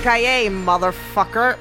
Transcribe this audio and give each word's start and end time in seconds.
Yippee-ki-yay, 0.00 0.48
motherfucker. 0.50 1.56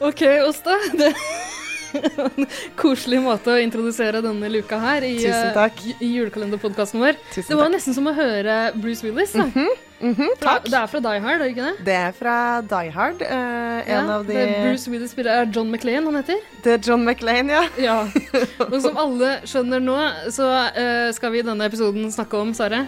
Ok, 0.00 0.22
Åsta. 0.46 0.70
Det 0.94 1.08
er 1.08 2.28
en 2.28 2.46
koselig 2.78 3.18
måte 3.24 3.50
å 3.56 3.58
introdusere 3.58 4.20
denne 4.22 4.46
luka 4.52 4.76
her 4.78 5.02
i, 5.08 5.16
Tusen 5.18 5.50
takk. 5.56 5.80
eh, 5.88 6.02
i 6.04 6.10
julekalenderpodkasten 6.18 7.00
vår. 7.02 7.16
Tusen 7.32 7.48
det 7.48 7.56
var 7.58 7.64
takk. 7.66 7.74
nesten 7.74 7.96
som 7.96 8.06
å 8.06 8.12
høre 8.14 8.54
Bruce 8.78 9.02
Willis. 9.02 9.32
Da. 9.34 9.48
Mhm, 9.48 10.28
For 10.38 10.44
takk. 10.44 10.68
Det 10.70 10.78
er 10.78 10.86
fra 10.92 11.00
Die 11.08 11.18
Hard, 11.24 11.40
er 11.40 11.42
det 11.42 11.50
ikke 11.56 11.66
det? 11.72 11.84
Det 11.88 11.96
er 12.04 12.12
fra 12.14 12.36
Die 12.70 12.90
Hard. 12.94 13.22
en 13.26 13.88
Ja, 13.88 14.04
av 14.20 14.26
de 14.28 14.46
Bruce 14.62 14.86
Willis 14.94 15.10
spiller 15.16 15.40
er 15.42 15.50
John 15.50 15.72
McLean, 15.72 16.04
han 16.06 16.20
heter. 16.22 16.38
Det 16.62 16.76
er 16.76 16.86
John 16.92 17.02
McLean, 17.04 17.48
ja. 17.50 17.64
Ja. 17.82 17.98
Og 18.68 18.78
som 18.84 18.96
alle 18.96 19.40
skjønner 19.42 19.82
nå, 19.82 19.98
så 20.30 20.46
uh, 20.70 21.10
skal 21.16 21.32
vi 21.34 21.40
i 21.42 21.42
denne 21.50 21.66
episoden 21.66 22.06
snakke 22.14 22.38
om, 22.38 22.54
Sare, 22.54 22.84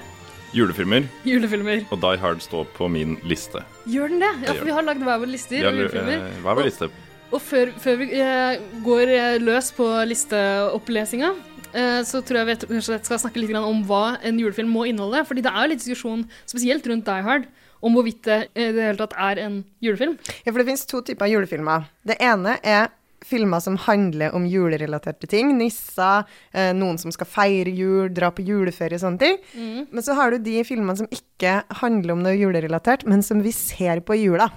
Julefilmer, 0.50 1.04
julefilmer. 1.24 1.84
og 1.94 2.00
Die 2.02 2.18
Hard 2.18 2.40
står 2.42 2.64
på 2.74 2.88
min 2.90 3.16
liste. 3.22 3.62
Gjør 3.86 4.08
den 4.10 4.18
det? 4.22 4.30
Ja, 4.48 4.54
for 4.58 4.66
vi 4.66 4.74
har 4.74 4.82
lagd 4.82 5.04
hver 5.06 5.20
vår 5.22 5.30
lister 5.30 5.60
Ja, 5.62 5.70
julefilmer. 5.70 6.16
eh, 6.26 6.40
er 6.40 6.42
vår 6.56 6.64
liste? 6.66 6.88
Og 7.30 7.38
før, 7.40 7.70
før 7.78 7.96
vi 8.00 8.08
eh, 8.18 8.58
går 8.82 9.12
eh, 9.14 9.38
løs 9.38 9.70
på 9.76 9.86
listeopplesinga, 10.10 11.30
eh, 11.72 12.00
så 12.02 12.22
tror 12.26 12.40
jeg 12.40 12.48
vi 12.50 12.56
kanskje 12.66 12.98
skal 13.06 13.22
snakke 13.22 13.38
litt 13.38 13.54
om 13.54 13.84
hva 13.86 14.18
en 14.26 14.38
julefilm 14.42 14.72
må 14.74 14.88
inneholde. 14.90 15.22
Fordi 15.28 15.40
det 15.46 15.52
er 15.54 15.62
jo 15.62 15.70
litt 15.76 15.84
diskusjon, 15.84 16.26
spesielt 16.50 16.86
rundt 16.90 17.06
Die 17.06 17.22
Hard, 17.22 17.46
om 17.80 17.94
hvorvidt 17.94 18.22
det 18.26 18.40
i 18.58 18.72
det 18.74 18.82
hele 18.90 18.98
tatt 18.98 19.14
er 19.16 19.38
en 19.46 19.60
julefilm. 19.80 20.18
Ja, 20.44 20.50
for 20.50 20.58
det 20.58 20.66
finnes 20.66 20.82
to 20.90 21.00
typer 21.06 21.30
julefilmer. 21.30 21.86
Det 22.04 22.18
ene 22.20 22.58
er 22.66 22.90
filmer 23.26 23.60
som 23.60 23.76
handler 23.76 24.34
om 24.36 24.46
julerelaterte 24.48 25.28
ting. 25.30 25.52
Nisser, 25.58 26.24
eh, 26.52 26.72
noen 26.76 26.98
som 26.98 27.12
skal 27.14 27.28
feire 27.28 27.72
jul, 27.74 28.08
dra 28.14 28.30
på 28.30 28.44
juleferie, 28.46 28.96
og 28.96 29.04
sånne 29.04 29.20
ting. 29.22 29.38
Mm. 29.54 29.88
Men 29.90 30.06
så 30.06 30.16
har 30.18 30.30
du 30.30 30.38
de 30.38 30.62
filmene 30.64 30.96
som 30.96 31.10
ikke 31.12 31.60
handler 31.82 32.16
om 32.16 32.24
noe 32.24 32.36
julerelatert, 32.38 33.06
men 33.06 33.22
som 33.22 33.42
vi 33.44 33.52
ser 33.56 34.00
på 34.00 34.16
i 34.16 34.24
jula. 34.24 34.50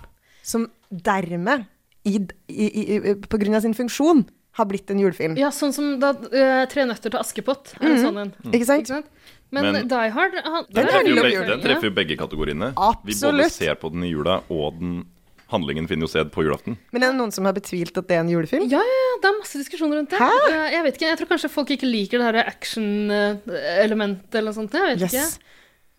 Som 0.44 0.70
dermed, 0.90 1.68
i, 2.06 2.20
i, 2.48 2.68
i, 2.68 3.16
på 3.16 3.40
grunn 3.40 3.56
av 3.56 3.64
sin 3.66 3.76
funksjon, 3.78 4.26
har 4.54 4.68
blitt 4.70 4.92
en 4.94 5.00
julefilm. 5.02 5.38
Ja, 5.40 5.50
sånn 5.54 5.74
som 5.74 5.96
da 6.02 6.12
uh, 6.14 6.66
Tre 6.70 6.84
nøtter 6.86 7.10
til 7.10 7.18
Askepott 7.18 7.72
er 7.80 7.88
en 7.90 8.04
sånn 8.04 8.20
en. 8.22 8.34
Ikke 8.52 8.68
sant? 8.70 8.84
Ikke 8.84 9.00
sant? 9.00 9.08
Men, 9.54 9.70
Men- 9.72 9.88
Die 9.90 10.12
Hard 10.14 10.36
han, 10.38 10.66
Den 10.70 10.86
Den 10.86 10.88
treffer, 10.90 11.10
jo 11.10 11.24
begge, 11.24 11.48
den 11.50 11.64
treffer 11.64 11.90
jo 11.90 11.96
begge 11.98 12.18
kategoriene. 12.18 12.70
Vi 13.06 13.18
både 13.18 13.50
ser 13.54 13.76
på 13.82 13.92
den 13.94 14.06
i 14.06 14.12
jula, 14.14 14.42
og 14.50 14.80
den 14.80 14.94
handlingen 15.54 15.88
finner 15.90 16.08
jo 16.08 16.12
sted 16.12 16.30
på 16.34 16.44
julaften. 16.46 16.76
Men 16.92 17.06
er 17.06 17.14
det 17.14 17.20
noen 17.22 17.32
som 17.36 17.46
har 17.48 17.56
betvilt 17.56 17.96
at 18.02 18.10
det 18.10 18.18
er 18.18 18.24
en 18.26 18.34
julefilm? 18.34 18.66
Ja, 18.72 18.82
ja, 18.84 19.00
ja, 19.08 19.16
det 19.24 19.30
er 19.32 19.40
masse 19.40 19.62
diskusjoner 19.62 20.02
rundt 20.02 20.12
det. 20.14 20.20
Hæ? 20.20 20.30
Jeg 20.74 20.84
vet 20.90 20.98
ikke, 21.00 21.10
jeg 21.14 21.22
tror 21.22 21.32
kanskje 21.34 21.52
folk 21.54 21.74
ikke 21.78 21.90
liker 21.90 22.20
det 22.24 22.28
her 22.32 22.42
action-elementet 22.44 24.38
eller 24.40 24.52
noe 24.52 24.58
sånt. 24.60 24.74
Jeg 24.78 24.96
vet 24.98 25.06
Yes. 25.08 25.14
ikke. 25.14 25.50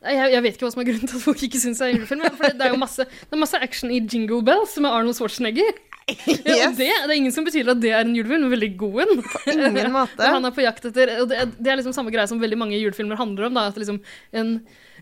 Jeg, 0.05 0.33
jeg 0.35 0.43
vet 0.45 0.57
ikke 0.59 0.67
hva 0.67 0.73
som 0.75 0.83
er 0.83 0.87
grunnen 0.91 1.09
til 1.09 1.17
at 1.17 1.25
folk 1.25 1.43
ikke 1.47 1.59
syns 1.63 1.79
det 1.81 1.87
er 1.87 1.93
en 1.95 1.99
julefilm. 2.03 2.25
For 2.37 2.45
det, 2.53 2.67
er 2.67 2.75
jo 2.75 2.81
masse, 2.83 3.07
det 3.09 3.33
er 3.33 3.41
masse 3.41 3.61
action 3.65 3.93
i 3.95 4.03
Jingle 4.05 4.43
Bells 4.45 4.75
med 4.85 4.91
Arnold 4.93 5.17
Schwarzenegger. 5.17 5.73
Ja, 6.05 6.67
og 6.69 6.75
det, 6.77 6.85
det 6.85 7.09
er 7.09 7.17
ingen 7.17 7.33
som 7.33 7.47
betyr 7.47 7.71
at 7.73 7.79
det 7.81 7.89
er 7.97 8.03
en 8.05 8.11
julefilm, 8.13 8.43
men 8.45 8.53
veldig 8.53 8.69
god 8.77 8.99
en. 9.07 9.23
ingen 9.55 9.87
måte. 9.95 10.21
Han 10.21 10.45
er 10.45 10.53
på 10.53 10.61
jakt 10.61 10.85
etter 10.91 11.15
Og 11.23 11.31
det, 11.31 11.39
det 11.57 11.71
er 11.73 11.79
liksom 11.81 11.95
samme 11.97 12.13
greie 12.13 12.29
som 12.29 12.37
veldig 12.43 12.59
mange 12.61 12.77
julefilmer 12.77 13.17
handler 13.17 13.47
om. 13.49 13.57
Da, 13.57 13.63
at 13.73 13.79
liksom 13.81 14.03
en, 14.37 14.51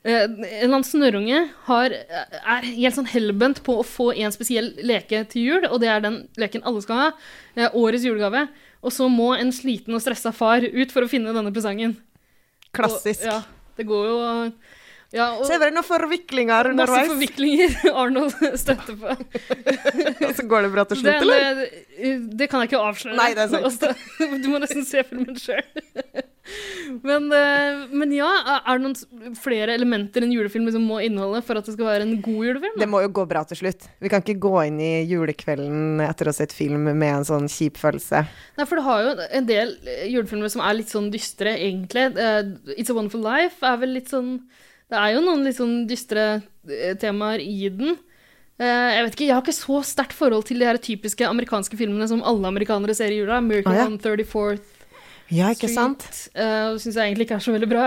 en 0.03 0.41
eller 0.42 0.67
annen 0.72 0.86
snørrunge 0.86 1.41
har, 1.69 1.92
er 1.95 2.64
helt 2.67 2.97
sånn 2.97 3.06
hellbent 3.12 3.61
på 3.62 3.77
å 3.78 3.86
få 3.86 4.08
en 4.19 4.34
spesiell 4.34 4.72
leke 4.83 5.22
til 5.31 5.47
jul, 5.47 5.67
og 5.70 5.78
det 5.83 5.92
er 5.92 6.03
den 6.03 6.17
leken 6.42 6.64
alle 6.67 6.83
skal 6.83 6.98
ha. 6.98 7.08
eh, 7.55 7.70
Årets 7.79 8.07
julegave. 8.08 8.48
Og 8.83 8.91
så 8.91 9.07
må 9.07 9.30
en 9.39 9.52
sliten 9.55 9.95
og 9.95 10.02
stressa 10.02 10.33
far 10.35 10.64
ut 10.67 10.91
for 10.91 11.07
å 11.07 11.11
finne 11.11 11.30
denne 11.36 11.55
presangen. 11.55 11.95
Klassisk. 12.74 13.23
Og, 13.23 13.30
ja, 13.30 13.68
det 13.79 13.86
går 13.86 14.08
jo 14.11 14.17
ja, 15.12 15.27
og 15.36 15.45
Så 15.45 15.52
er 15.58 15.61
det 15.61 15.74
noen 15.77 15.85
forviklinger 15.85 16.70
masse 16.73 17.02
forviklinger 17.11 17.74
Arnold 18.01 18.33
støtter 18.57 18.96
på. 18.96 19.12
og 20.27 20.30
så 20.39 20.46
går 20.48 20.64
det 20.64 20.70
bra 20.73 20.86
til 20.89 21.02
slutt, 21.02 21.18
eller? 21.20 21.61
Det, 21.61 22.12
det 22.41 22.48
kan 22.48 22.64
jeg 22.64 22.70
ikke 22.73 22.80
avsløre. 22.80 23.18
Nei, 23.18 23.27
det 23.36 23.45
er 23.45 23.52
sant. 23.52 23.67
Altså, 23.92 24.39
Du 24.41 24.48
må 24.48 24.62
nesten 24.62 24.86
se 24.89 25.05
filmen 25.11 25.36
sjøl. 25.36 25.61
Men, 27.01 27.29
eh, 27.33 27.86
men 27.95 28.13
ja, 28.14 28.29
er 28.61 28.79
det 28.79 28.85
noen 28.85 29.36
flere 29.39 29.75
elementer 29.77 30.25
en 30.25 30.33
julefilm 30.35 30.67
liksom 30.69 30.85
må 30.86 30.98
inneholde 31.05 31.41
for 31.47 31.58
at 31.58 31.69
det 31.69 31.75
skal 31.77 31.89
være 31.89 32.07
en 32.07 32.19
god 32.25 32.47
julefilm? 32.48 32.77
Det 32.80 32.89
må 32.91 33.01
jo 33.05 33.13
gå 33.17 33.25
bra 33.30 33.45
til 33.48 33.63
slutt. 33.63 33.89
Vi 34.03 34.13
kan 34.13 34.25
ikke 34.25 34.42
gå 34.42 34.53
inn 34.67 34.79
i 34.83 34.92
julekvelden 35.08 36.03
etter 36.05 36.29
å 36.29 36.35
ha 36.35 36.39
sett 36.42 36.55
film 36.57 36.91
med 36.91 37.08
en 37.08 37.29
sånn 37.29 37.48
kjip 37.53 37.80
følelse. 37.80 38.25
Nei, 38.58 38.69
for 38.69 38.79
det 38.79 38.86
har 38.89 39.07
jo 39.07 39.14
en 39.41 39.48
del 39.48 39.75
eh, 39.86 40.05
julefilmer 40.13 40.53
som 40.53 40.64
er 40.67 40.79
litt 40.79 40.92
sånn 40.92 41.11
dystre, 41.14 41.57
egentlig. 41.57 42.11
Eh, 42.20 42.42
It's 42.77 42.92
a 42.92 42.98
Wonderful 42.98 43.24
Life 43.24 43.64
er 43.67 43.80
vel 43.80 43.97
litt 43.97 44.13
sånn 44.13 44.36
Det 44.92 44.98
er 45.01 45.14
jo 45.14 45.23
noen 45.24 45.47
litt 45.47 45.57
sånn 45.57 45.86
dystre 45.89 46.42
temaer 47.01 47.41
i 47.41 47.70
den. 47.73 47.97
Jeg 48.61 49.07
vet 49.07 49.14
ikke, 49.17 49.24
jeg 49.24 49.33
har 49.33 49.41
ikke 49.41 49.55
så 49.57 49.79
sterkt 49.89 50.14
forhold 50.14 50.45
til 50.47 50.61
de 50.61 50.67
her 50.69 50.77
typiske 50.79 51.24
amerikanske 51.24 51.79
filmene 51.80 52.05
som 52.11 52.20
alle 52.29 52.51
amerikanere 52.51 52.95
ser 52.95 53.11
i 53.11 53.23
jula. 53.23 53.39
American 53.41 53.73
ah, 53.73 53.80
ja. 53.80 53.86
on 53.89 53.97
34th 53.98 54.82
Ja, 55.33 55.51
ikke 55.55 55.69
Sweet. 55.70 55.77
sant? 55.79 56.09
Uh, 56.37 56.75
Syns 56.81 56.98
jeg 56.98 57.11
egentlig 57.13 57.29
ikke 57.29 57.39
er 57.41 57.45
så 57.45 57.55
veldig 57.55 57.69
bra. 57.70 57.87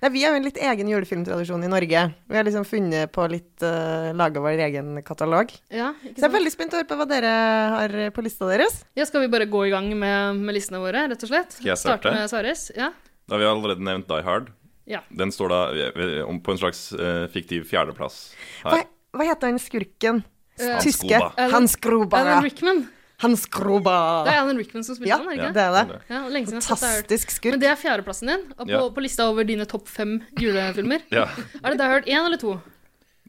Nei, 0.00 0.08
vi 0.14 0.22
har 0.24 0.32
jo 0.32 0.38
en 0.40 0.46
litt 0.46 0.56
egen 0.64 0.88
julefilmtradisjon 0.88 1.64
i 1.66 1.68
Norge. 1.68 2.02
Vi 2.30 2.38
har 2.38 2.46
liksom 2.46 2.64
funnet 2.64 3.10
på 3.12 3.26
litt 3.28 3.64
uh, 3.66 4.14
Laga 4.16 4.40
vår 4.40 4.62
egen 4.68 4.94
katalog. 5.04 5.50
Ja, 5.68 5.90
Så 6.00 6.12
ikke 6.14 6.22
jeg 6.22 6.28
er 6.30 6.34
veldig 6.38 6.52
spent 6.54 6.72
på 6.72 6.78
å 6.78 6.80
høre 6.80 6.88
på 6.88 6.98
hva 7.02 7.06
dere 7.10 7.32
har 7.74 7.96
på 8.16 8.24
lista 8.24 8.48
deres. 8.48 8.78
Ja, 8.96 9.04
skal 9.08 9.26
vi 9.26 9.32
bare 9.34 9.48
gå 9.50 9.66
i 9.68 9.72
gang 9.74 9.90
med, 9.92 10.40
med 10.40 10.56
listene 10.56 10.80
våre, 10.80 11.04
rett 11.12 11.26
og 11.26 11.32
slett? 11.32 11.52
Skal 11.58 11.72
jeg 11.74 11.82
starte? 11.82 12.14
med 12.16 12.32
Saris. 12.32 12.70
Ja. 12.78 12.88
Da 13.28 13.36
har 13.36 13.42
vi 13.44 13.50
allerede 13.50 13.84
nevnt 13.90 14.08
Die 14.08 14.24
Hard. 14.24 14.48
Ja. 14.90 15.02
Den 15.12 15.34
står 15.34 15.52
da 15.52 15.58
eh, 15.90 16.30
på 16.42 16.54
en 16.54 16.58
slags 16.58 16.80
uh, 16.96 17.26
fiktiv 17.30 17.68
fjerdeplass 17.68 18.16
Hva, 18.64 18.72
her. 18.80 18.88
hva 19.14 19.26
heter 19.28 19.52
han 19.52 19.60
skurken? 19.62 20.24
Uh, 20.56 20.64
Hans 20.78 20.88
Tyske? 20.88 21.20
Hans 21.52 21.76
Gruber. 21.76 22.24
Alan. 22.24 22.42
Rickman. 22.48 22.86
Hans 23.20 23.44
Groba. 23.52 23.94
Det 24.24 24.32
er 24.32 24.40
Alan 24.40 24.56
Rickman 24.60 24.84
som 24.86 24.96
spiller 24.96 25.10
Ja, 25.12 25.18
han, 25.20 25.28
er 25.28 25.36
ikke? 25.36 25.52
det 25.56 25.64
er 25.64 25.74
det. 25.90 25.98
Ja, 26.08 26.20
lenge 26.32 26.48
siden. 26.50 26.62
Fantastisk 26.64 27.30
skurk. 27.34 27.52
Men 27.56 27.60
det 27.60 27.68
er 27.68 27.76
fjerdeplassen 27.80 28.30
din 28.32 28.46
og 28.56 28.64
på, 28.66 28.70
Ja. 28.72 28.80
på 28.96 29.04
lista 29.04 29.26
over 29.28 29.44
dine 29.44 29.66
topp 29.68 29.88
fem 29.88 30.22
julefilmer. 30.40 31.02
Ja, 31.12 31.26
Er 31.62 31.70
det 31.74 31.78
Die 31.82 31.88
Hard 31.92 32.08
1 32.08 32.24
eller 32.26 32.40
2? 32.40 32.54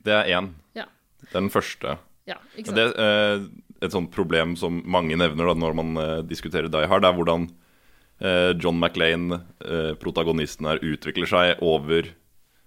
det 0.03 0.13
er 0.13 0.31
én. 0.40 0.53
Ja. 0.75 0.85
Det 1.22 1.35
er 1.35 1.41
den 1.41 1.50
første. 1.53 1.97
ja 2.28 2.35
ikke 2.56 2.72
sant? 2.72 2.75
det 2.75 2.85
er 2.97 3.44
et 3.81 3.91
sånt 3.91 4.12
problem 4.13 4.56
som 4.56 4.81
mange 4.85 5.16
nevner 5.18 5.47
da, 5.51 5.53
når 5.57 5.74
man 5.75 5.97
eh, 5.97 6.22
diskuterer 6.22 6.69
Die 6.72 6.88
Hard, 6.88 7.03
er 7.03 7.13
hvordan 7.18 7.50
eh, 8.22 8.53
John 8.62 8.80
McLean, 8.80 9.31
eh, 9.66 9.94
protagonisten 10.00 10.68
her, 10.69 10.78
utvikler 10.80 11.28
seg 11.28 11.62
over 11.66 12.07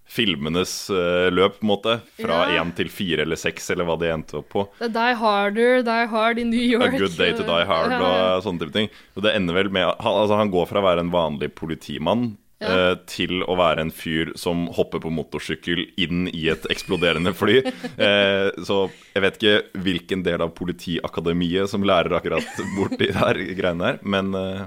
filmenes 0.06 0.72
uh, 0.92 1.30
løp, 1.32 1.58
på 1.60 1.64
en 1.66 1.70
måte. 1.72 1.96
Fra 2.20 2.42
Ja. 2.52 2.64
til 2.76 2.88
fire 2.92 3.22
eller 3.24 3.36
seks, 3.40 3.70
eller 3.70 3.84
hva 3.88 3.96
det 3.98 4.12
endte 4.12 4.38
opp 4.40 4.48
på. 4.52 4.66
Det 4.78 4.90
er 4.90 4.94
Die 4.94 5.14
Harder, 5.20 5.82
Die 5.82 6.06
Hard 6.12 6.38
in 6.38 6.50
New 6.50 6.60
York. 6.60 6.94
A 6.94 6.98
Good 6.98 7.16
Day 7.18 7.32
to 7.32 7.42
Die 7.46 7.66
Hard 7.66 7.92
ja. 7.96 8.00
og 8.36 8.44
sånne 8.46 8.60
type 8.62 8.72
ting. 8.76 8.88
Og 9.16 9.22
det 9.26 9.34
ender 9.34 9.54
vel 9.54 9.70
med 9.74 9.88
han, 9.88 10.14
altså, 10.22 10.36
han 10.38 10.52
går 10.52 10.66
fra 10.70 10.82
å 10.82 10.88
være 10.88 11.00
en 11.06 11.12
vanlig 11.14 11.54
politimann 11.58 12.36
Ja. 12.62 12.68
eh, 12.92 12.94
til 13.10 13.42
å 13.42 13.56
være 13.58 13.80
en 13.82 13.90
fyr 13.90 14.30
som 14.38 14.68
hopper 14.76 15.00
på 15.02 15.10
motorsykkel 15.12 15.82
inn 16.00 16.28
i 16.32 16.46
et 16.52 16.64
eksploderende 16.70 17.34
fly. 17.34 17.60
Eh, 17.98 18.50
så 18.64 18.90
jeg 19.14 19.22
vet 19.22 19.36
ikke 19.38 19.82
hvilken 19.84 20.22
del 20.26 20.42
av 20.42 20.54
Politiakademiet 20.56 21.68
som 21.70 21.84
lærer 21.86 22.16
akkurat 22.18 22.46
borti 22.76 23.10
de 23.10 23.54
greiene 23.58 23.84
her, 23.92 23.98
men 24.02 24.34
eh, 24.34 24.64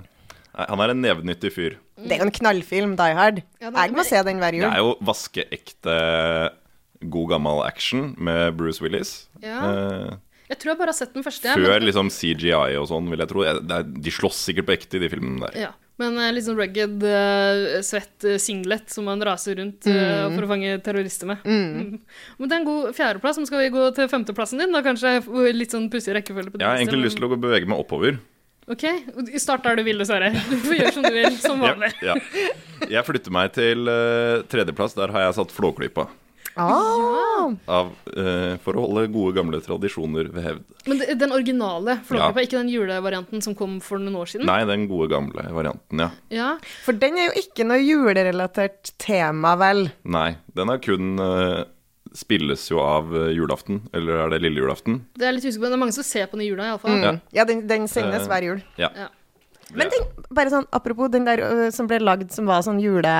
han 0.57 0.81
er 0.81 0.94
en 0.94 1.03
nevenyttig 1.03 1.51
fyr. 1.53 1.78
Det 1.97 2.16
er 2.16 2.23
jo 2.23 2.29
en 2.29 2.34
knallfilm, 2.34 2.95
Die 2.97 3.18
Hard. 3.18 3.44
Ja, 3.62 3.69
Jeg 3.69 3.94
må 3.94 4.06
se 4.06 4.22
den 4.25 4.41
hver 4.41 4.57
jul. 4.57 4.66
Det 4.66 4.72
er 4.73 4.85
jo 4.85 4.95
vaskeekte 5.06 5.97
god 7.05 7.34
gammel 7.35 7.61
action 7.66 8.14
med 8.17 8.55
Bruce 8.58 8.81
Willis. 8.84 9.28
Ja. 9.43 9.59
Eh, 9.70 10.16
Jeg 10.47 10.61
tror 10.61 10.72
jeg 10.72 10.79
bare 10.79 10.93
har 10.93 10.97
sett 10.97 11.14
den 11.14 11.26
første. 11.26 11.52
Før 11.59 11.76
men, 11.76 11.90
liksom 11.90 12.09
CGI 12.14 12.78
og 12.79 12.87
sånn, 12.87 13.09
vil 13.11 13.20
jeg 13.20 13.29
tro. 13.34 13.43
De 13.84 14.14
slåss 14.14 14.46
sikkert 14.47 14.70
på 14.70 14.78
ekte 14.78 14.97
i 14.97 15.03
de 15.03 15.11
filmene 15.11 15.49
der. 15.49 15.59
ja. 15.67 15.73
men 15.97 16.14
liksom 16.34 16.55
rugged, 16.55 17.03
eh, 17.03 17.81
svett 17.81 18.23
eh, 18.23 18.37
singlet 18.37 18.87
som 18.93 19.09
man 19.09 19.22
raser 19.26 19.58
rundt 19.58 19.90
mm. 19.90 20.35
for 20.35 20.46
å 20.46 20.49
fange 20.53 20.78
terrorister 20.85 21.28
med. 21.28 21.43
Mm. 21.43 21.99
Men 22.37 22.47
det 22.47 22.55
er 22.55 22.61
en 22.61 22.70
god 22.70 22.96
fjerdeplass. 22.96 23.41
Men 23.41 23.49
skal 23.49 23.66
vi 23.66 23.73
gå 23.76 23.90
til 23.97 24.09
femteplassen 24.11 24.61
din? 24.61 24.73
Da 24.78 24.84
kanskje 24.85 25.20
litt 25.58 25.76
sånn 25.76 25.90
pussig 25.91 26.16
rekkefølge 26.16 26.53
på 26.53 26.64
Jeg 26.64 26.70
har 26.70 26.79
egentlig 26.79 27.09
lyst 27.09 27.20
til 27.20 27.28
å 27.28 27.35
bevege 27.35 27.67
meg 27.67 27.84
oppover. 27.84 28.22
Ok, 28.67 28.84
start 29.40 29.64
der 29.64 29.78
du 29.79 29.84
vil, 29.87 30.02
Sverre. 30.08 30.34
Du 30.49 30.58
får 30.59 30.75
gjøre 30.81 30.93
som 30.97 31.05
du 31.08 31.14
vil, 31.16 31.35
som 31.40 31.61
vanlig. 31.64 31.93
Ja, 32.03 32.17
ja. 32.19 32.53
Jeg 32.97 33.03
flytter 33.08 33.34
meg 33.34 33.53
til 33.55 33.87
uh, 33.87 34.41
tredjeplass. 34.52 34.96
Der 34.97 35.11
har 35.16 35.23
jeg 35.29 35.37
satt 35.40 35.53
Flåklypa. 35.55 36.08
Ah, 36.58 37.52
Av, 37.69 37.91
uh, 38.17 38.55
for 38.64 38.73
å 38.79 38.84
holde 38.87 39.03
gode, 39.14 39.35
gamle 39.37 39.59
tradisjoner 39.61 40.31
ved 40.34 40.46
hevd. 40.47 40.64
Men 40.90 41.03
den 41.22 41.34
originale 41.35 41.99
Flåklypa, 42.08 42.41
Ja. 42.41 42.46
ikke 42.47 42.58
den 42.58 42.72
julevarianten 42.73 43.43
som 43.46 43.53
kom 43.55 43.78
for 43.84 44.02
noen 44.02 44.17
år 44.17 44.31
siden? 44.31 44.47
Nei, 44.49 44.64
den 44.66 44.87
gode, 44.90 45.11
gamle 45.14 45.46
varianten, 45.53 46.02
ja. 46.02 46.09
Ja, 46.34 46.49
for 46.85 46.97
den 46.97 47.19
er 47.22 47.29
jo 47.29 47.43
ikke 47.43 47.67
noe 47.69 47.78
julerelatert 47.84 48.91
tema, 48.97 49.53
vel? 49.61 49.91
Nei, 50.03 50.31
den 50.58 50.73
er 50.73 50.81
kun 50.81 51.14
eh, 51.22 51.61
Spilles 52.17 52.64
jo 52.72 52.81
av 52.81 53.14
eh, 53.16 53.29
julaften. 53.37 53.84
Eller 53.93 54.23
er 54.23 54.34
det 54.34 54.41
lille 54.46 54.64
julaften? 54.64 55.03
det 55.17 55.28
er 55.28 55.35
litt 55.37 55.46
usikker 55.46 55.66
på. 55.66 55.69
Det 55.69 55.78
er 55.78 55.84
mange 55.85 55.96
som 55.97 56.08
ser 56.08 56.25
på 56.31 56.40
den 56.40 56.47
i 56.47 56.49
jula, 56.49 56.72
iallfall. 56.72 56.97
Ja. 57.03 57.14
Ja, 57.35 57.46
den, 57.49 57.64
den 57.69 57.87
sendes 57.91 58.25
Eh, 58.25 58.31
hver 58.31 58.47
jul. 58.49 58.66
Ja. 58.81 58.90
Ja. 59.05 59.08
Men 59.78 59.91
tenk, 59.91 60.28
bare 60.31 60.49
sånn, 60.53 60.66
apropos 60.72 61.11
den 61.11 61.28
der 61.28 61.41
som 61.75 61.90
ble 61.90 61.99
lagd 62.02 62.31
som 62.35 62.49
var 62.49 62.66
sånn 62.66 62.81
jule... 62.81 63.16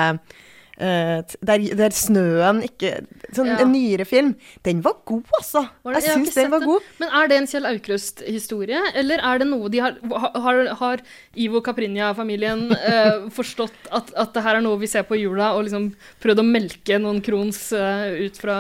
t- 0.78 1.38
der, 1.42 1.64
der 1.76 1.90
snøen 1.96 2.60
ikke 2.68 3.00
Sånn 3.34 3.48
Ja. 3.50 3.58
en 3.64 3.72
nyere 3.74 4.06
film. 4.06 4.36
Den 4.64 4.82
var 4.86 4.94
god, 5.06 5.24
altså. 5.40 5.64
Var 5.84 5.94
Jeg 5.98 6.04
syns 6.14 6.34
den 6.38 6.52
var 6.52 6.60
det. 6.62 6.68
god. 6.70 6.82
Men 7.02 7.10
er 7.10 7.28
det 7.28 7.38
en 7.42 7.48
Kjell 7.50 7.66
Aukrust-historie, 7.66 8.82
eller 8.96 9.20
er 9.20 9.40
det 9.42 9.48
noe 9.50 9.70
de 9.74 9.80
har 9.84 9.98
Har, 10.08 10.62
har 10.80 11.02
Ivo 11.36 11.62
Caprinia-familien 11.66 12.72
eh, 12.72 13.28
forstått 13.38 13.90
at, 13.92 14.14
at 14.16 14.34
det 14.34 14.44
her 14.46 14.56
er 14.60 14.62
noe 14.66 14.78
vi 14.80 14.88
ser 14.88 15.04
på 15.04 15.18
i 15.18 15.24
jula, 15.26 15.52
og 15.58 15.66
liksom 15.68 15.90
prøvd 16.24 16.40
å 16.44 16.48
melke 16.48 17.00
noen 17.02 17.22
krons 17.26 17.72
eh, 17.74 18.14
ut 18.28 18.38
fra 18.38 18.60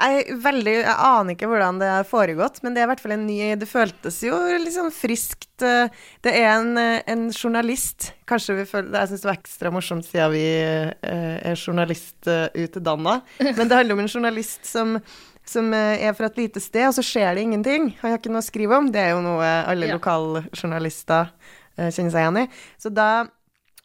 Jeg, 0.00 0.36
veldig, 0.40 0.72
jeg 0.80 0.94
aner 0.96 1.34
ikke 1.36 1.48
hvordan 1.50 1.78
det 1.82 1.88
har 1.92 2.06
foregått, 2.08 2.62
men 2.64 2.72
det 2.74 2.80
er 2.80 2.86
i 2.86 2.90
hvert 2.94 3.02
fall 3.04 3.12
en 3.18 3.26
ny 3.28 3.38
Det 3.60 3.68
føltes 3.68 4.20
jo 4.24 4.36
liksom 4.64 4.88
friskt. 4.94 5.62
eh, 5.62 5.88
Det 6.24 6.32
er 6.40 6.48
en, 6.54 6.70
eh, 6.80 7.02
en 7.06 7.26
journalist 7.30 8.12
Kanskje 8.26 8.56
vi 8.62 8.64
føler 8.70 8.96
Jeg 9.02 9.08
syns 9.10 9.20
det 9.24 9.28
var 9.30 9.36
ekstra 9.40 9.70
morsomt 9.74 10.06
siden 10.08 10.32
vi 10.32 10.44
eh, 10.62 11.36
er 11.52 11.56
journalistutdanna. 11.60 13.20
Men 13.40 13.68
det 13.68 13.76
handler 13.76 13.94
om 13.98 14.00
en 14.06 14.08
journalist 14.14 14.64
som 14.66 15.00
som 15.50 15.72
er 15.74 16.12
fra 16.14 16.28
et 16.28 16.36
lite 16.38 16.60
sted, 16.62 16.84
og 16.86 16.92
så 16.94 17.02
skjer 17.02 17.34
det 17.34 17.42
ingenting. 17.42 17.88
Han 18.02 18.12
har 18.12 18.18
ikke 18.20 18.30
noe 18.30 18.42
å 18.42 18.46
skrive 18.46 18.76
om. 18.76 18.90
Det 18.92 19.00
er 19.02 19.08
jo 19.16 19.22
noe 19.24 19.42
alle 19.66 19.88
Ja. 19.88 19.96
lokaljournalister 19.96 21.32
kjenner 21.76 22.12
seg 22.12 22.20
igjen 22.22 22.38
i. 22.44 22.48
Så 22.78 22.92
da 22.94 23.24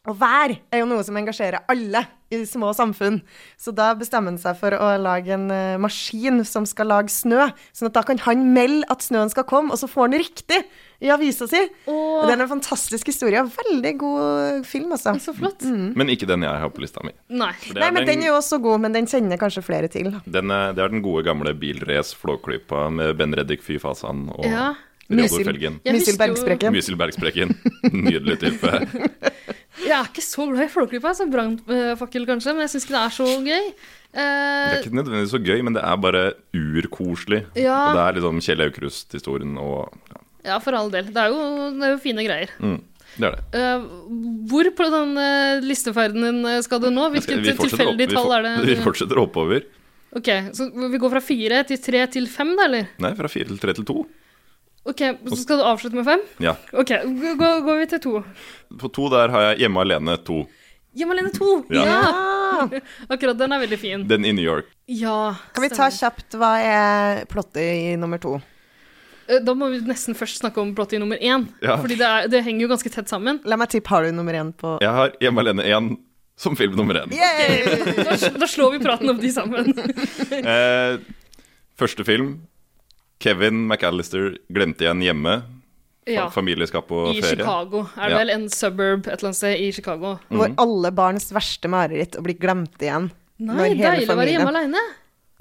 Å 0.06 0.14
være 0.14 0.60
er 0.70 0.78
jo 0.84 0.86
noe 0.86 1.02
som 1.02 1.16
engasjerer 1.18 1.64
alle 1.68 2.04
i 2.34 2.40
små 2.48 2.72
samfunn. 2.74 3.20
Så 3.60 3.70
da 3.76 3.92
bestemmer 3.98 4.32
han 4.34 4.40
seg 4.42 4.56
for 4.58 4.74
å 4.74 4.88
lage 4.98 5.30
en 5.36 5.46
eh, 5.54 5.76
maskin 5.78 6.40
som 6.48 6.66
skal 6.66 6.90
lage 6.90 7.12
snø. 7.14 7.48
Sånn 7.76 7.90
at 7.90 7.94
da 7.98 8.02
kan 8.06 8.18
han 8.24 8.42
melde 8.56 8.88
at 8.90 9.04
snøen 9.06 9.30
skal 9.30 9.46
komme, 9.46 9.70
og 9.74 9.78
så 9.78 9.88
får 9.90 10.08
han 10.08 10.16
riktig 10.18 10.58
i 11.04 11.10
avisa 11.12 11.46
si. 11.50 11.60
Og 11.92 12.24
det 12.26 12.34
er 12.34 12.42
en 12.46 12.50
fantastisk 12.50 13.10
historie. 13.12 13.42
Veldig 13.58 13.92
god 14.00 14.66
film, 14.66 14.90
altså. 14.96 15.14
Så 15.22 15.34
flott. 15.36 15.62
Men 15.66 16.10
ikke 16.12 16.28
den 16.30 16.46
jeg 16.46 16.62
har 16.64 16.72
på 16.72 16.82
lista 16.82 17.04
mi. 17.06 17.12
Nei. 17.28 17.52
Nei, 17.76 17.90
men 17.92 18.08
den 18.08 18.24
er 18.24 18.32
jo 18.32 18.38
også 18.40 18.58
god, 18.64 18.82
men 18.86 18.96
den 18.96 19.06
kjenner 19.10 19.38
kanskje 19.40 19.62
flere 19.66 19.90
til. 19.92 20.10
Den 20.24 20.50
er, 20.54 20.72
det 20.76 20.82
er 20.82 20.92
den 20.94 21.04
gode 21.04 21.22
gamle 21.28 21.52
bilrace 21.56 22.16
Flåklypa 22.16 22.88
med 22.90 23.14
Ben 23.20 23.36
Reddik 23.36 23.62
Fy 23.66 23.78
Fasan 23.82 24.26
og 24.34 24.46
Ja. 24.48 24.72
Reodor 25.06 25.22
Mysil. 25.22 25.44
Felgen. 25.46 25.74
Jeg 25.86 25.94
Mysil 25.94 26.12
husker 26.12 26.16
jo- 26.16 26.22
Bergsprekken. 26.34 26.72
Mysil 26.74 26.96
Bergsprekken. 26.98 27.54
Nydelig 27.92 28.38
type. 28.42 28.72
Jeg 29.86 29.92
er 30.00 30.08
ikke 30.08 30.22
så 30.24 30.46
glad 30.50 30.64
i 30.66 30.72
Flåklypa, 30.72 31.12
som 31.14 31.28
brannfakkel 31.30 32.24
kanskje, 32.26 32.54
men 32.56 32.64
jeg 32.64 32.70
syns 32.72 32.86
ikke 32.88 32.94
det 32.96 33.02
er 33.04 33.12
så 33.14 33.26
gøy. 33.44 33.66
Det 34.16 34.24
er 34.24 34.78
ikke 34.80 34.96
nødvendigvis 34.98 35.30
så 35.34 35.40
gøy, 35.44 35.60
men 35.62 35.76
det 35.76 35.82
er 35.84 36.00
bare 36.02 36.22
urkoselig. 36.56 37.42
Ja. 37.60 37.76
Og 37.90 37.98
det 37.98 38.02
er 38.06 38.16
liksom 38.18 38.40
Kjell 38.42 38.64
Aukrust-historien 38.66 39.52
og 39.60 39.92
ja, 40.10 40.20
ja, 40.48 40.58
for 40.64 40.74
all 40.78 40.90
del. 40.94 41.12
Det 41.12 41.22
er 41.22 41.30
jo, 41.30 41.38
det 41.76 41.86
er 41.86 41.92
jo 41.94 42.00
fine 42.02 42.24
greier. 42.26 42.54
mm, 42.58 42.80
Det 43.20 43.28
er 43.28 43.36
det. 43.36 43.44
Eh, 43.60 43.86
hvor 44.50 44.70
på 44.80 44.88
den 44.96 45.14
eh, 45.22 45.60
listeferden 45.68 46.24
din 46.24 46.40
eh, 46.50 46.58
skal 46.66 46.82
du 46.82 46.88
nå? 46.90 47.06
Hvilket 47.14 47.44
Vi 47.44 47.54
tilfeldig 47.60 48.08
tall 48.16 48.32
er 48.40 48.46
det? 48.48 48.54
Vi 48.72 48.78
fortsetter 48.82 49.20
oppover. 49.22 49.68
Ok, 50.16 50.32
Så 50.56 50.70
vi 50.72 50.98
går 51.02 51.10
fra 51.12 51.20
fire 51.20 51.60
til 51.68 51.78
tre 51.84 52.06
til 52.16 52.26
fem, 52.32 52.54
da, 52.56 52.64
eller? 52.70 52.86
Nei, 53.04 53.10
fra 53.18 53.28
fire 53.28 53.50
til 53.52 53.58
tre 53.60 53.74
til 53.76 53.84
to. 53.86 54.06
Ok, 54.86 55.00
Så 55.28 55.36
skal 55.42 55.58
du 55.58 55.64
avslutte 55.66 55.96
med 55.98 56.04
fem? 56.06 56.20
Ja. 56.44 56.52
Ok, 56.72 56.92
gå- 57.40 57.60
går 57.66 57.78
vi 57.80 57.86
til 57.90 58.00
to. 58.04 58.12
På 58.78 58.90
to 58.94 59.08
der 59.10 59.28
har 59.34 59.48
jeg 59.50 59.64
Hjemme 59.64 59.80
alene 59.82 60.14
to. 60.24 60.44
Hjemme 60.96 61.12
alene 61.16 61.32
to! 61.34 61.48
Ja. 61.74 61.84
Ja. 61.84 62.80
Akkurat 63.12 63.36
den 63.36 63.52
er 63.52 63.60
veldig 63.66 63.78
fin. 63.82 64.04
Den 64.08 64.24
i 64.24 64.32
New 64.32 64.44
York. 64.46 64.70
Ja. 64.88 65.34
kan 65.52 65.66
vi 65.66 65.68
ta 65.74 65.90
kjapt 65.92 66.36
hva 66.38 66.52
er 66.62 67.24
plottet 67.28 67.66
i 67.66 67.96
nummer 68.00 68.18
to? 68.22 68.36
Eh, 69.28 69.42
Da 69.44 69.52
må 69.58 69.68
vi 69.74 69.82
nesten 69.84 70.14
først 70.16 70.38
snakke 70.40 70.62
om 70.62 70.70
plottet 70.78 70.96
i 70.96 71.02
nummer 71.02 71.18
én. 71.18 71.48
Ja. 71.60 71.76
Fordi 71.82 71.98
det, 71.98 72.06
er, 72.06 72.30
det 72.32 72.44
henger 72.46 72.64
jo 72.64 72.70
ganske 72.72 72.92
tett 72.94 73.10
sammen. 73.12 73.42
La 73.44 73.58
meg 73.60 73.68
tippe, 73.74 73.90
har 73.92 74.06
du 74.06 74.12
nummer 74.14 74.32
én 74.38 74.54
på 74.56 74.78
Jeg 74.80 74.94
har 74.94 75.12
Hjemme 75.20 75.42
alene 75.44 75.66
1 75.66 75.96
som 76.38 76.56
film 76.56 76.76
nummer 76.76 76.94
én. 77.02 77.12
Yay! 77.16 77.64
Da, 78.04 78.16
da 78.38 78.46
slår 78.48 78.76
vi 78.76 78.82
praten 78.84 79.08
om 79.10 79.18
de 79.20 79.30
sammen. 79.32 79.72
Eh, 80.36 80.98
første 81.76 82.04
film. 82.08 82.38
Kevin 83.22 83.66
McAllister 83.68 84.36
glemte 84.52 84.84
igjen 84.86 85.00
hjemme. 85.04 85.36
Ja. 86.06 86.28
Familieskap 86.30 86.90
og 86.94 87.08
I 87.16 87.20
ferie. 87.20 87.40
Chicago. 87.40 87.80
Er 87.96 88.08
det 88.08 88.12
Ja. 88.12 88.18
vel 88.20 88.30
en 88.30 88.48
suburb 88.48 89.06
et 89.08 89.16
eller 89.18 89.28
annet 89.32 89.36
sted 89.40 89.58
i 89.58 89.72
Chicago? 89.72 90.18
Hvor 90.30 90.54
alle 90.56 90.90
barns 90.94 91.32
verste 91.32 91.66
mareritt 91.68 92.14
å 92.16 92.22
bli 92.22 92.34
glemt 92.34 92.78
igjen. 92.78 93.10
Nei, 93.38 93.54
Når 93.56 93.64
hele 93.64 93.82
deilig 93.90 94.08
å 94.08 94.16
være 94.16 94.32
hjemme 94.36 94.52
aleine. 94.54 94.82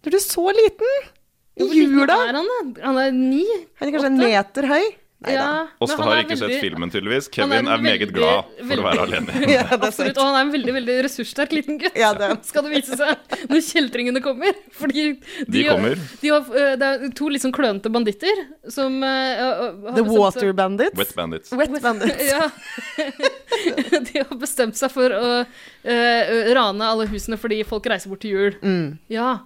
Du 0.02 0.10
er 0.10 0.20
så 0.20 0.46
liten! 0.52 1.12
I 1.58 1.62
Hvor 1.64 1.72
liten 1.74 2.00
jula! 2.00 2.18
er 2.30 2.34
han, 2.34 2.50
da? 2.74 2.82
Han 2.84 2.98
er 2.98 3.12
ni? 3.12 3.46
Han 3.80 3.88
er 3.88 3.92
kanskje 3.94 4.06
en 4.12 4.18
meter 4.18 4.68
høy? 4.68 4.96
Ja, 5.26 5.68
Åste 5.82 5.96
har 6.04 6.20
ikke 6.20 6.36
ikke 6.36 6.38
sett 6.38 6.60
filmen, 6.62 6.92
tydeligvis. 6.92 7.30
han 7.40 7.50
er 7.50 7.56
Kevin 7.56 7.68
er, 7.68 7.74
en 7.80 7.82
meget 7.86 8.02
veldig- 8.02 8.14
glad 8.14 8.44
for 8.46 8.66
veldig- 8.68 8.84
å 8.84 8.86
være 8.86 9.04
alene. 9.08 9.32
Ja, 9.56 9.64
det 9.64 9.78
er 9.80 9.86
Absolutt. 9.88 10.18
Og 10.20 10.26
han 10.28 10.36
er 10.36 10.42
en 10.44 10.52
veldig 10.54 10.74
veldig 10.76 10.98
ressurssterk 11.08 11.56
liten 11.56 11.80
gutt. 11.82 11.96
Ja, 11.98 12.12
det- 12.14 12.46
Skal 12.46 12.64
det 12.68 12.74
vise 12.76 12.98
seg 13.00 13.48
når 13.50 13.64
kjeltringene 13.66 14.22
kommer. 14.22 14.54
Fordi 14.76 15.06
De 15.50 15.64
kommer. 15.66 15.96
De 16.22 16.30
har, 16.30 16.42
eh, 16.54 16.76
det 16.76 16.90
er 16.92 17.10
to 17.18 17.30
litt 17.32 17.42
sånn 17.42 17.56
klønete 17.56 17.90
banditter 17.90 18.44
som 18.70 19.02
uh, 19.02 19.08
har 19.08 19.96
The 19.96 20.04
seg- 20.04 20.14
Water 20.20 20.54
Bandits. 20.54 20.98
Wet 21.00 21.16
Bandits. 21.16 21.52
Wet 21.52 21.82
Bandits. 21.82 22.22
Ja. 22.36 22.52
De 24.06 24.20
har 24.20 24.38
bestemt 24.38 24.76
seg 24.78 24.92
for 24.94 25.10
å 25.16 25.26
uh, 25.42 26.54
rane 26.56 26.86
alle 26.86 27.08
husene 27.10 27.38
fordi 27.40 27.64
folk 27.66 27.88
reiser 27.90 28.12
bort 28.12 28.22
til 28.26 28.36
jul. 28.36 28.56
Mm. 28.62 28.98
Ja, 29.10 29.40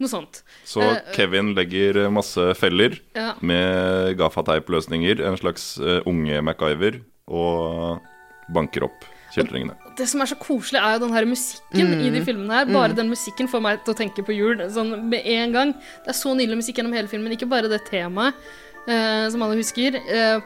noe 0.00 0.08
sånt. 0.10 0.42
Så 0.66 0.82
Eh, 0.82 1.00
Kevin 1.14 1.54
legger 1.54 2.10
masse 2.10 2.54
feller 2.58 2.98
Ja. 3.14 3.34
med 3.40 4.16
gaffateipløsninger, 4.18 5.20
en 5.26 5.36
slags 5.36 5.78
eh, 5.80 6.00
unge 6.06 6.40
MacGyver, 6.42 7.00
og 7.28 8.00
banker 8.52 8.84
opp 8.84 9.04
kjeltringene. 9.34 9.74
Det 9.96 10.06
som 10.08 10.20
er 10.22 10.26
så 10.26 10.36
koselig, 10.38 10.78
er 10.82 10.94
jo 10.98 11.06
den 11.06 11.14
her 11.14 11.24
musikken 11.24 11.94
i 12.02 12.10
de 12.10 12.20
filmene 12.26 12.52
her. 12.60 12.66
Bare 12.66 12.94
den 12.94 13.08
musikken 13.10 13.48
får 13.50 13.62
meg 13.62 13.84
til 13.84 13.94
å 13.94 13.98
tenke 13.98 14.24
på 14.26 14.34
jul 14.34 14.56
sånn 14.70 15.08
med 15.08 15.22
en 15.24 15.52
gang. 15.54 15.72
Det 16.04 16.10
er 16.12 16.18
så 16.18 16.34
nydelig 16.34 16.56
musikk 16.62 16.76
gjennom 16.78 16.94
hele 16.94 17.08
filmen, 17.10 17.32
ikke 17.34 17.48
bare 17.48 17.68
det 17.70 17.84
temaet. 17.90 18.34
Eh, 18.88 19.24
som 19.32 19.44
alle 19.44 19.58
husker. 19.60 19.96
eh, 19.96 20.40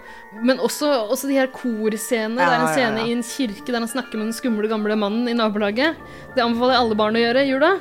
men 0.44 0.60
også, 0.62 0.90
også 1.12 1.30
de 1.30 1.38
her 1.38 1.50
korscenene. 1.54 2.38
det 2.38 2.48
er 2.48 2.64
en 2.64 2.72
scene 2.74 3.02
ja. 3.02 3.06
i 3.06 3.16
en 3.16 3.24
kirke 3.26 3.68
der 3.70 3.80
han 3.80 3.90
snakker 3.90 4.20
med 4.20 4.30
den 4.30 4.36
skumle, 4.36 4.70
gamle 4.70 4.96
mannen 4.98 5.28
i 5.30 5.36
nabolaget. 5.36 5.98
Det 6.36 6.44
anbefaler 6.44 6.76
jeg 6.76 6.84
alle 6.84 6.98
barn 7.02 7.18
å 7.18 7.24
gjøre 7.24 7.44
i 7.44 7.52
jula. 7.52 7.72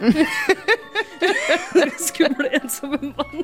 skumle, 2.10 2.54
ensomme 2.62 3.02
mann. 3.14 3.44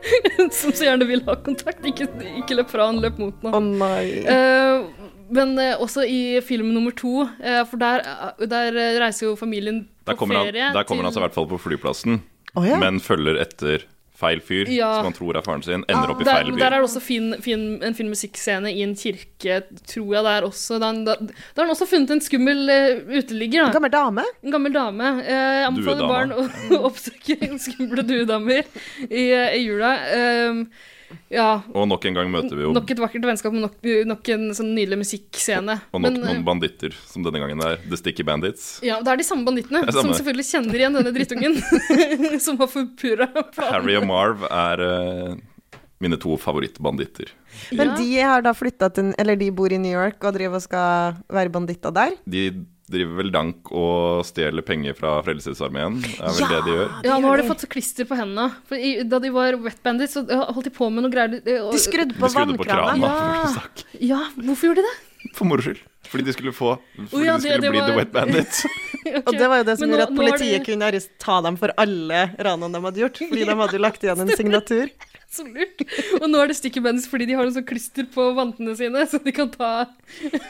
som 0.56 0.72
så 0.72 0.86
gjerne 0.86 1.06
vil 1.08 1.22
ha 1.26 1.36
kontakt. 1.44 1.84
Ikke, 1.86 2.08
ikke 2.40 2.56
løp 2.60 2.72
fra 2.72 2.88
han, 2.88 3.00
løp 3.04 3.20
mot 3.20 3.46
han. 3.50 3.72
nei. 3.80 4.04
Eh, 4.24 5.08
men 5.30 5.54
eh, 5.62 5.76
også 5.78 6.04
i 6.08 6.40
film 6.42 6.72
nummer 6.74 6.94
to, 6.96 7.22
eh, 7.38 7.62
for 7.70 7.80
der, 7.80 8.02
eh, 8.02 8.46
der 8.50 8.78
reiser 9.02 9.28
jo 9.28 9.36
familien 9.38 9.84
Der 10.08 10.18
på 10.18 10.26
ferie. 10.26 10.64
han, 10.64 10.74
der 10.74 10.86
kommer 10.88 11.06
han 11.06 11.14
seg 11.14 11.22
i 11.22 11.26
hvert 11.28 11.36
fall 11.36 11.48
på 11.52 11.60
flyplassen, 11.62 12.20
oh, 12.56 12.66
ja. 12.66 12.80
men 12.82 12.98
følger 13.02 13.38
etter 13.38 13.86
feil 14.20 14.40
fyr, 14.44 14.68
Ja. 14.68 14.90
som 14.98 15.08
han 15.08 15.16
tror 15.16 15.38
er 15.40 15.42
faren 15.46 15.62
sin, 15.64 15.82
ender 15.88 16.12
opp 16.12 16.20
i 16.20 16.26
der, 16.28 16.38
feil 16.42 16.52
by. 16.52 16.58
der 16.60 16.66
er 16.76 16.76
det 16.82 16.88
også 16.90 17.00
fin, 17.02 17.30
fin, 17.42 17.64
en 17.82 17.96
fin 17.96 18.08
musikkscene 18.12 18.70
i 18.74 18.82
en 18.84 18.94
kirke, 19.00 19.62
tror 19.88 20.12
jeg 20.14 20.24
det 20.28 20.34
er 20.36 20.46
også. 20.50 20.78
Da 20.82 20.92
da- 21.08 21.16
da 21.24 21.32
har 21.62 21.64
han 21.64 21.74
også 21.74 21.88
funnet 21.88 22.10
en 22.14 22.20
skummel 22.20 22.62
uh, 22.68 23.16
uteligger. 23.18 23.66
En 23.66 23.72
gammel 23.78 23.90
dame. 23.96 24.24
En 24.44 24.52
gammel 24.54 24.72
dame. 24.76 25.10
Uh, 25.24 25.32
Jeg 25.32 25.66
anbefaler 25.72 26.08
barn 26.14 26.32
å, 26.36 26.46
oppsøke 26.90 27.50
skumle 27.58 28.02
duedamer 28.06 28.64
i, 29.08 29.26
eh, 29.32 29.56
i 29.58 29.64
jula. 29.66 29.96
Um, 30.50 30.64
ja, 31.30 31.62
Og 31.74 31.88
nok 31.90 32.04
en 32.06 32.14
gang 32.14 32.30
møter 32.30 32.54
vi 32.56 32.62
jo 32.64 32.72
nok 32.74 32.90
et 32.90 32.98
vakkert 33.02 33.24
vennskap 33.26 33.52
med 33.54 33.64
nok, 33.66 33.76
nok 34.06 34.28
en 34.34 34.48
sånn 34.56 34.72
nydelig 34.76 34.98
musikkscene. 35.02 35.76
og 35.92 36.00
nok 36.00 36.06
Men, 36.06 36.16
eh, 36.22 36.26
noen 36.32 36.44
banditter, 36.46 36.94
som 37.06 37.22
denne 37.26 37.40
gangen 37.42 37.60
er 37.66 37.76
The 37.88 37.96
Sticky 37.98 38.22
Bandits. 38.26 38.80
Ja, 38.86 39.00
det 39.02 39.08
er 39.14 39.16
de 39.22 39.26
samme 39.26 39.44
bandittene, 39.48 39.84
samme. 39.90 40.00
som 40.00 40.12
selvfølgelig 40.14 40.48
kjenner 40.50 40.74
igjen 40.82 40.98
denne 40.98 41.12
drittungen. 41.14 42.40
som 42.46 42.58
har 42.58 42.70
forpurra 42.70 43.28
planen. 43.52 43.72
Harry 43.74 43.96
og 43.98 44.06
Marv 44.10 44.44
er 44.50 44.84
uh, 44.86 45.34
mine 46.00 46.16
to 46.20 46.36
favorittbanditter. 46.40 47.32
Men 47.72 47.88
Ja. 47.92 47.96
de 47.98 48.20
har 48.20 48.42
da 48.46 48.52
flytta 48.54 48.88
til 48.94 49.10
Eller 49.18 49.36
de 49.36 49.50
bor 49.50 49.72
i 49.72 49.78
New 49.78 49.92
York 49.92 50.22
og 50.24 50.34
driver 50.36 50.56
og 50.60 50.62
skal 50.62 51.16
være 51.28 51.50
banditter 51.52 51.90
der. 51.92 52.14
De 52.24 52.44
driver 52.92 53.20
vel 53.20 53.30
dank 53.34 53.70
og 53.72 54.24
stjeler 54.28 54.64
penger 54.66 54.96
fra 54.98 55.16
Frelsesarmeen, 55.26 56.00
er 56.18 56.34
vel 56.36 56.52
det 56.54 56.60
de 56.66 56.74
gjør. 56.76 56.90
Ja, 57.06 57.18
nå 57.22 57.30
har 57.30 57.42
de 57.42 57.48
fått 57.48 57.66
klister 57.72 58.08
på 58.08 58.18
hendene. 58.18 58.48
For 58.68 58.80
i, 58.80 58.96
da 59.06 59.20
de 59.22 59.30
var 59.34 59.58
wet 59.64 59.80
bandits, 59.86 60.16
så 60.18 60.24
holdt 60.28 60.68
de 60.68 60.74
på 60.74 60.90
med 60.92 61.06
noe 61.06 61.12
greier. 61.14 61.40
På 61.44 61.70
De 61.74 61.82
skrudde 61.82 62.18
på 62.18 62.32
vannkrana. 62.34 62.98
Ja. 63.00 64.10
Ja, 64.14 64.20
hvorfor 64.40 64.70
gjorde 64.70 64.84
de 64.84 64.90
det? 64.90 65.30
For 65.36 65.48
moro 65.48 65.64
skyld. 65.64 65.82
Fordi 66.08 66.24
de 66.24 66.32
skulle 66.32 66.52
få 66.56 66.70
Fordi 67.10 67.26
ja, 67.26 67.34
de 67.36 67.42
skulle 67.44 67.60
det 67.60 67.70
bli 67.70 67.80
var- 67.80 67.90
The 67.90 67.96
Wet 67.98 68.12
Bandits. 68.12 68.64
okay. 69.04 69.20
Og 69.26 69.34
det 69.36 69.48
var 69.52 69.60
jo 69.60 69.64
det 69.68 69.76
som 69.78 69.86
nå- 69.88 69.94
gjorde 69.98 70.06
at 70.08 70.16
politiet 70.16 70.56
det... 70.56 70.66
kunne 70.66 71.00
ta 71.20 71.40
dem 71.44 71.56
for 71.60 71.72
alle 71.76 72.22
ranene 72.40 72.72
de 72.72 72.80
hadde 72.86 73.02
gjort. 73.04 73.20
Fordi 73.28 73.44
de 73.44 73.56
hadde 73.60 73.76
jo 73.76 73.82
lagt 73.84 74.04
igjen 74.06 74.22
en 74.24 74.32
signatur. 74.40 74.88
Så 75.30 75.44
lurt. 75.46 75.84
Og 76.18 76.24
nå 76.26 76.40
er 76.42 76.48
det 76.50 76.56
sticky 76.58 76.80
bandits 76.82 77.06
fordi 77.06 77.28
de 77.28 77.36
har 77.38 77.46
noe 77.46 77.54
sånn 77.54 77.62
klister 77.68 78.08
på 78.10 78.24
vantene 78.34 78.72
sine, 78.74 79.04
så 79.06 79.20
de 79.22 79.30
kan 79.30 79.46
ta 79.52 79.68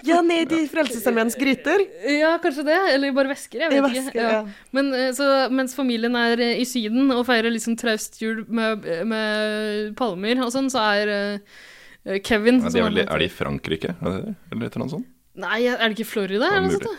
Ja, 0.09 0.23
ned 0.25 0.55
i 0.57 0.63
Frelsesarmeens 0.73 1.37
gryter. 1.37 1.83
Ja, 2.09 2.31
kanskje 2.41 2.65
det. 2.65 2.79
Eller 2.95 3.13
bare 3.13 3.29
væsker. 3.35 3.61
Jeg 3.67 3.75
vet 3.75 3.85
væsker, 3.85 4.09
ikke. 4.15 4.31
ja. 4.39 4.41
Men 4.73 4.89
eh, 4.97 5.11
så, 5.19 5.27
mens 5.53 5.77
familien 5.77 6.17
er 6.17 6.41
eh, 6.41 6.63
i 6.63 6.65
Syden 6.65 7.13
og 7.13 7.27
feirer 7.29 7.53
sånn 7.61 7.77
traust 7.77 8.17
jul 8.23 8.47
med, 8.49 8.89
med 9.13 9.93
palmer 10.01 10.41
og 10.47 10.55
sånn, 10.57 10.73
så 10.73 10.87
er 10.95 11.13
eh, 11.13 12.17
Kevin 12.25 12.63
Ja, 12.65 12.73
de 12.73 12.81
er, 12.81 12.89
vel, 12.89 13.03
er 13.05 13.21
de 13.21 13.29
i 13.29 13.35
Frankrike? 13.37 13.99
Er? 14.01 14.31
Eller 14.49 14.71
et 14.71 14.73
eller 14.73 14.87
annet 14.87 14.97
sånt? 14.97 15.11
Nei, 15.39 15.61
er 15.71 15.79
det 15.89 15.95
ikke 15.99 16.09
Florida? 16.11 16.49
Ja, 16.49 16.57
eller 16.59 16.67
noe 16.69 16.79
sånt? 16.79 16.89
da? 16.91 16.97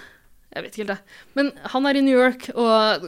Jeg 0.52 0.64
vet 0.66 0.74
ikke 0.76 0.84
helt, 0.84 0.94
det. 1.00 1.18
Men 1.40 1.50
han 1.72 1.86
er 1.88 1.96
i 1.96 2.02
New 2.04 2.18
York, 2.20 2.50
og 2.60 3.06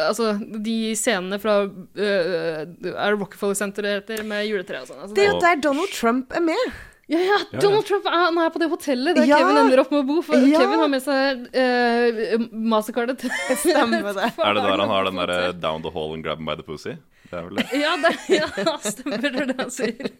altså, 0.00 0.30
de 0.64 0.76
scenene 0.96 1.36
fra 1.42 1.58
uh, 1.68 2.00
Er 2.00 2.64
det 2.72 3.16
Rockefeller 3.20 3.56
Center 3.58 3.84
det 3.84 3.92
heter, 3.98 4.22
med 4.24 4.46
juletre 4.48 4.80
og 4.80 4.88
sånn. 4.88 5.02
Altså, 5.04 5.16
Det 5.16 5.26
er 5.26 5.32
jo 5.34 5.40
der 5.42 5.60
Donald 5.64 5.92
Trump 5.92 6.32
er 6.36 6.44
med. 6.46 6.70
ja, 7.12 7.20
ja, 7.20 7.36
Donald 7.60 7.84
Trump 7.86 8.08
er, 8.08 8.16
han 8.24 8.38
er 8.42 8.48
på 8.54 8.58
det 8.64 8.70
hotellet 8.72 9.14
der 9.20 9.28
Ja. 9.28 9.42
Kevin 9.42 9.60
ender 9.60 9.82
opp 9.84 9.92
med 9.92 10.00
å 10.04 10.06
bo. 10.08 10.16
For 10.24 10.40
Ja. 10.40 10.62
Kevin 10.62 10.80
har 10.80 10.88
med 10.94 11.04
seg 11.04 11.44
uh, 11.52 12.48
mastercardet 12.72 13.26
Stemmer 13.60 14.08
det. 14.16 14.30
Er 14.40 14.56
det 14.56 14.64
der 14.64 14.80
han 14.86 14.88
har 14.94 15.04
den 15.10 15.20
derre 15.22 15.52
'down 15.52 15.84
the 15.84 15.92
hall 15.92 16.14
and 16.16 16.24
grab 16.24 16.38
him 16.40 16.46
by 16.48 16.56
the 16.56 16.64
pussy'? 16.64 16.96
Det 17.26 17.36
er 17.38 17.46
vel 17.48 17.58
det. 17.58 17.64
Ja, 17.82 17.92
det, 18.02 18.12
ja, 18.30 18.76
stemmer 18.84 19.24
det 19.24 19.56
han 19.58 19.70
sier. 19.74 20.10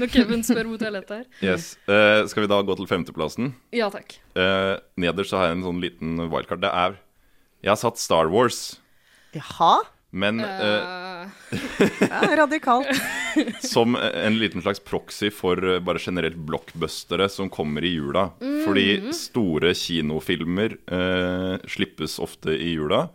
Når 0.00 0.10
Kevin 0.12 0.44
spør 0.46 0.68
hvor 0.70 0.80
toalettet 0.82 1.14
er. 1.22 1.26
Yes. 1.44 1.70
Uh, 1.88 2.26
skal 2.28 2.44
vi 2.44 2.50
da 2.52 2.58
gå 2.68 2.76
til 2.78 2.88
femteplassen? 2.90 3.52
Ja 3.76 3.88
takk. 3.92 4.18
Uh, 4.36 4.76
nederst 5.00 5.32
så 5.32 5.40
har 5.40 5.50
jeg 5.50 5.58
en 5.60 5.66
sånn 5.66 5.80
liten 5.82 6.18
wildcard. 6.28 6.60
Det 6.64 6.72
er 6.72 6.98
Jeg 7.64 7.72
har 7.72 7.80
satt 7.80 7.98
Star 8.02 8.28
Wars, 8.32 8.76
Jaha. 9.34 9.74
men 10.12 10.40
Eh, 10.44 10.80
Ja, 11.50 12.36
radikalt. 12.36 12.86
som 13.60 13.96
en 13.96 14.38
liten 14.38 14.62
slags 14.62 14.80
proxy 14.80 15.30
for 15.30 15.60
eh, 15.74 15.80
bare 15.84 16.00
generelt 16.02 16.36
blockbustere 16.36 17.28
som 17.28 17.50
kommer 17.52 17.84
i 17.84 17.92
jula. 17.94 18.30
Fordi 18.64 19.12
store 19.14 19.74
kinofilmer 19.76 20.76
eh, 20.86 21.68
slippes 21.68 22.18
ofte 22.22 22.56
i 22.56 22.72
jula. 22.74 23.06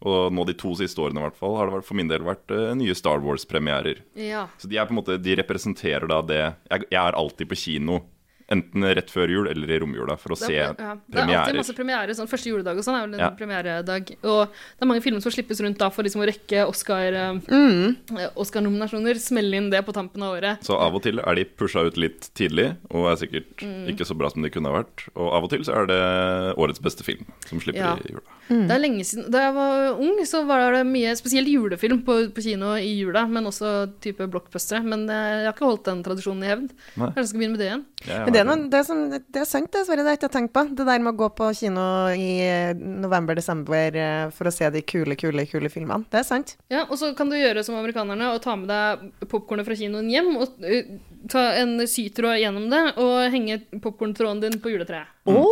Og 0.00 0.32
nå 0.32 0.44
de 0.48 0.56
to 0.60 0.74
siste 0.78 1.00
årene 1.02 1.22
i 1.22 1.26
hvert 1.28 1.40
fall 1.40 1.56
har 1.58 1.70
det 1.70 1.82
for 1.86 1.98
min 1.98 2.10
del 2.10 2.24
vært 2.26 2.52
eh, 2.54 2.70
nye 2.78 2.96
Star 2.98 3.22
Wars-premierer. 3.24 4.02
ja. 4.18 4.46
Så 4.58 4.68
de 4.68 4.78
er 4.78 4.88
på 4.88 4.94
en 4.94 5.00
måte, 5.00 5.18
de 5.20 5.36
representerer 5.38 6.08
da 6.10 6.20
det 6.24 6.40
jeg, 6.40 6.86
jeg 6.90 7.00
er 7.00 7.16
alltid 7.16 7.48
på 7.50 7.58
kino. 7.58 8.00
Enten 8.50 8.82
rett 8.82 9.10
før 9.14 9.28
jul 9.30 9.46
eller 9.46 9.70
i 9.70 9.78
romjula 9.78 10.16
for 10.18 10.34
å 10.34 10.38
Det 10.38 10.46
se 10.48 10.54
ja. 10.56 10.72
premierer. 10.74 10.98
det 11.06 11.18
er 11.22 11.36
alltid 11.38 11.56
masse 11.60 11.74
premierer. 11.76 12.10
Sånn, 12.18 12.26
første 12.30 12.50
juledag 12.50 12.76
og 12.76 12.82
sånn 12.82 12.96
er 12.98 13.06
vel 13.06 13.14
en 13.14 13.20
Ja. 13.20 13.30
premieredag. 13.30 14.10
Og 14.24 14.48
det 14.50 14.82
er 14.82 14.86
mange 14.90 15.02
filmer 15.04 15.22
som 15.22 15.30
slippes 15.30 15.60
rundt 15.62 15.78
da 15.78 15.88
for 15.88 16.02
liksom 16.02 16.20
å 16.22 16.26
rekke 16.26 16.66
Oscar-nominasjoner. 16.66 17.96
Mm. 18.10 18.18
eh, 18.18 18.28
Oscar-nominasjoner. 18.36 19.14
Smelle 19.22 19.54
inn 19.56 19.70
det 19.70 19.84
på 19.86 19.92
tampen 19.94 20.22
av 20.22 20.34
året. 20.36 20.62
Så 20.66 20.74
av 20.78 20.94
og 20.94 21.02
til 21.02 21.20
er 21.20 21.34
de 21.36 21.44
pusha 21.44 21.84
ut 21.86 21.96
litt 21.96 22.30
tidlig, 22.34 22.76
og 22.90 23.06
er 23.12 23.16
sikkert 23.26 23.56
Mm. 23.62 23.86
ikke 23.94 24.04
så 24.06 24.16
bra 24.16 24.28
som 24.30 24.42
de 24.42 24.50
kunne 24.50 24.66
ha 24.66 24.82
vært. 24.82 25.06
Og 25.14 25.32
av 25.32 25.44
og 25.44 25.50
til 25.50 25.60
så 25.60 25.76
er 25.82 25.86
det 25.86 26.56
årets 26.58 26.80
beste 26.82 27.04
film 27.04 27.24
som 27.46 27.60
slipper 27.60 27.78
Ja. 27.80 27.94
i 27.96 28.10
jula. 28.10 28.20
Mm. 28.50 28.66
Det 28.66 28.70
er 28.76 28.80
lenge 28.80 29.04
siden. 29.06 29.30
Da 29.30 29.38
jeg 29.46 29.54
var 29.54 29.94
ung, 30.00 30.18
så 30.26 30.44
var 30.44 30.72
det 30.72 30.84
mye 30.86 31.14
spesielt 31.14 31.46
julefilm 31.46 32.02
på, 32.04 32.32
på 32.34 32.42
kino 32.42 32.74
i 32.74 32.98
jula, 32.98 33.26
men 33.28 33.44
også 33.44 33.92
type 34.00 34.26
blockbustere. 34.28 34.82
Men 34.84 35.08
eh, 35.08 35.44
jeg 35.44 35.46
har 35.46 35.52
ikke 35.54 35.68
holdt 35.70 35.84
den 35.84 36.02
tradisjonen 36.02 36.42
i 36.42 36.48
hevd. 36.48 36.70
Kanskje 36.96 37.14
jeg 37.16 37.28
skal 37.28 37.38
begynne 37.40 37.56
med 37.56 37.60
det 37.60 37.68
igjen. 37.70 37.84
Ja, 38.08 38.24
Men 38.24 38.32
det 38.32 38.39
er, 38.40 38.48
noen, 38.48 38.64
det, 38.72 38.80
som, 38.88 39.02
det 39.10 39.40
er 39.42 39.46
sant, 39.48 39.70
det, 39.72 39.84
Sverre. 39.86 40.02
Det 40.04 40.10
har 40.10 40.16
jeg 40.16 40.20
ikke 40.22 40.32
tenkt 40.34 40.52
på. 40.56 40.64
Det 40.76 40.86
der 40.88 41.02
med 41.04 41.12
å 41.12 41.18
gå 41.20 41.28
på 41.38 41.50
kino 41.56 41.84
i 42.14 42.30
november-desember 42.76 43.98
eh, 44.00 44.24
for 44.34 44.50
å 44.50 44.54
se 44.54 44.68
de 44.74 44.82
kule, 44.86 45.16
kule, 45.20 45.46
kule 45.50 45.70
filmene. 45.72 46.06
Det 46.12 46.20
er 46.22 46.26
sant. 46.28 46.56
Ja, 46.72 46.84
Og 46.88 46.98
så 47.00 47.12
kan 47.18 47.30
du 47.32 47.38
gjøre 47.38 47.64
som 47.66 47.78
amerikanerne 47.78 48.32
og 48.34 48.42
ta 48.44 48.56
med 48.58 48.70
deg 48.72 49.28
popkornet 49.30 49.68
fra 49.68 49.78
kinoen 49.78 50.10
hjem. 50.12 50.32
Og 50.40 50.66
eh, 50.66 50.92
ta 51.30 51.46
en 51.60 51.78
sytråd 51.90 52.40
gjennom 52.42 52.68
det 52.72 52.84
og 53.00 53.16
henge 53.34 53.60
popkorntråden 53.78 54.44
din 54.46 54.60
på 54.62 54.74
juletreet. 54.74 55.10
Å! 55.30 55.46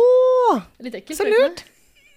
Litt 0.85 1.01
ekkelt. 1.01 1.17
Så 1.17 1.27
det 1.27 1.35
lurt. 1.35 1.65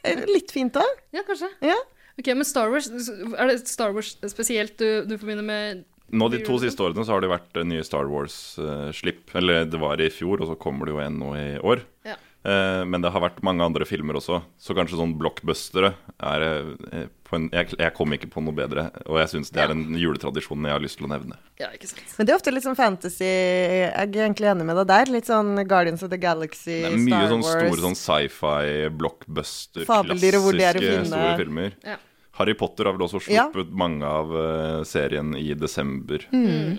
det? 0.03 0.17
Det 0.23 0.31
Litt 0.33 0.51
fint 0.55 0.77
òg. 0.81 1.03
Ja, 1.15 1.23
kanskje. 1.27 1.51
Ja. 1.63 1.79
Ok, 2.19 2.29
Men 2.37 2.45
Star 2.45 2.69
Wars, 2.73 2.89
er 2.91 3.49
det 3.49 3.63
Star 3.71 3.95
Wars 3.95 4.17
spesielt 4.29 4.77
du, 4.81 5.05
du 5.09 5.15
forbinder 5.17 5.47
med 5.47 5.85
Nå 6.13 6.29
De 6.33 6.43
to 6.45 6.59
siste 6.61 6.85
årene 6.85 7.07
så 7.07 7.15
har 7.15 7.25
det 7.25 7.33
vært 7.33 7.57
eh, 7.57 7.65
nye 7.69 7.85
Star 7.87 8.11
Wars-slipp. 8.11 9.33
Eller 9.39 9.65
det 9.69 9.81
var 9.81 10.01
i 10.03 10.11
fjor, 10.13 10.43
og 10.43 10.51
så 10.51 10.59
kommer 10.61 10.89
det 10.89 10.97
jo 10.97 11.01
en 11.01 11.19
nå 11.23 11.33
i 11.39 11.49
år. 11.59 11.87
Ja. 12.09 12.19
Uh, 12.43 12.83
Men 12.91 13.05
det 13.05 13.13
har 13.15 13.23
vært 13.23 13.39
mange 13.47 13.63
andre 13.63 13.87
filmer 13.87 14.17
også, 14.19 14.41
så 14.59 14.75
kanskje 14.75 14.99
sånn 14.99 15.13
blockbustere 15.15 15.93
er 16.19 16.45
eh, 16.45 17.05
på 17.23 17.37
en, 17.39 17.45
jeg, 17.55 17.77
jeg 17.79 17.95
kom 17.95 18.13
ikke 18.17 18.33
på 18.35 18.43
noe 18.43 18.57
bedre, 18.57 18.89
og 19.07 19.21
jeg 19.21 19.31
syns 19.31 19.53
det 19.55 19.63
er 19.63 19.71
en 19.71 19.85
juletradisjon 19.95 20.67
jeg 20.67 20.75
har 20.75 20.83
lyst 20.83 20.99
til 20.99 21.07
å 21.07 21.13
nevne. 21.13 21.39
Ja, 21.63 21.71
ikke 21.71 21.93
sant. 21.93 22.03
Men 22.19 22.27
det 22.27 22.35
er 22.35 22.41
ofte 22.41 22.53
litt 22.53 22.67
sånn 22.67 22.77
fantasy 22.77 23.29
Jeg 23.29 23.93
er 23.95 24.19
egentlig 24.27 24.51
enig 24.51 24.67
med 24.67 24.81
deg 24.83 24.91
der. 24.91 25.13
Litt 25.15 25.31
sånn 25.31 25.55
Guardians 25.71 26.03
of 26.03 26.11
the 26.11 26.19
Galaxy, 26.21 26.83
Det 26.83 26.91
er 26.91 26.99
mye 27.07 27.31
sånn 27.31 27.47
store 27.47 27.85
sånn 27.87 27.99
sci-fi, 28.03 28.89
blockbuster, 28.99 29.87
er 29.87 30.11
klassiske 30.11 31.05
store 31.15 31.37
filmer. 31.39 31.79
Ja. 31.87 32.01
Harry 32.39 32.55
Potter 32.59 32.89
har 32.89 32.97
vel 32.97 33.05
også 33.07 33.21
Ja. 33.31 33.49
sluppet 33.53 33.75
mange 33.77 34.07
av 34.09 34.33
uh, 34.33 34.85
serien 34.89 35.35
i 35.37 35.53
desember. 35.55 36.25
Mm. 36.33 36.79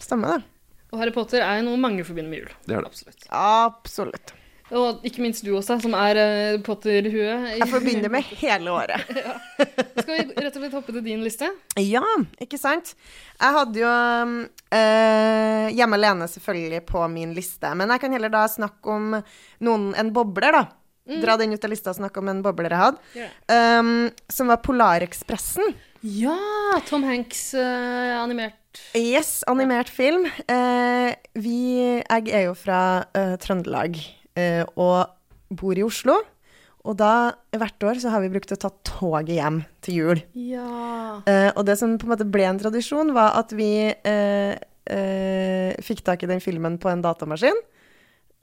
Stemmer 0.00 0.38
det. 0.38 0.44
Og 0.94 1.00
Harry 1.02 1.12
Potter 1.12 1.42
er 1.44 1.60
noe 1.66 1.76
mange 1.80 2.04
forbinder 2.06 2.30
med 2.30 2.44
jul. 2.44 2.54
Det 2.64 2.76
er 2.78 2.82
det. 2.86 2.90
Absolutt. 2.92 3.28
Absolutt. 3.34 4.34
Og 4.74 5.02
ikke 5.04 5.20
minst 5.20 5.44
du 5.44 5.50
også, 5.58 5.76
som 5.82 5.92
er 5.98 6.16
uh, 6.16 6.60
Potter-hue. 6.64 7.34
Jeg 7.58 7.68
forbinder 7.68 8.08
med 8.10 8.24
hele 8.40 8.72
året. 8.72 9.04
Skal 10.00 10.08
vi 10.08 10.22
rett 10.40 10.54
og 10.56 10.62
slett 10.62 10.76
hoppe 10.78 10.94
til 10.94 11.04
din 11.04 11.20
liste? 11.26 11.50
Ja, 11.78 12.02
ikke 12.40 12.58
sant? 12.58 12.94
Jeg 13.36 13.58
hadde 13.58 13.82
jo 13.82 13.90
uh, 13.92 15.66
Hjemme 15.74 15.98
alene 16.00 16.30
selvfølgelig 16.32 16.80
på 16.88 17.04
min 17.12 17.34
liste. 17.36 17.74
Men 17.76 17.92
jeg 17.92 18.02
kan 18.06 18.16
heller 18.16 18.32
da 18.32 18.46
snakke 18.48 18.96
om 18.96 19.12
noen, 19.68 19.90
en 20.00 20.14
bobler, 20.16 20.56
da. 20.56 20.64
Dra 21.04 21.36
den 21.36 21.52
ut 21.52 21.64
av 21.66 21.68
lista 21.68 21.92
og 21.92 21.98
snakke 21.98 22.20
om 22.22 22.30
en 22.32 22.38
bobler 22.44 22.72
jeg 22.72 22.80
hadde. 22.80 23.00
Yeah. 23.12 23.80
Um, 23.80 23.88
som 24.32 24.48
var 24.48 24.62
Polarekspressen. 24.64 25.74
Ja! 26.00 26.36
Tom 26.88 27.04
Hanks 27.04 27.50
uh, 27.56 28.22
animert. 28.22 28.56
Yes, 28.96 29.42
animert 29.48 29.92
film. 29.92 30.24
Uh, 30.48 31.12
vi 31.36 31.58
Jeg 32.00 32.32
er 32.32 32.46
jo 32.48 32.54
fra 32.56 33.04
uh, 33.16 33.34
Trøndelag 33.40 34.00
og 34.80 35.12
bor 35.54 35.78
i 35.78 35.84
Oslo. 35.86 36.16
Og 36.84 36.96
da, 36.98 37.36
hvert 37.54 37.84
år, 37.86 38.00
så 38.02 38.10
har 38.10 38.24
vi 38.24 38.32
brukt 38.32 38.50
å 38.50 38.58
ta 38.58 38.72
toget 38.84 39.36
hjem 39.36 39.60
til 39.84 40.00
jul. 40.00 40.24
Ja. 40.34 41.20
Og 41.54 41.62
det 41.68 41.76
som 41.80 41.94
på 42.00 42.08
en 42.08 42.12
måte 42.16 42.26
ble 42.26 42.48
en 42.48 42.58
tradisjon, 42.58 43.12
var 43.14 43.38
at 43.38 43.54
vi 43.54 43.70
fikk 45.86 46.02
tak 46.04 46.26
i 46.26 46.28
den 46.28 46.42
filmen 46.42 46.80
på 46.82 46.90
en 46.90 47.04
datamaskin, 47.06 47.62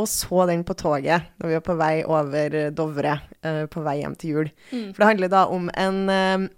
og 0.01 0.09
så 0.09 0.45
den 0.49 0.65
på 0.67 0.75
toget 0.77 1.29
når 1.39 1.49
vi 1.49 1.57
var 1.57 1.65
på 1.65 1.77
vei 1.79 1.93
over 2.03 2.57
Dovre, 2.75 3.15
uh, 3.45 3.65
på 3.71 3.85
vei 3.85 3.99
hjem 4.01 4.17
til 4.19 4.35
jul. 4.35 4.51
For 4.71 5.01
det 5.01 5.09
handler 5.13 5.31
da 5.31 5.45
om 5.53 5.69
en 5.79 6.03
uh, 6.09 6.49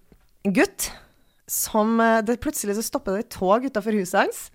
gutt 0.55 0.91
som 1.47 1.99
eh, 1.99 2.21
det 2.23 2.39
Plutselig 2.43 2.77
så 2.77 2.85
stopper 2.85 3.17
det 3.17 3.25
et 3.25 3.35
tog 3.35 3.65
utafor 3.67 3.95
huset 3.97 4.23
hans 4.23 4.45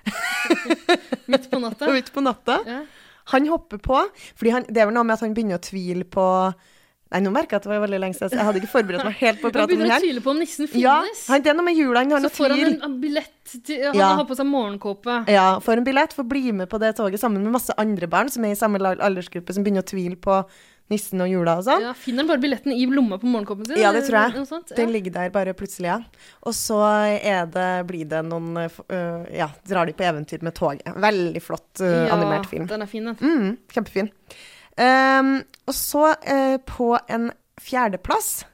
Midt 1.30 1.50
på 1.50 1.60
natta. 1.60 1.90
midt 1.96 2.08
på 2.12 2.22
natta. 2.24 2.56
Ja. 2.66 2.80
Han 3.30 3.46
hopper 3.46 3.78
på, 3.78 3.98
for 4.34 4.48
det 4.48 4.80
er 4.80 4.88
vel 4.88 4.96
noe 4.96 5.04
med 5.06 5.18
at 5.18 5.22
han 5.22 5.34
begynner 5.36 5.60
å 5.60 5.62
tvile 5.62 6.06
på 6.08 6.24
Nei, 7.10 7.18
nå 7.24 7.30
merker 7.34 7.56
jeg 7.56 7.60
at 7.60 7.64
det 7.66 7.70
var 7.72 7.80
veldig 7.82 7.98
lenge 8.04 8.14
siden. 8.14 8.38
Jeg 8.38 8.46
hadde 8.46 8.60
ikke 8.62 8.70
forberedt 8.70 9.02
meg 9.08 9.14
helt 9.18 9.40
på 9.42 9.48
å 9.48 9.52
prate 9.54 9.74
om 9.74 9.80
det 9.82 9.90
her. 9.90 9.98
begynner 9.98 9.98
å 9.98 10.04
tvile 10.06 10.20
på 10.22 10.30
om 10.30 10.38
nissen 10.38 10.68
Ja, 10.78 10.96
finnes. 11.02 11.22
han, 11.26 11.42
det 11.42 11.50
er 11.50 11.56
noe 11.58 11.66
med 11.66 11.74
jula. 11.80 12.04
Han 12.04 12.12
har 12.14 12.20
så 12.22 12.30
får 12.36 12.54
han 12.54 12.60
en, 12.68 12.76
en 12.86 13.00
billett 13.02 13.54
til 13.66 13.84
Han 13.88 13.98
Ja. 13.98 14.10
har 14.20 14.24
på 14.28 14.36
seg 14.38 14.46
morgenkåpe. 14.46 15.16
Ja, 15.28 15.46
får 15.60 15.80
en 15.82 15.84
billett, 15.84 16.12
får 16.14 16.28
bli 16.30 16.52
med 16.52 16.68
på 16.70 16.78
det 16.78 16.92
toget 16.96 17.18
sammen 17.18 17.42
med 17.42 17.50
masse 17.58 17.74
andre 17.76 18.06
barn 18.06 18.30
som 18.30 18.44
er 18.46 18.54
i 18.54 18.60
samme 18.60 18.78
aldersgruppe, 18.78 19.52
som 19.52 19.64
begynner 19.66 19.82
å 19.82 19.90
tvile 19.90 20.14
på 20.16 20.44
nissen 20.90 21.20
og 21.22 21.28
jula 21.30 21.56
og 21.58 21.64
sånn. 21.66 21.82
Ja, 21.82 21.92
finner 21.94 22.22
han 22.24 22.30
bare 22.30 22.42
billetten 22.42 22.72
i 22.74 22.86
lomma 22.90 23.18
på 23.18 23.26
morgenkåpen 23.30 23.66
sin? 23.66 23.78
Ja, 23.78 23.92
det 23.94 24.04
tror 24.08 24.18
jeg. 24.30 24.34
noe? 24.42 24.62
Den 24.74 24.88
Ja. 24.88 24.92
ligger 24.92 25.12
der 25.12 25.30
bare 25.30 25.54
plutselig, 25.54 25.86
ja. 25.86 25.98
Og 26.42 26.52
så 26.54 26.78
det, 27.50 27.86
blir 27.86 28.06
det 28.10 28.22
noen 28.26 28.56
uh, 28.56 29.26
Ja, 29.34 29.50
drar 29.66 29.86
de 29.86 29.92
på 29.94 30.02
eventyr 30.06 30.42
med 30.42 30.54
toget. 30.54 30.86
Veldig 30.94 31.42
flott 31.42 31.80
uh, 31.80 32.06
Ja, 32.06 32.14
animert 32.14 32.46
film. 32.50 32.66
Den 32.66 32.82
er 32.82 32.86
fin, 32.86 33.04
den. 33.04 33.16
Mm, 33.16 33.58
kjempefin. 33.70 34.10
Ehm, 34.80 35.32
og 35.68 35.74
så, 35.76 36.14
uh, 36.16 36.56
på 36.66 36.94
en 37.12 37.30
fjerdeplass, 37.60 38.46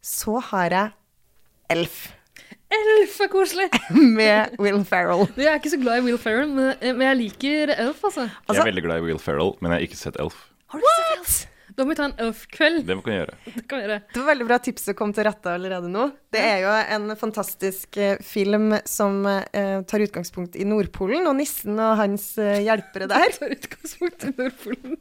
så 0.00 0.38
har 0.52 0.70
jeg 0.70 0.90
Elf 1.70 2.08
Elf 2.70 3.16
er 3.20 3.28
koselig! 3.32 3.66
med 4.18 4.54
Will 4.62 4.84
Ferrell. 4.86 5.26
Jeg 5.36 5.50
er 5.50 5.58
ikke 5.58 5.72
så 5.74 5.80
glad 5.82 5.98
i 5.98 6.04
Will 6.06 6.18
Ferrell, 6.22 6.52
men, 6.54 6.76
men 6.94 7.02
jeg 7.08 7.16
liker 7.18 7.72
Elf, 7.74 8.04
altså. 8.06 8.28
jeg 8.28 8.36
Altså- 8.48 8.62
er 8.62 8.68
veldig 8.70 8.84
glad 8.86 9.00
i 9.02 9.06
Will 9.08 9.18
Ferrell, 9.18 9.56
men 9.60 9.72
jeg 9.72 9.80
har 9.80 9.86
ikke 9.88 9.98
sett 9.98 10.20
Elf. 10.22 10.36
Har 10.70 10.78
du 10.78 10.86
sett 10.86 11.16
Elf? 11.18 11.34
Da 11.76 11.84
må 11.84 11.92
vi 11.92 11.98
ta 11.98 12.04
en 12.08 12.14
Elf-kveld. 12.18 12.84
Det 12.88 12.96
kan 13.04 13.12
jeg 13.14 13.20
gjøre. 13.22 13.36
Det 13.54 13.64
kan 13.70 13.78
vi 13.80 13.84
gjøre. 13.86 13.98
Det 14.12 14.20
var 14.20 14.28
veldig 14.32 14.46
bra 14.48 14.58
tipset 14.64 14.96
kom 14.98 15.12
til 15.16 15.24
rette 15.28 15.52
allerede 15.54 15.90
nå. 15.92 16.08
Det 16.34 16.40
er 16.42 16.64
jo 16.64 16.72
en 16.96 17.16
fantastisk 17.20 17.96
eh, 18.00 18.16
film 18.24 18.74
som 18.88 19.20
eh, 19.26 19.80
tar 19.88 20.04
utgangspunkt 20.06 20.56
i 20.60 20.64
Nordpolen, 20.68 21.26
og 21.30 21.36
nissen 21.38 21.78
og 21.78 21.96
hans 22.00 22.32
eh, 22.38 22.60
hjelpere 22.66 23.08
der 23.12 23.30
Tar 23.38 23.54
utgangspunkt 23.56 24.26
i 24.28 24.34
Nordpolen. 24.36 24.98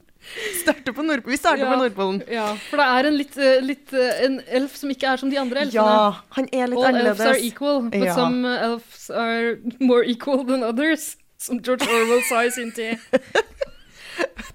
Nordpolen. 1.00 1.24
Vi 1.32 1.38
starter 1.40 1.64
Ja. 1.64 1.70
på 1.72 1.78
Nordpolen. 1.80 2.18
Ja, 2.30 2.48
for 2.70 2.78
det 2.82 2.88
er 2.92 3.08
en 3.10 3.18
litt, 3.18 3.38
eh, 3.40 3.62
litt 3.64 3.94
en 3.96 4.42
elf 4.48 4.76
som 4.76 4.92
ikke 4.92 5.14
er 5.14 5.18
som 5.22 5.30
de 5.32 5.38
andre 5.40 5.62
elfene. 5.66 5.80
Ja, 5.80 6.22
han 6.36 6.50
er 6.54 6.68
litt 6.74 6.78
All 6.86 7.00
elves 7.00 7.20
are 7.24 7.40
equal, 7.40 7.82
but 7.90 8.04
Ja. 8.04 8.16
some 8.16 8.44
elves 8.46 9.10
are 9.10 9.56
more 9.80 10.04
equal 10.06 10.44
than 10.46 10.64
others. 10.64 11.16
Som 11.40 11.62
George 11.64 11.88
Orwell 11.88 12.20
sa 12.28 12.42
i 12.44 12.50
sin 12.52 12.72
tid. 12.76 13.00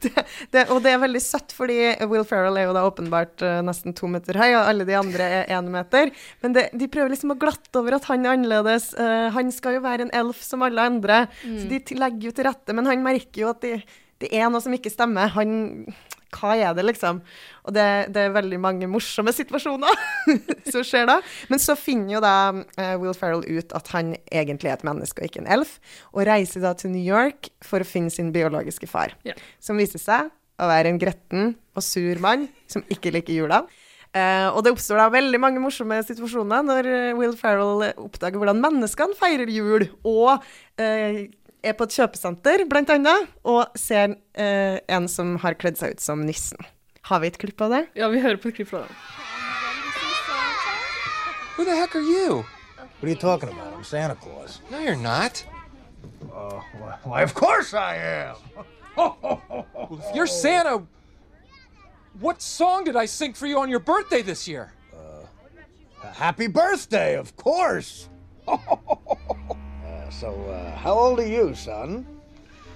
Det, 0.54 0.66
og 0.72 0.82
det 0.84 0.92
er 0.92 1.02
veldig 1.02 1.22
søtt, 1.22 1.54
fordi 1.56 1.78
Will 2.10 2.24
Ferrell 2.28 2.58
er 2.60 2.68
jo 2.68 2.76
da 2.76 2.84
åpenbart 2.86 3.42
uh, 3.44 3.58
nesten 3.66 3.94
to 3.96 4.08
meter 4.10 4.36
høy, 4.38 4.50
og 4.52 4.68
alle 4.70 4.86
de 4.88 4.96
andre 4.98 5.28
er 5.40 5.52
én 5.56 5.70
meter. 5.72 6.12
Men 6.44 6.56
det, 6.56 6.68
de 6.76 6.88
prøver 6.90 7.14
liksom 7.14 7.34
å 7.34 7.38
glatte 7.40 7.80
over 7.80 7.98
at 7.98 8.08
han 8.10 8.26
er 8.26 8.36
annerledes. 8.36 8.92
Uh, 8.98 9.28
han 9.34 9.52
skal 9.54 9.78
jo 9.78 9.84
være 9.84 10.06
en 10.06 10.14
elf 10.14 10.42
som 10.44 10.64
alle 10.66 10.88
andre, 10.92 11.24
så 11.42 11.68
de 11.70 11.98
legger 11.98 12.30
jo 12.30 12.34
til 12.36 12.48
rette. 12.48 12.76
Men 12.76 12.90
han 12.90 13.04
merker 13.04 13.44
jo 13.44 13.52
at 13.54 13.62
det, 13.64 13.78
det 14.22 14.30
er 14.34 14.50
noe 14.52 14.62
som 14.64 14.74
ikke 14.76 14.92
stemmer. 14.92 15.32
Han 15.34 15.86
hva 16.34 16.54
er 16.58 16.74
det, 16.76 16.84
liksom? 16.88 17.20
Og 17.64 17.74
det, 17.76 17.86
det 18.14 18.26
er 18.26 18.34
veldig 18.34 18.60
mange 18.60 18.88
morsomme 18.90 19.32
situasjoner 19.34 20.02
som 20.72 20.84
skjer 20.84 21.08
da. 21.10 21.18
Men 21.52 21.62
så 21.62 21.76
finner 21.78 22.16
jo 22.16 22.22
da 22.24 22.36
uh, 22.52 22.94
Will 23.00 23.16
Ferrell 23.16 23.44
ut 23.46 23.74
at 23.76 23.90
han 23.94 24.14
egentlig 24.28 24.72
er 24.72 24.78
et 24.78 24.86
menneske 24.86 25.22
og 25.22 25.30
ikke 25.30 25.44
en 25.44 25.52
elf, 25.58 25.78
og 26.12 26.26
reiser 26.28 26.64
da 26.64 26.74
til 26.78 26.94
New 26.94 27.04
York 27.04 27.52
for 27.64 27.84
å 27.84 27.88
finne 27.88 28.12
sin 28.12 28.32
biologiske 28.34 28.90
far, 28.90 29.16
yeah. 29.26 29.38
som 29.62 29.80
viser 29.80 30.02
seg 30.02 30.32
å 30.60 30.68
være 30.70 30.92
en 30.92 31.00
gretten 31.02 31.54
og 31.74 31.82
sur 31.82 32.20
mann 32.22 32.46
som 32.70 32.84
ikke 32.92 33.14
liker 33.14 33.34
jula. 33.34 33.64
Uh, 34.14 34.46
og 34.54 34.60
det 34.62 34.70
oppstår 34.70 35.00
da 35.00 35.08
veldig 35.10 35.38
mange 35.42 35.58
morsomme 35.58 35.96
situasjoner 36.06 36.62
når 36.62 36.86
eh, 36.86 37.16
Will 37.18 37.32
Ferrell 37.34 37.82
oppdager 37.98 38.38
hvordan 38.38 38.60
menneskene 38.62 39.16
feirer 39.18 39.50
jul, 39.50 39.88
og 40.06 40.44
eh, 40.78 41.24
er 41.64 41.76
på 41.78 41.86
et 41.88 41.96
kjøpesenter, 41.96 42.64
blant 42.70 42.90
annet, 42.92 43.30
og 43.48 43.74
ser 43.78 44.16
eh, 44.38 44.78
en 44.92 45.08
som 45.10 45.36
har 45.42 45.56
kledd 45.60 45.80
seg 45.80 45.96
ut 45.96 46.04
som 46.04 46.22
nissen. 46.24 46.60
Har 47.08 47.20
vi 47.20 47.30
et 47.32 47.38
klipp 47.40 47.60
av 47.64 47.74
det? 47.74 47.82
Ja, 47.98 48.08
vi 48.12 48.22
hører 48.24 48.40
på 48.40 48.52
et 48.52 48.58
klipp 48.60 48.70
fra 48.70 48.84
den. 48.84 49.00
Who 51.56 51.64
the 51.64 51.76
heck 51.76 51.94
are 51.94 52.02
you? 52.02 52.44
What 53.00 53.04
are 53.04 53.08
you 53.08 53.16
talking 53.16 53.48
about? 53.48 53.74
I'm 53.74 53.84
Santa 53.84 54.16
Claus. 54.16 54.60
No, 54.70 54.78
you're 54.78 54.96
not. 54.96 55.44
Why, 57.04 57.22
of 57.22 57.34
course 57.34 57.74
I 57.74 57.96
am. 57.96 58.36
Well, 58.96 59.66
if 59.92 60.14
you're 60.14 60.26
Santa, 60.26 60.82
what 62.18 62.42
song 62.42 62.84
did 62.84 62.96
I 62.96 63.06
sing 63.06 63.34
for 63.34 63.46
you 63.46 63.58
on 63.58 63.70
your 63.70 63.80
birthday 63.80 64.22
this 64.22 64.48
year? 64.48 64.72
Happy 66.12 66.46
birthday, 66.46 67.16
of 67.16 67.36
course. 67.36 68.08
Uh, 70.04 70.10
so, 70.10 70.34
uh, 70.50 70.76
how 70.76 70.92
old 70.92 71.18
are 71.20 71.26
you, 71.26 71.54
son? 71.54 72.06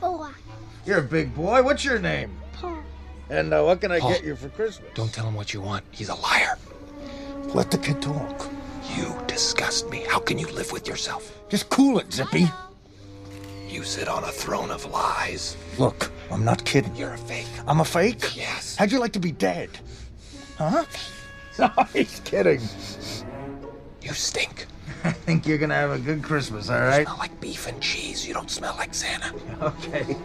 Four. 0.01 0.31
You're 0.87 1.01
a 1.01 1.03
big 1.03 1.35
boy. 1.35 1.63
What's 1.63 1.85
your 1.85 1.99
name? 1.99 2.37
Paul. 2.55 2.79
And 3.29 3.53
uh, 3.53 3.63
what 3.63 3.81
can 3.81 3.93
I 3.93 4.01
Paul. 4.01 4.13
get 4.13 4.25
you 4.25 4.37
for 4.37 4.49
Christmas? 4.49 4.91
Don't 4.95 5.13
tell 5.13 5.27
him 5.27 5.35
what 5.35 5.53
you 5.53 5.61
want. 5.61 5.85
He's 5.91 6.09
a 6.09 6.15
liar. 6.15 6.57
let 7.55 7.71
the 7.71 7.79
kid 7.79 8.01
talk. 8.01 8.49
You 8.97 9.15
disgust 9.27 9.91
me. 9.91 10.05
How 10.09 10.19
can 10.19 10.39
you 10.39 10.47
live 10.49 10.73
with 10.73 10.89
yourself? 10.89 11.37
Just 11.51 11.69
cool 11.69 11.99
it, 11.99 12.11
Zippy. 12.13 12.47
You 13.69 13.83
sit 13.83 14.09
on 14.09 14.25
a 14.25 14.33
throne 14.33 14.71
of 14.71 14.87
lies. 14.87 15.57
Look, 15.79 16.11
I'm 16.31 16.45
not 16.45 16.65
kidding. 16.65 16.95
You're 16.97 17.13
a 17.13 17.19
fake. 17.19 17.47
I'm 17.67 17.81
a 17.81 17.85
fake? 17.85 18.35
Yes. 18.35 18.77
How'd 18.77 18.91
you 18.91 18.99
like 18.99 19.13
to 19.13 19.21
be 19.21 19.33
dead? 19.33 19.71
Huh? 20.57 20.85
No, 21.61 21.69
he's 21.93 22.21
kidding. 22.21 22.61
You 24.01 24.13
stink. 24.13 24.67
I 25.05 25.13
think 25.13 25.47
you're 25.47 25.59
gonna 25.59 25.75
have 25.75 25.91
a 25.91 25.99
good 25.99 26.23
Christmas, 26.23 26.71
all 26.71 26.81
right? 26.81 27.07
Smell 27.07 27.19
like 27.19 27.41
beef 27.41 27.69
and 27.69 27.81
cheese. 27.81 28.27
You 28.27 28.35
don't 28.35 28.51
smell 28.51 28.75
like 28.77 28.95
Santa. 28.95 29.33
Okay. 29.63 30.17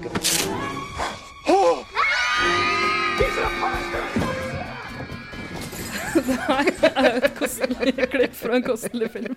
Kostelig 7.38 8.10
klipp 8.12 8.36
fra 8.38 8.56
en 8.56 8.64
kostelig 8.64 9.12
film. 9.12 9.36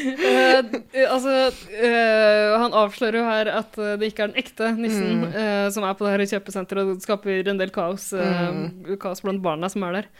Uh, 0.00 0.64
altså, 1.14 1.34
uh, 1.50 2.60
han 2.62 2.74
avslører 2.74 3.18
jo 3.20 3.24
her 3.26 3.50
at 3.60 3.76
det 3.76 4.10
ikke 4.10 4.22
er 4.24 4.32
den 4.32 4.40
ekte 4.40 4.70
nissen 4.78 5.24
eh, 5.30 5.66
som 5.70 5.84
er 5.86 5.94
på 5.98 6.06
det 6.06 6.14
her 6.14 6.26
kjøpesenteret 6.34 6.94
og 6.94 7.02
skaper 7.04 7.50
en 7.50 7.60
del 7.60 7.72
kaos, 7.74 8.10
mm. 8.14 8.96
kaos 9.02 9.22
blant 9.24 9.42
barna 9.44 9.70
som 9.70 9.84
er 9.86 10.00
der. 10.00 10.10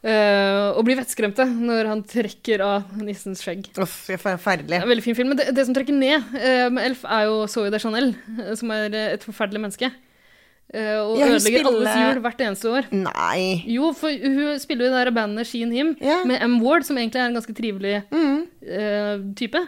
Eh, 0.00 0.66
og 0.72 0.84
blir 0.86 0.96
vettskremte 0.96 1.44
når 1.44 1.88
han 1.90 2.02
trekker 2.08 2.62
av 2.64 2.92
nissens 3.04 3.42
skjegg. 3.44 3.66
Uff, 3.82 4.06
er 4.08 4.20
forferdelig. 4.20 4.78
Er 4.78 4.86
en 4.86 4.92
veldig 4.94 5.04
fin 5.04 5.16
film, 5.18 5.34
men 5.34 5.40
det, 5.40 5.50
det 5.56 5.66
som 5.68 5.76
trekker 5.76 5.92
ned 5.92 6.24
uh, 6.32 6.68
med 6.72 6.86
Elf, 6.86 7.02
er 7.04 7.26
jo 7.28 7.42
Zoe 7.52 7.72
de 7.72 7.80
Chanel, 7.82 8.14
eh, 8.38 8.54
som 8.56 8.72
er 8.72 8.96
et 9.10 9.26
forferdelig 9.26 9.60
menneske. 9.66 9.90
Og 10.70 11.16
Ja, 11.18 11.26
ødelegger 11.26 11.40
spiller- 11.42 11.66
alles 11.66 11.96
jul 11.98 12.18
hvert 12.22 12.42
eneste 12.46 12.70
år. 12.70 12.84
Nei. 12.94 13.64
Jo, 13.66 13.88
for 13.98 14.14
hun 14.14 14.58
spiller 14.62 14.86
jo 14.86 14.90
i 14.92 14.94
det 14.94 15.00
der 15.00 15.10
bandet 15.16 15.48
She 15.50 15.64
and 15.66 15.74
Him 15.74 15.88
yeah. 15.98 16.22
med 16.22 16.38
M. 16.46 16.60
Ward, 16.62 16.86
som 16.86 16.94
egentlig 16.94 17.18
er 17.18 17.26
en 17.26 17.34
ganske 17.34 17.54
trivelig 17.58 17.96
eh, 17.98 19.24
type. 19.34 19.64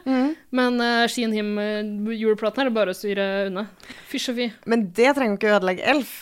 Men 0.54 0.78
uh, 0.78 1.08
She 1.10 1.24
and 1.26 1.34
Him-juleplaten 1.34 2.68
er 2.68 2.70
bare 2.70 2.94
å 2.94 2.96
styre 2.96 3.48
unna. 3.48 3.66
Fysj 4.12 4.30
og 4.30 4.38
fy. 4.38 4.46
Men 4.70 4.86
det 4.94 5.10
trenger 5.18 5.34
jo 5.34 5.40
ikke 5.40 5.56
ødelegge 5.58 5.90
Elf. 5.90 6.14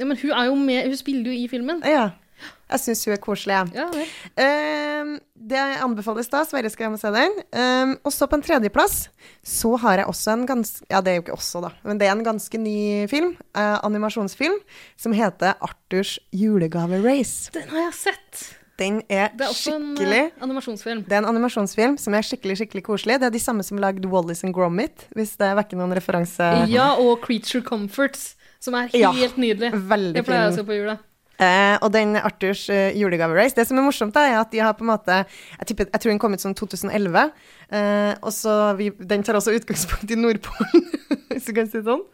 Ja, 0.00 0.08
men 0.08 0.16
hun 0.16 0.32
er 0.32 0.48
jo 0.48 0.56
med, 0.56 0.88
hun 0.88 0.96
spiller 1.04 1.28
jo 1.28 1.36
i 1.44 1.44
filmen. 1.52 1.84
Ja. 1.84 2.08
Jeg 2.70 2.80
syns 2.80 3.04
hun 3.04 3.12
er 3.14 3.20
koselig, 3.22 3.54
jeg. 3.54 3.74
Ja. 3.76 4.06
Ehm, 4.40 5.18
det 5.36 5.60
anbefales 5.84 6.30
da. 6.32 6.40
Sverre 6.48 6.70
skal 6.72 6.86
hjem 6.86 6.96
og 6.96 7.02
se 7.02 7.10
den. 7.14 7.34
Ehm, 7.52 7.92
og 8.04 8.12
så 8.14 8.26
på 8.30 8.38
en 8.38 8.44
tredjeplass 8.46 9.08
så 9.44 9.74
har 9.82 10.00
jeg 10.00 10.06
også 10.08 10.32
en 10.32 10.46
ganske 10.48 10.86
Ja, 10.90 11.00
det 11.04 11.12
er 11.12 11.18
jo 11.20 11.24
ikke 11.26 11.36
også, 11.36 11.60
da, 11.66 11.70
men 11.84 11.98
det 12.00 12.08
er 12.08 12.12
en 12.16 12.24
ganske 12.24 12.58
ny 12.58 13.06
film. 13.10 13.36
eh, 13.54 13.78
animasjonsfilm 13.84 14.56
som 14.96 15.12
heter 15.12 15.54
Arthurs 15.60 16.18
julegave-race. 16.32 17.50
Den 17.52 17.68
har 17.68 17.90
jeg 17.90 17.94
sett. 18.00 18.44
Den 18.76 19.02
er, 19.08 19.28
Det 19.36 19.44
er 19.46 19.52
også 19.52 19.74
en 19.76 19.84
skikkelig 19.94 20.18
eh, 20.24 20.42
animasjonsfilm. 20.42 21.04
Det 21.06 21.12
er 21.14 21.18
en 21.22 21.28
animasjonsfilm 21.30 21.98
som 22.00 22.14
er 22.18 22.22
skikkelig 22.26 22.56
skikkelig 22.58 22.82
koselig. 22.88 23.20
Det 23.22 23.28
er 23.28 23.30
de 23.36 23.38
samme 23.42 23.62
som 23.62 23.78
lagde 23.78 24.08
Wallis 24.10 24.42
and 24.44 24.54
Gromit, 24.56 25.04
hvis 25.14 25.36
det 25.38 25.52
vekker 25.60 25.78
noen 25.78 25.94
referanse. 25.94 26.48
Ja, 26.72 26.94
og 26.98 27.20
Creature 27.22 27.62
Comforts, 27.62 28.32
som 28.58 28.74
er 28.74 28.88
Ja, 28.96 29.12
helt 29.12 29.36
nydelig. 29.38 29.70
veldig 29.74 30.16
jeg 30.18 30.24
pleier 30.26 30.50
å 30.50 30.54
se 30.56 30.64
på 30.66 30.74
jula. 30.80 30.98
Eh, 31.34 31.74
og 31.82 31.90
den 31.90 32.14
Arthurs 32.14 32.68
uh, 32.70 32.94
julegave-race 32.94 33.56
Det 33.58 33.64
som 33.66 33.78
er 33.80 33.82
morsomt, 33.82 34.14
da, 34.14 34.22
er 34.22 34.36
at 34.38 34.52
de 34.52 34.60
har 34.62 34.76
på 34.78 34.84
en 34.84 34.92
måte 34.92 35.16
Jeg, 35.24 35.66
tipper, 35.66 35.88
jeg 35.90 36.02
tror 36.04 36.12
den 36.12 36.20
kom 36.22 36.36
ut 36.36 36.44
sånn 36.44 36.54
2011. 36.54 37.32
eh, 37.74 38.12
og 38.22 38.30
så 38.36 38.54
vi, 38.78 38.92
Den 39.02 39.24
tar 39.26 39.40
også 39.40 39.56
utgangspunkt 39.56 40.12
i 40.14 40.18
Nordpolen, 40.20 40.86
hvis 41.32 41.48
du 41.48 41.52
kan 41.56 41.66
si 41.66 41.80
det 41.80 41.88
sånn. 41.88 42.04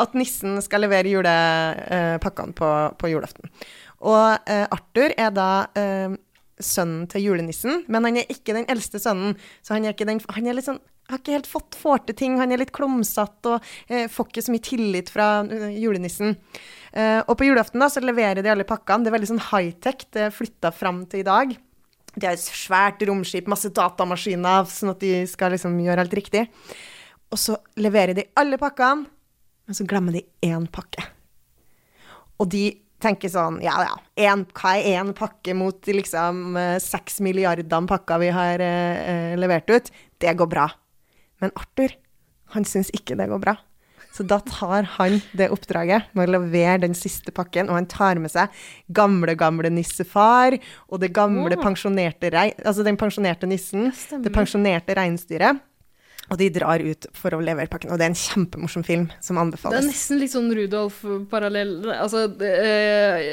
At 0.00 0.16
nissen 0.16 0.56
skal 0.64 0.86
levere 0.86 1.12
julepakkene 1.12 2.56
på, 2.56 2.70
på 2.96 3.12
julaften. 3.12 3.52
Og 4.00 4.48
eh, 4.48 4.64
Arthur 4.72 5.12
er 5.12 5.34
da 5.36 5.50
eh, 5.76 6.16
sønnen 6.60 7.04
til 7.10 7.28
julenissen, 7.28 7.84
men 7.88 8.08
han 8.08 8.20
er 8.20 8.32
ikke 8.32 8.56
den 8.56 8.68
eldste 8.72 9.00
sønnen. 9.02 9.36
Så 9.60 9.76
han 9.76 9.84
er, 9.84 9.92
ikke 9.92 10.08
den, 10.08 10.24
han 10.24 10.48
er 10.48 10.56
litt 10.56 10.68
sånn 10.68 10.80
har 11.10 11.20
ikke 11.20 11.36
helt 11.36 11.50
fått 11.50 11.78
får 11.78 12.04
til 12.08 12.18
ting, 12.18 12.36
han 12.40 12.52
er 12.52 12.62
litt 12.62 12.74
klumsete 12.76 13.56
og 13.56 13.70
eh, 13.88 14.06
får 14.10 14.30
ikke 14.30 14.44
så 14.46 14.54
mye 14.54 14.66
tillit 14.66 15.12
fra 15.12 15.30
eh, 15.44 15.70
julenissen. 15.80 16.36
Eh, 16.92 17.20
og 17.20 17.36
på 17.38 17.48
julaften 17.48 17.82
da, 17.82 17.90
så 17.92 18.02
leverer 18.04 18.42
de 18.42 18.52
alle 18.52 18.66
pakkene. 18.68 19.04
Det 19.04 19.12
er 19.12 19.16
veldig 19.18 19.32
sånn 19.32 19.44
high-tech. 19.50 20.06
Det 20.14 20.26
er 20.26 20.34
flytta 20.34 20.72
fram 20.74 21.04
til 21.10 21.22
i 21.22 21.28
dag. 21.28 21.54
De 22.16 22.26
har 22.26 22.34
et 22.34 22.42
svært 22.42 23.02
romskip, 23.06 23.48
masse 23.50 23.70
datamaskiner, 23.74 24.66
sånn 24.70 24.94
at 24.94 25.02
de 25.02 25.14
skal 25.30 25.54
liksom 25.54 25.78
gjøre 25.84 26.04
alt 26.04 26.16
riktig. 26.18 26.46
Og 27.30 27.38
så 27.38 27.56
leverer 27.78 28.16
de 28.18 28.26
alle 28.40 28.58
pakkene, 28.58 29.06
men 29.66 29.78
så 29.78 29.86
glemmer 29.86 30.16
de 30.16 30.24
én 30.46 30.66
pakke. 30.72 31.04
Og 32.42 32.48
de 32.50 32.64
tenker 33.00 33.32
sånn, 33.32 33.60
ja 33.64 33.76
ja, 33.84 33.94
en, 34.28 34.44
hva 34.56 34.74
er 34.76 35.00
én 35.00 35.14
pakke 35.16 35.54
mot 35.56 35.78
de 35.86 35.96
liksom 35.96 36.58
eh, 36.60 36.76
seks 36.82 37.20
milliardene 37.24 37.88
pakker 37.88 38.20
vi 38.22 38.30
har 38.34 38.62
eh, 38.64 39.00
eh, 39.12 39.38
levert 39.40 39.70
ut? 39.72 39.90
Det 40.20 40.34
går 40.36 40.50
bra. 40.50 40.66
Men 41.40 41.52
Arthur, 41.58 41.96
han 42.54 42.66
syns 42.68 42.92
ikke 42.96 43.18
det 43.18 43.28
går 43.30 43.42
bra. 43.42 43.56
Så 44.10 44.24
da 44.26 44.40
tar 44.42 44.88
han 44.96 45.20
det 45.38 45.50
oppdraget 45.54 46.10
med 46.18 46.26
å 46.28 46.34
levere 46.34 46.80
den 46.82 46.96
siste 46.98 47.30
pakken, 47.34 47.68
og 47.70 47.78
han 47.78 47.88
tar 47.90 48.18
med 48.18 48.32
seg 48.32 48.50
gamle, 48.90 49.36
gamle 49.38 49.70
nissefar 49.70 50.56
og 50.88 51.02
det 51.02 51.12
gamle 51.14 51.54
oh. 51.54 51.62
pensjonerte 51.62 52.32
rei... 52.34 52.48
Altså 52.64 52.86
den 52.86 52.98
pensjonerte 52.98 53.46
nissen, 53.50 53.92
stemmer. 53.94 54.24
det 54.26 54.32
pensjonerte 54.34 54.96
reinsdyret. 54.98 55.62
Og 56.30 56.38
de 56.38 56.46
drar 56.54 56.82
ut 56.82 57.06
for 57.16 57.34
å 57.34 57.40
levere 57.42 57.70
pakken. 57.70 57.90
Og 57.90 57.98
det 57.98 58.06
er 58.06 58.12
en 58.12 58.18
kjempemorsom 58.18 58.84
film 58.86 59.08
som 59.22 59.38
anbefales. 59.42 59.74
Det 59.74 59.82
er 59.82 59.88
nesten 59.88 60.20
litt 60.20 60.30
sånn 60.30 60.50
Rudolf-parallell. 60.54 61.72
Altså 61.90 62.26
eh, 62.46 63.30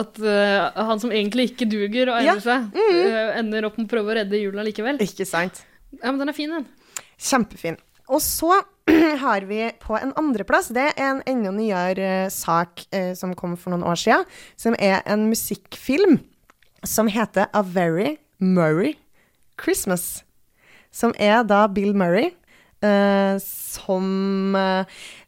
at 0.00 0.20
eh, 0.20 0.82
han 0.90 1.00
som 1.00 1.12
egentlig 1.14 1.52
ikke 1.52 1.68
duger 1.72 2.12
og 2.12 2.18
Ja. 2.20 2.34
egner 2.34 2.44
seg, 2.44 2.76
eh, 2.76 3.38
ender 3.40 3.68
opp 3.70 3.78
med 3.80 3.88
å 3.88 3.92
prøve 3.94 4.12
å 4.12 4.18
redde 4.20 4.40
jula 4.40 4.64
likevel. 4.66 5.00
Ikke 5.04 5.28
sant? 5.28 5.62
Ja, 6.02 6.10
men 6.10 6.20
den 6.20 6.32
er 6.34 6.36
fin, 6.36 6.52
den. 6.52 6.68
Kjempefin. 7.24 7.78
Og 8.12 8.20
så 8.20 8.60
har 9.24 9.46
vi 9.48 9.62
på 9.80 9.96
en 9.96 10.12
andreplass, 10.20 10.68
det 10.76 10.90
er 10.92 11.00
en 11.08 11.22
enda 11.30 11.52
nyere 11.56 12.10
eh, 12.26 12.30
sak 12.32 12.84
eh, 12.92 13.14
som 13.16 13.32
kom 13.38 13.56
for 13.56 13.72
noen 13.72 13.86
år 13.88 13.96
siden, 14.00 14.26
som 14.60 14.76
er 14.76 15.00
en 15.08 15.28
musikkfilm 15.30 16.18
som 16.84 17.08
heter 17.08 17.48
A 17.56 17.62
Very 17.64 18.18
Murray 18.38 18.98
Christmas. 19.60 20.22
Som 20.94 21.14
er 21.18 21.42
da 21.48 21.64
Bill 21.72 21.94
Murray, 21.96 22.28
eh, 22.84 23.40
som 23.40 24.54
eh, 24.54 24.84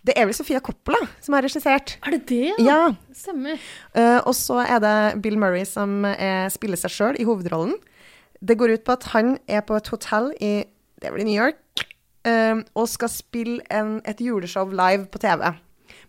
Det 0.07 0.15
er 0.15 0.29
vel 0.29 0.37
Sofia 0.37 0.61
Coppola 0.63 1.01
som 1.25 1.35
har 1.35 1.43
regissert. 1.43 1.97
Er 2.07 2.15
det 2.15 2.27
det, 2.29 2.53
Ja. 2.63 2.93
Stemmer. 3.17 3.57
Eh, 3.97 4.21
og 4.21 4.35
så 4.37 4.61
er 4.63 4.79
det 4.85 5.23
Bill 5.25 5.41
Murray 5.41 5.65
som 5.67 6.05
er, 6.05 6.53
spiller 6.53 6.79
seg 6.79 6.93
sjøl 6.93 7.19
i 7.19 7.27
hovedrollen. 7.27 7.75
Det 8.45 8.59
går 8.61 8.77
ut 8.77 8.85
på 8.85 8.95
at 8.95 9.09
han 9.17 9.39
er 9.49 9.65
på 9.67 9.75
et 9.81 9.89
hotell 9.89 10.31
i 10.45 10.67
det 11.03 11.13
i 11.13 11.27
New 11.27 11.37
York 11.37 11.87
eh, 12.27 12.61
og 12.75 12.91
skal 12.91 13.13
spille 13.13 13.63
en, 13.71 13.99
et 14.09 14.21
juleshow 14.23 14.71
live 14.73 15.07
på 15.13 15.23
TV. 15.23 15.49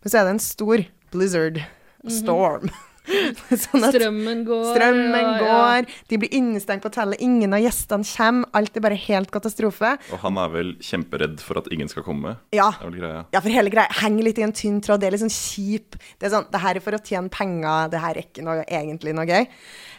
Men 0.02 0.12
så 0.12 0.20
er 0.20 0.28
det 0.28 0.36
en 0.38 0.44
stor 0.44 0.86
blizzard, 1.14 1.62
storm, 2.08 2.70
Sånn 3.08 3.86
at 3.88 3.96
Strømmen 3.96 4.42
går. 4.48 4.66
strømmen 4.76 5.16
ja, 5.16 5.34
ja. 5.40 5.48
går, 5.48 5.88
de 6.12 6.20
blir 6.20 6.34
innestengt 6.36 6.84
på 6.84 6.92
hotellet, 6.92 7.22
ingen 7.24 7.56
av 7.56 7.64
gjestene 7.64 8.08
kommer, 8.10 8.50
alt 8.58 8.76
er 8.78 8.84
bare 8.84 9.00
helt 9.00 9.32
katastrofe. 9.34 9.94
Og 10.12 10.22
han 10.26 10.40
er 10.42 10.54
vel 10.54 10.74
kjemperedd 10.84 11.40
for 11.44 11.62
at 11.62 11.70
ingen 11.74 11.92
skal 11.92 12.06
komme. 12.08 12.36
Ja. 12.56 12.70
Det 12.76 12.84
er 12.84 12.92
vel 12.92 13.00
greia. 13.00 13.26
Ja, 13.32 13.44
for 13.44 13.56
hele 13.56 13.74
greia 13.74 14.00
henger 14.02 14.28
litt 14.28 14.42
i 14.42 14.48
en 14.48 14.56
tynn 14.56 14.82
tråd. 14.84 15.02
Det 15.02 15.10
er 15.10 15.16
litt 15.16 15.24
sånn 15.24 15.34
kjip. 15.34 16.00
Det 16.20 16.28
er 16.28 16.36
sånn, 16.36 16.50
det 16.52 16.64
her 16.64 16.80
er 16.80 16.84
for 16.84 16.98
å 16.98 17.04
tjene 17.04 17.32
penger, 17.34 17.92
det 17.94 18.04
her 18.04 18.18
er 18.18 18.28
ikke 18.28 18.48
noe, 18.48 18.66
egentlig 18.68 19.16
noe 19.16 19.28
gøy. 19.30 19.48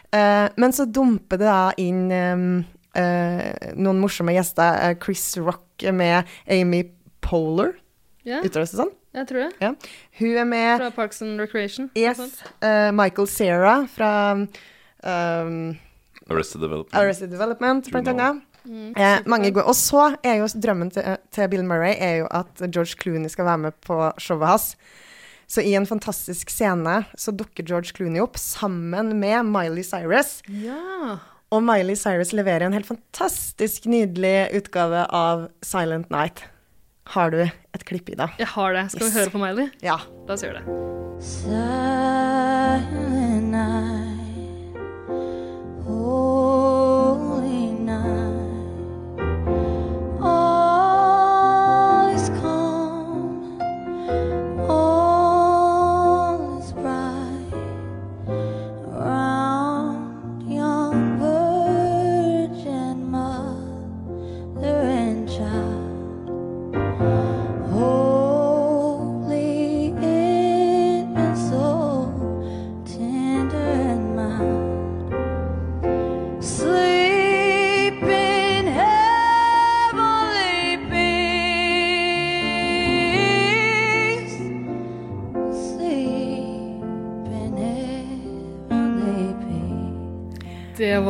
Uh, 0.09 0.47
men 0.61 0.73
så 0.73 0.85
dumper 0.89 1.41
det 1.41 1.49
da 1.49 1.63
inn 1.81 2.07
eh, 2.13 2.45
eh, 2.95 3.73
noen 3.75 3.99
morsomme 4.01 4.33
gjester. 4.33 4.79
Eh, 4.89 4.95
Chris 5.03 5.25
Rock 5.37 5.85
med 5.93 6.25
Amy 6.47 6.83
Poehler, 7.21 7.75
Ja, 8.25 8.41
uttales 8.43 8.71
det 8.71 8.79
sånn? 8.81 8.91
jeg 9.15 9.27
tror 9.27 9.45
det. 9.47 9.51
Ja. 9.61 9.73
Hun 10.19 10.37
er 10.37 10.45
med 10.45 10.77
Fra 10.81 10.91
Parks 10.91 11.21
and 11.25 11.39
Recreation. 11.41 11.89
Yes. 11.97 12.19
eh, 12.61 12.91
Michael 12.91 13.27
Cera 13.27 13.87
fra 13.89 14.11
um, 15.03 15.77
Arrested 16.29 16.61
Development. 16.61 16.93
Arrested 16.95 17.29
Development, 17.31 17.89
blant 17.91 18.07
annet. 18.07 18.43
Mm, 18.67 18.91
Eh, 18.99 19.19
mange 19.25 19.49
gode. 19.55 19.63
Og 19.71 19.73
så 19.75 20.15
er 20.21 20.41
jo 20.41 20.47
drømmen 20.61 20.91
til, 20.93 21.03
til 21.31 21.47
Bill 21.49 21.63
Murray 21.65 21.95
er 21.97 22.17
jo 22.19 22.27
at 22.29 22.59
George 22.69 22.97
Clooney 23.01 23.29
skal 23.31 23.45
være 23.47 23.57
med 23.57 23.77
på 23.81 23.97
showet 24.19 24.47
hans. 24.51 24.75
Så 25.49 25.63
i 25.65 25.71
en 25.73 25.87
fantastisk 25.89 26.51
scene 26.53 26.99
så 27.17 27.31
dukker 27.33 27.65
George 27.65 27.95
Clooney 27.95 28.21
opp 28.21 28.37
sammen 28.37 29.15
med 29.17 29.47
Miley 29.49 29.81
Cyrus. 29.87 30.41
Ja. 30.51 31.17
Og 31.49 31.63
Miley 31.65 31.97
Cyrus 31.97 32.29
leverer 32.37 32.67
en 32.67 32.75
helt 32.77 32.85
fantastisk 32.89 33.87
nydelig 33.89 34.49
utgave 34.59 35.05
av 35.09 35.47
Silent 35.65 36.09
Night. 36.13 36.43
Har 37.15 37.33
du 37.33 37.41
et 37.41 37.85
klipp 37.89 38.09
i 38.13 38.17
det? 38.19 38.29
Jeg 38.37 38.51
har 38.53 38.73
det. 38.77 38.85
Skal 38.93 39.07
vi 39.07 39.15
høre 39.17 39.33
på 39.33 39.41
Miley? 39.41 39.71
Ja. 39.81 39.97
La 40.29 40.37
oss 40.37 40.45
gjøre 40.45 40.61
det. 40.61 40.65
Silent 41.25 43.08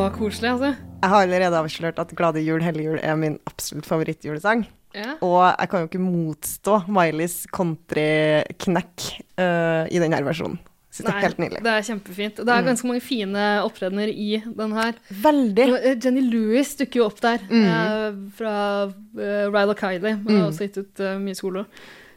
var 0.00 0.14
koselig, 0.16 0.50
altså. 0.56 0.72
Jeg 1.00 1.10
har 1.14 1.24
allerede 1.24 1.60
avslørt 1.62 1.98
at 2.02 2.10
Glade 2.18 2.42
jul, 2.44 2.60
hellig 2.64 2.84
jul 2.90 2.98
er 3.00 3.16
min 3.16 3.38
absolutt 3.48 3.86
favorittjulesang. 3.88 4.66
Ja. 4.94 5.14
Og 5.22 5.38
jeg 5.46 5.70
kan 5.70 5.84
jo 5.84 5.88
ikke 5.88 6.02
motstå 6.02 6.80
Mileys 6.90 7.44
countryknekk 7.54 9.06
uh, 9.38 9.86
i 9.90 10.00
denne 10.02 10.18
versjonen. 10.26 10.58
Syns 10.90 11.06
det 11.06 11.12
er 11.14 11.22
helt 11.22 11.38
nydelig. 11.38 11.60
Mm. 11.60 11.66
det 11.68 11.72
er 11.76 11.84
kjempefint. 11.86 12.40
Det 12.42 12.50
er 12.50 12.64
ganske 12.66 12.88
mange 12.88 13.02
fine 13.04 13.42
opptredener 13.62 14.10
i 14.10 14.40
den 14.42 14.72
her. 14.74 14.96
Veldig. 15.22 15.66
Eh, 15.78 15.92
Jenny 16.02 16.24
Lewis 16.26 16.72
dukker 16.80 16.98
jo 16.98 17.06
opp 17.06 17.20
der, 17.22 17.38
Mm. 17.46 17.68
eh, 17.70 18.16
fra 18.34 18.54
uh, 18.90 19.46
Ryla 19.54 19.76
Kylie. 19.78 20.16
Hun 20.24 20.32
har 20.40 20.48
også 20.48 20.66
gitt 20.66 20.80
ut 20.82 21.04
uh, 21.06 21.14
mye 21.22 21.38
solo. 21.38 21.62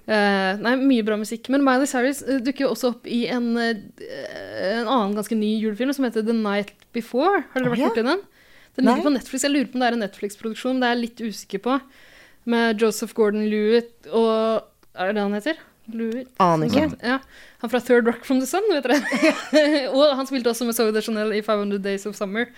Eh, 0.03 0.59
nei, 0.59 0.73
mye 0.81 1.03
bra 1.07 1.15
musikk. 1.19 1.47
Men 1.53 1.63
Miley 1.63 1.87
Cyrus 1.87 2.21
uh, 2.27 2.39
dukker 2.43 2.67
jo 2.67 2.73
også 2.73 2.91
opp 2.91 3.07
i 3.07 3.23
en, 3.31 3.53
uh, 3.55 3.71
en 4.03 4.89
annen 4.89 5.15
ganske 5.15 5.37
ny 5.37 5.55
julefilm 5.61 5.93
som 5.95 6.07
heter 6.07 6.25
The 6.27 6.35
Night 6.35 6.73
Before. 6.95 7.45
Har 7.53 7.63
dere 7.63 7.75
vært 7.75 7.83
ja. 7.85 7.91
borti 7.91 8.07
den? 8.09 8.23
Den 8.75 8.89
Nei. 8.89 8.97
på 9.05 9.13
Netflix. 9.13 9.45
Jeg 9.45 9.53
lurer 9.53 9.69
på 9.69 9.77
om 9.77 9.83
det 9.83 9.91
er 9.91 9.97
en 9.97 10.03
Netflix-produksjon, 10.03 10.81
det 10.81 10.89
er 10.89 10.97
jeg 10.97 11.03
litt 11.03 11.23
usikker 11.23 11.63
på. 11.63 11.77
Med 12.49 12.81
Joseph 12.81 13.15
Gordon-Lewitt 13.15 14.09
og 14.11 14.65
Er 14.93 15.09
det 15.09 15.15
det 15.15 15.21
han 15.23 15.37
heter? 15.37 15.61
Lewitt? 15.91 16.29
Aner 16.43 16.67
ikke. 16.67 16.97
Ja. 17.03 17.17
Han 17.63 17.71
fra 17.71 17.79
Third 17.83 18.07
Rock 18.07 18.25
from 18.27 18.39
the 18.41 18.47
Sun, 18.47 18.65
vet 18.71 18.85
dere. 18.87 18.99
og 19.95 20.15
han 20.19 20.27
spilte 20.29 20.51
også 20.51 20.67
med 20.67 20.77
Zoe 20.77 20.93
de 20.95 21.03
Chanel 21.03 21.33
i 21.35 21.41
500 21.43 21.79
Days 21.83 22.05
of 22.09 22.17
Summer. 22.19 22.51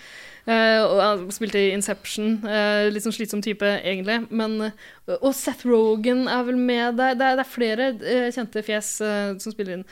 Eh, 0.45 0.81
og 0.85 0.99
han 1.01 1.23
spilte 1.33 1.57
i 1.57 1.71
Inception. 1.73 2.35
eh, 2.45 2.87
litt 2.93 3.05
sånn 3.05 3.15
slitsom 3.15 3.41
type, 3.41 3.65
egentlig. 3.81 4.27
Men, 4.29 4.59
eh, 4.61 5.15
og 5.17 5.33
Seth 5.33 5.65
Rogan 5.65 6.27
er 6.29 6.43
vel 6.45 6.59
med 6.59 6.97
der. 6.97 7.15
Det 7.17 7.25
er, 7.25 7.39
det 7.39 7.45
er 7.45 7.55
flere 7.55 7.87
kjente 8.35 8.63
fjes 8.65 8.91
som 9.41 9.51
spiller 9.53 9.79
inn. 9.79 9.85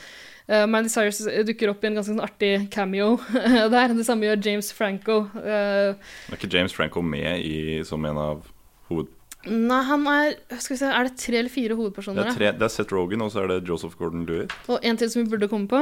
Uh, 0.44 0.66
Miley 0.68 0.90
Cyrus 0.92 1.22
dukker 1.48 1.70
opp 1.72 1.80
i 1.80 1.88
en 1.88 1.94
ganske 1.96 2.12
sånn 2.12 2.20
artig 2.20 2.66
cameo 2.74 3.14
der. 3.72 3.94
Det 3.96 4.04
samme 4.04 4.26
gjør 4.28 4.42
James 4.44 4.68
Franco. 4.76 5.22
Uh, 5.40 5.96
Er 6.28 6.36
ikke 6.36 6.50
James 6.52 6.74
Franco 6.76 7.00
med 7.00 7.40
i, 7.40 7.80
som 7.88 8.04
en 8.04 8.20
av 8.20 8.42
hoved... 8.90 9.08
nei, 9.48 9.80
han 9.88 10.04
er 10.08 10.34
Skal 10.58 10.74
vi 10.74 10.78
se, 10.82 10.90
er 10.92 11.08
det 11.08 11.16
tre 11.20 11.40
eller 11.40 11.52
fire 11.52 11.72
Det 11.72 11.78
hovedpersoner? 11.80 12.28
er, 12.28 12.36
tre, 12.36 12.52
det 12.60 12.68
er 12.68 12.74
Seth 12.76 12.92
Rogan, 12.92 13.24
og 13.24 13.32
så 13.32 13.46
er 13.46 13.54
det 13.54 13.62
Joseph 13.68 13.96
Gordon-Lewitt 13.96 14.52
Og 14.68 14.84
en 14.84 15.00
til 15.00 15.10
som 15.12 15.24
vi 15.24 15.32
burde 15.32 15.48
komme 15.48 15.68
på. 15.68 15.80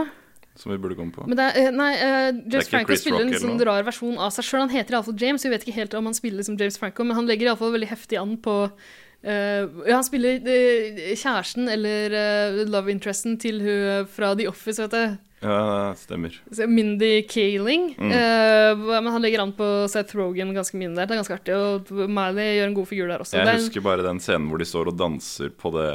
Som 0.55 0.73
vi 0.73 0.79
burde 0.79 0.97
komme 0.99 1.15
på. 1.15 1.25
Men 1.27 1.39
det 1.39 1.47
er, 1.49 1.69
eh, 1.69 1.73
nei, 1.75 1.93
uh, 1.97 2.29
James 2.53 2.69
Franco 2.69 2.93
Chris 2.93 3.05
spiller 3.07 3.25
Rock 3.25 3.37
en 3.39 3.45
sånn 3.45 3.65
rar 3.69 3.87
versjon 3.87 4.19
av 4.21 4.35
seg 4.35 4.47
sjøl. 4.47 4.65
Han 4.67 4.75
heter 4.75 4.99
iallfall 4.99 5.17
James, 5.21 5.45
vi 5.47 5.53
vet 5.53 5.65
ikke 5.65 5.79
helt 5.79 5.97
om 5.97 6.11
han 6.11 6.19
spiller 6.19 6.47
som 6.47 6.59
James 6.61 6.77
Franco, 6.81 7.07
men 7.09 7.17
han 7.17 7.29
legger 7.31 7.49
iallfall 7.51 7.73
veldig 7.73 7.89
heftig 7.89 8.21
an 8.21 8.37
på 8.43 8.57
uh, 8.69 9.63
ja, 9.89 9.97
Han 9.97 10.05
spiller 10.05 10.45
uh, 10.45 11.03
kjæresten 11.17 11.73
eller 11.73 12.65
love 12.69 12.93
interesten 12.93 13.39
til 13.41 13.63
hun 13.65 14.09
fra 14.13 14.35
The 14.37 14.51
Office, 14.53 14.83
vet 14.85 14.97
du. 14.97 15.21
Ja, 15.43 15.91
stemmer. 15.99 16.37
Mindy 16.71 17.25
Kaling. 17.27 17.97
Mm. 17.99 18.83
Men 18.87 19.09
han 19.11 19.25
legger 19.25 19.43
an 19.43 19.51
på 19.59 19.89
Seth 19.91 20.15
Rogan 20.15 20.53
ganske 20.55 20.79
mye 20.79 20.93
der. 20.93 21.09
Det 21.11 21.17
er 21.17 21.19
ganske 21.19 21.35
artig. 21.35 21.57
Og 21.59 21.91
Miley 21.91 22.61
gjør 22.61 22.69
en 22.69 22.77
god 22.77 22.87
figur 22.87 23.11
der 23.11 23.25
også. 23.25 23.41
Jeg 23.41 23.49
Det 23.49 23.55
er 23.57 23.59
husker 23.65 23.83
bare 23.83 24.05
den 24.07 24.23
scenen 24.23 24.47
hvor 24.53 24.63
de 24.63 24.69
står 24.71 24.93
og 24.93 25.01
danser 25.01 25.51
på 25.51 25.75
det 25.75 25.89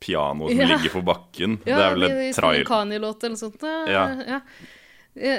pianoet 0.00 0.50
som 0.56 0.60
Ja. 0.60 0.66
ligger 0.76 0.92
på 0.96 1.02
bakken. 1.04 1.58
Ja, 1.66 1.76
det 1.76 1.84
er 1.86 1.94
vel 1.96 2.02
et 2.08 2.10
i 2.10 2.28
sånn 2.32 2.40
trail... 2.42 2.64
Kanye-låt 2.68 3.24
eller 3.24 3.36
noe 3.36 3.42
sånt. 3.44 3.62
Ja. 3.90 4.04
ja. 4.34 4.40
Ja, 5.20 5.32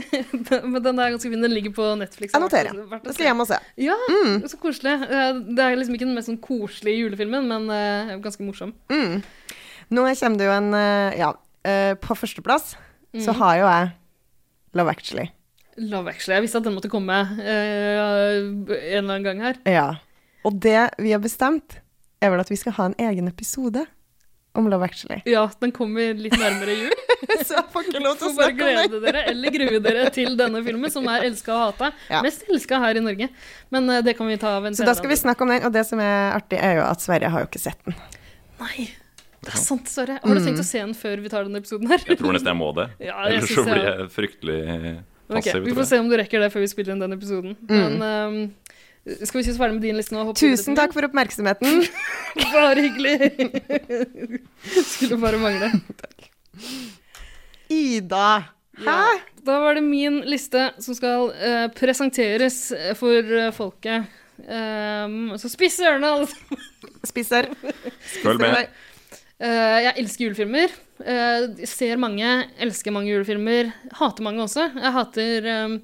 Men 0.72 0.80
den 0.82 0.98
er 0.98 1.10
ganske 1.12 1.28
fin. 1.30 1.42
Den 1.44 1.52
ligger 1.52 1.74
på 1.76 1.84
Netflix. 2.00 2.32
Jeg 2.32 2.40
noterer. 2.42 2.72
Det 3.04 3.12
skal 3.12 3.26
jeg 3.26 3.28
hjem 3.30 3.42
og 3.44 3.48
se. 3.50 3.58
Ja, 3.84 3.96
Mm. 4.08 4.38
så 4.48 4.56
koselig. 4.58 4.94
Det 5.52 5.60
er 5.66 5.76
liksom 5.76 5.94
ikke 5.98 6.06
den 6.08 6.14
mest 6.16 6.30
sånn 6.30 6.40
koselige 6.40 7.02
julefilmen, 7.04 7.46
men 7.50 7.68
eh, 7.70 8.14
ganske 8.24 8.40
morsom. 8.46 8.72
Mm. 8.88 9.20
Nå 9.92 10.06
kommer 10.16 10.38
det 10.40 10.46
jo 10.48 10.54
en 10.56 10.72
eh, 10.74 11.18
Ja, 11.20 11.32
eh, 11.68 11.92
på 12.00 12.16
førsteplass 12.16 12.74
Mm. 13.12 13.20
så 13.26 13.34
har 13.36 13.56
jo 13.60 13.64
jeg 13.68 13.90
Love 14.74 14.88
Actually. 14.88 15.26
Love 15.76 16.08
Actually. 16.08 16.38
Jeg 16.38 16.42
visste 16.46 16.56
at 16.62 16.64
den 16.64 16.72
måtte 16.78 16.88
komme 16.88 17.12
eh, 17.44 18.40
en 18.40 19.04
eller 19.04 19.18
annen 19.18 19.22
gang 19.26 19.40
her. 19.44 19.58
Ja. 19.68 19.90
Og 20.48 20.56
det 20.58 20.88
vi 20.98 21.12
har 21.12 21.20
bestemt, 21.20 21.81
er 22.22 22.32
vel 22.34 22.42
at 22.44 22.50
vi 22.52 22.58
skal 22.60 22.76
ha 22.78 22.86
en 22.90 22.96
egen 23.10 23.28
episode 23.30 23.84
om 24.54 24.66
Love 24.68 24.84
Actually. 24.84 25.22
Ja, 25.24 25.46
den 25.62 25.72
kommer 25.72 26.12
litt 26.14 26.34
nærmere 26.36 26.74
jul. 26.76 26.92
så 27.46 27.56
jeg 27.56 27.64
får 27.72 27.86
ikke 27.88 28.02
lov 28.04 28.18
til 28.20 28.28
å 28.28 28.32
snakke 28.34 28.52
om 28.52 28.58
den. 28.60 28.80
glede 28.90 29.00
dere 29.06 29.22
eller 29.32 29.54
grue 29.54 29.78
dere 29.84 30.08
til 30.12 30.34
denne 30.36 30.60
filmen, 30.66 30.92
som 30.92 31.06
er 31.08 31.24
elska 31.28 31.54
og 31.54 31.62
hata. 31.62 31.92
Ja. 32.12 32.20
Mest 32.24 32.44
elska 32.52 32.80
her 32.82 33.00
i 33.00 33.04
Norge. 33.04 33.30
Men 33.72 33.88
uh, 33.88 34.00
det 34.04 34.12
kan 34.18 34.28
vi 34.28 34.36
ta 34.40 34.56
av 34.58 34.66
en 34.68 34.76
Så 34.76 34.84
da 34.88 34.92
skal 34.98 35.08
vi 35.12 35.16
snakke 35.22 35.46
om 35.46 35.52
den, 35.54 35.64
og 35.64 35.72
det 35.72 35.86
som 35.88 36.02
er 36.04 36.34
artig, 36.36 36.60
er 36.60 36.82
jo 36.82 36.88
at 36.90 37.04
Sverige 37.04 37.32
har 37.32 37.46
jo 37.46 37.48
ikke 37.48 37.62
sett 37.64 37.80
den. 37.88 37.96
Nei, 38.60 38.90
det 39.42 39.54
er 39.56 39.62
sant, 39.62 39.88
Sverre. 39.90 40.18
Har 40.22 40.36
du 40.36 40.44
tenkt 40.44 40.60
å 40.62 40.66
se 40.68 40.82
den 40.84 40.92
før 40.98 41.24
vi 41.24 41.32
tar 41.32 41.48
denne 41.48 41.62
episoden 41.62 41.88
her? 41.90 42.04
Jeg 42.12 42.20
tror 42.20 42.36
nesten 42.36 42.52
jeg 42.52 42.60
må 42.60 42.68
det. 42.76 42.90
Ja, 43.08 43.16
jeg 43.24 43.40
Ellers 43.40 43.48
synes 43.48 43.64
så 43.64 43.72
blir 43.72 43.88
jeg- 43.88 44.12
fryktelig 44.18 44.60
Ok, 45.32 45.38
Okay, 45.38 45.60
vi 45.64 45.72
får 45.72 45.86
se 45.88 45.96
om 46.02 46.08
du 46.10 46.16
rekker 46.18 46.42
det 46.44 46.50
før 46.52 46.60
vi 46.60 46.68
spiller 46.68 46.92
inn 46.92 47.00
den 47.00 47.14
episoden. 47.14 47.54
Men 47.70 47.94
ehm, 48.04 48.34
skal 49.02 49.40
vi 49.40 49.44
si 49.44 49.50
oss 49.50 49.58
ferdig 49.58 49.76
med 49.78 49.82
din 49.82 49.98
liste 49.98 50.14
nå? 50.14 50.22
hoppe 50.28 50.38
Tusen 50.38 50.76
takk 50.78 50.94
for 50.94 51.06
oppmerksomheten. 51.08 51.82
Bare 52.54 52.84
hyggelig. 52.84 53.16
Skulle 54.92 55.18
bare 55.18 55.40
mangle. 55.42 55.72
Ida. 57.72 58.28
Hæ? 58.78 59.00
Da 59.42 59.58
var 59.58 59.74
det 59.74 59.82
min 59.82 60.20
liste 60.28 60.68
som 60.80 60.94
skal 60.94 61.32
uh, 61.34 61.66
presenteres 61.74 62.68
for 62.98 63.32
uh, 63.34 63.50
folket. 63.56 64.06
Um, 64.46 65.34
så 65.38 65.50
spiss 65.50 65.80
ørene, 65.82 66.08
alle 66.08 66.30
sammen. 66.30 66.62
Spiser. 67.06 67.50
Følg 68.22 68.40
med. 68.42 68.70
Uh, 69.42 69.78
jeg 69.82 69.94
elsker 70.04 70.28
julefilmer. 70.28 70.74
Uh, 71.02 71.66
ser 71.66 71.98
mange, 71.98 72.30
elsker 72.62 72.94
mange 72.94 73.10
julefilmer. 73.10 73.72
Hater 73.98 74.26
mange 74.30 74.46
også. 74.46 74.68
Jeg 74.78 74.94
hater 74.94 75.48
ehm, 75.56 75.78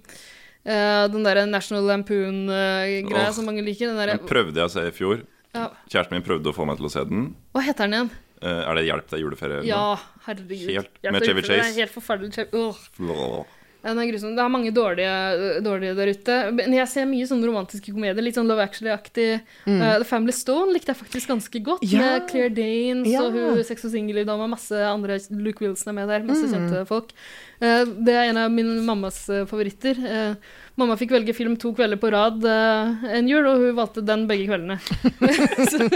eh, 0.68 1.08
den 1.08 1.24
derre 1.26 1.46
National 1.48 1.88
Lampoon-greia 1.88 3.28
Åh. 3.28 3.34
som 3.34 3.48
mange 3.48 3.64
liker. 3.64 3.88
Den 3.90 3.96
der, 4.02 4.14
Den 4.18 4.28
prøvde 4.28 4.60
jeg 4.60 4.68
å 4.68 4.72
se 4.76 4.86
i 4.86 4.94
fjor. 4.94 5.24
ja, 5.56 5.70
Kjæresten 5.88 6.12
min 6.18 6.22
prøvde 6.26 6.52
å 6.52 6.54
få 6.56 6.66
meg 6.68 6.76
til 6.78 6.86
å 6.86 6.92
se 6.92 7.04
den. 7.08 7.30
Hva 7.56 7.64
heter 7.64 7.88
den 7.88 7.96
igjen? 7.98 8.10
Uh, 8.38 8.62
er 8.70 8.74
det 8.78 8.84
'Hjelp 8.86 9.08
deg 9.10 9.20
juleferie'? 9.24 9.64
Ja, 9.66 9.96
herregud. 10.28 10.70
Helt- 10.70 11.02
med 11.10 11.22
Chevy 11.26 11.42
Chase 11.42 11.74
det 11.74 11.74
er. 11.74 11.80
Helt 11.82 11.90
forferdelig. 11.90 13.46
Den 13.78 13.96
er 13.98 14.08
grusom. 14.10 14.34
Det 14.34 14.42
er 14.42 14.48
mange 14.50 14.72
dårlige, 14.74 15.62
dårlige 15.62 15.94
der 15.96 16.10
ute. 16.10 16.36
Men 16.52 16.72
jeg 16.74 16.88
ser 16.90 17.06
mye 17.06 17.26
sånne 17.30 17.46
romantiske 17.46 17.92
komedier. 17.94 18.18
Litt 18.22 18.34
sånn 18.34 18.48
Love 18.50 18.62
Actually-aktig. 18.66 19.40
Uh, 19.66 19.98
The 20.02 20.04
Family 20.04 20.32
Stone 20.34 20.72
likte 20.74 20.90
jeg 20.92 20.98
faktisk 20.98 21.30
ganske 21.30 21.62
godt. 21.62 21.84
Ja. 21.86 21.98
Med 22.02 22.28
Claire 22.30 22.50
Danes 22.50 23.06
Ja. 23.10 23.22
og 23.22 23.32
hun 23.32 23.62
Sex 23.64 23.84
og 23.86 23.92
Single-dama. 23.94 24.48
Masse 24.50 24.72
andre 24.74 25.18
Luke 25.30 25.60
Wilson 25.62 25.90
er 25.90 25.98
med 26.00 26.08
der. 26.08 26.26
Masse 26.26 26.46
Mm. 26.46 26.52
kjente 26.54 26.86
folk. 26.86 27.12
Uh, 27.58 27.84
det 28.06 28.14
er 28.14 28.30
en 28.30 28.40
av 28.44 28.52
min 28.54 28.70
mammas 28.86 29.24
uh, 29.32 29.44
favoritter. 29.50 29.98
Uh, 29.98 30.58
mamma 30.78 30.94
fikk 30.98 31.12
velge 31.16 31.34
film 31.34 31.56
to 31.58 31.72
kvelder 31.74 31.98
på 32.00 32.10
rad 32.14 32.44
uh, 32.46 33.06
en 33.16 33.28
jul, 33.30 33.46
og 33.50 33.64
hun 33.64 33.76
valgte 33.78 34.04
den 34.06 34.26
begge 34.30 34.46
kveldene. 34.46 34.76
Så, 35.72 35.88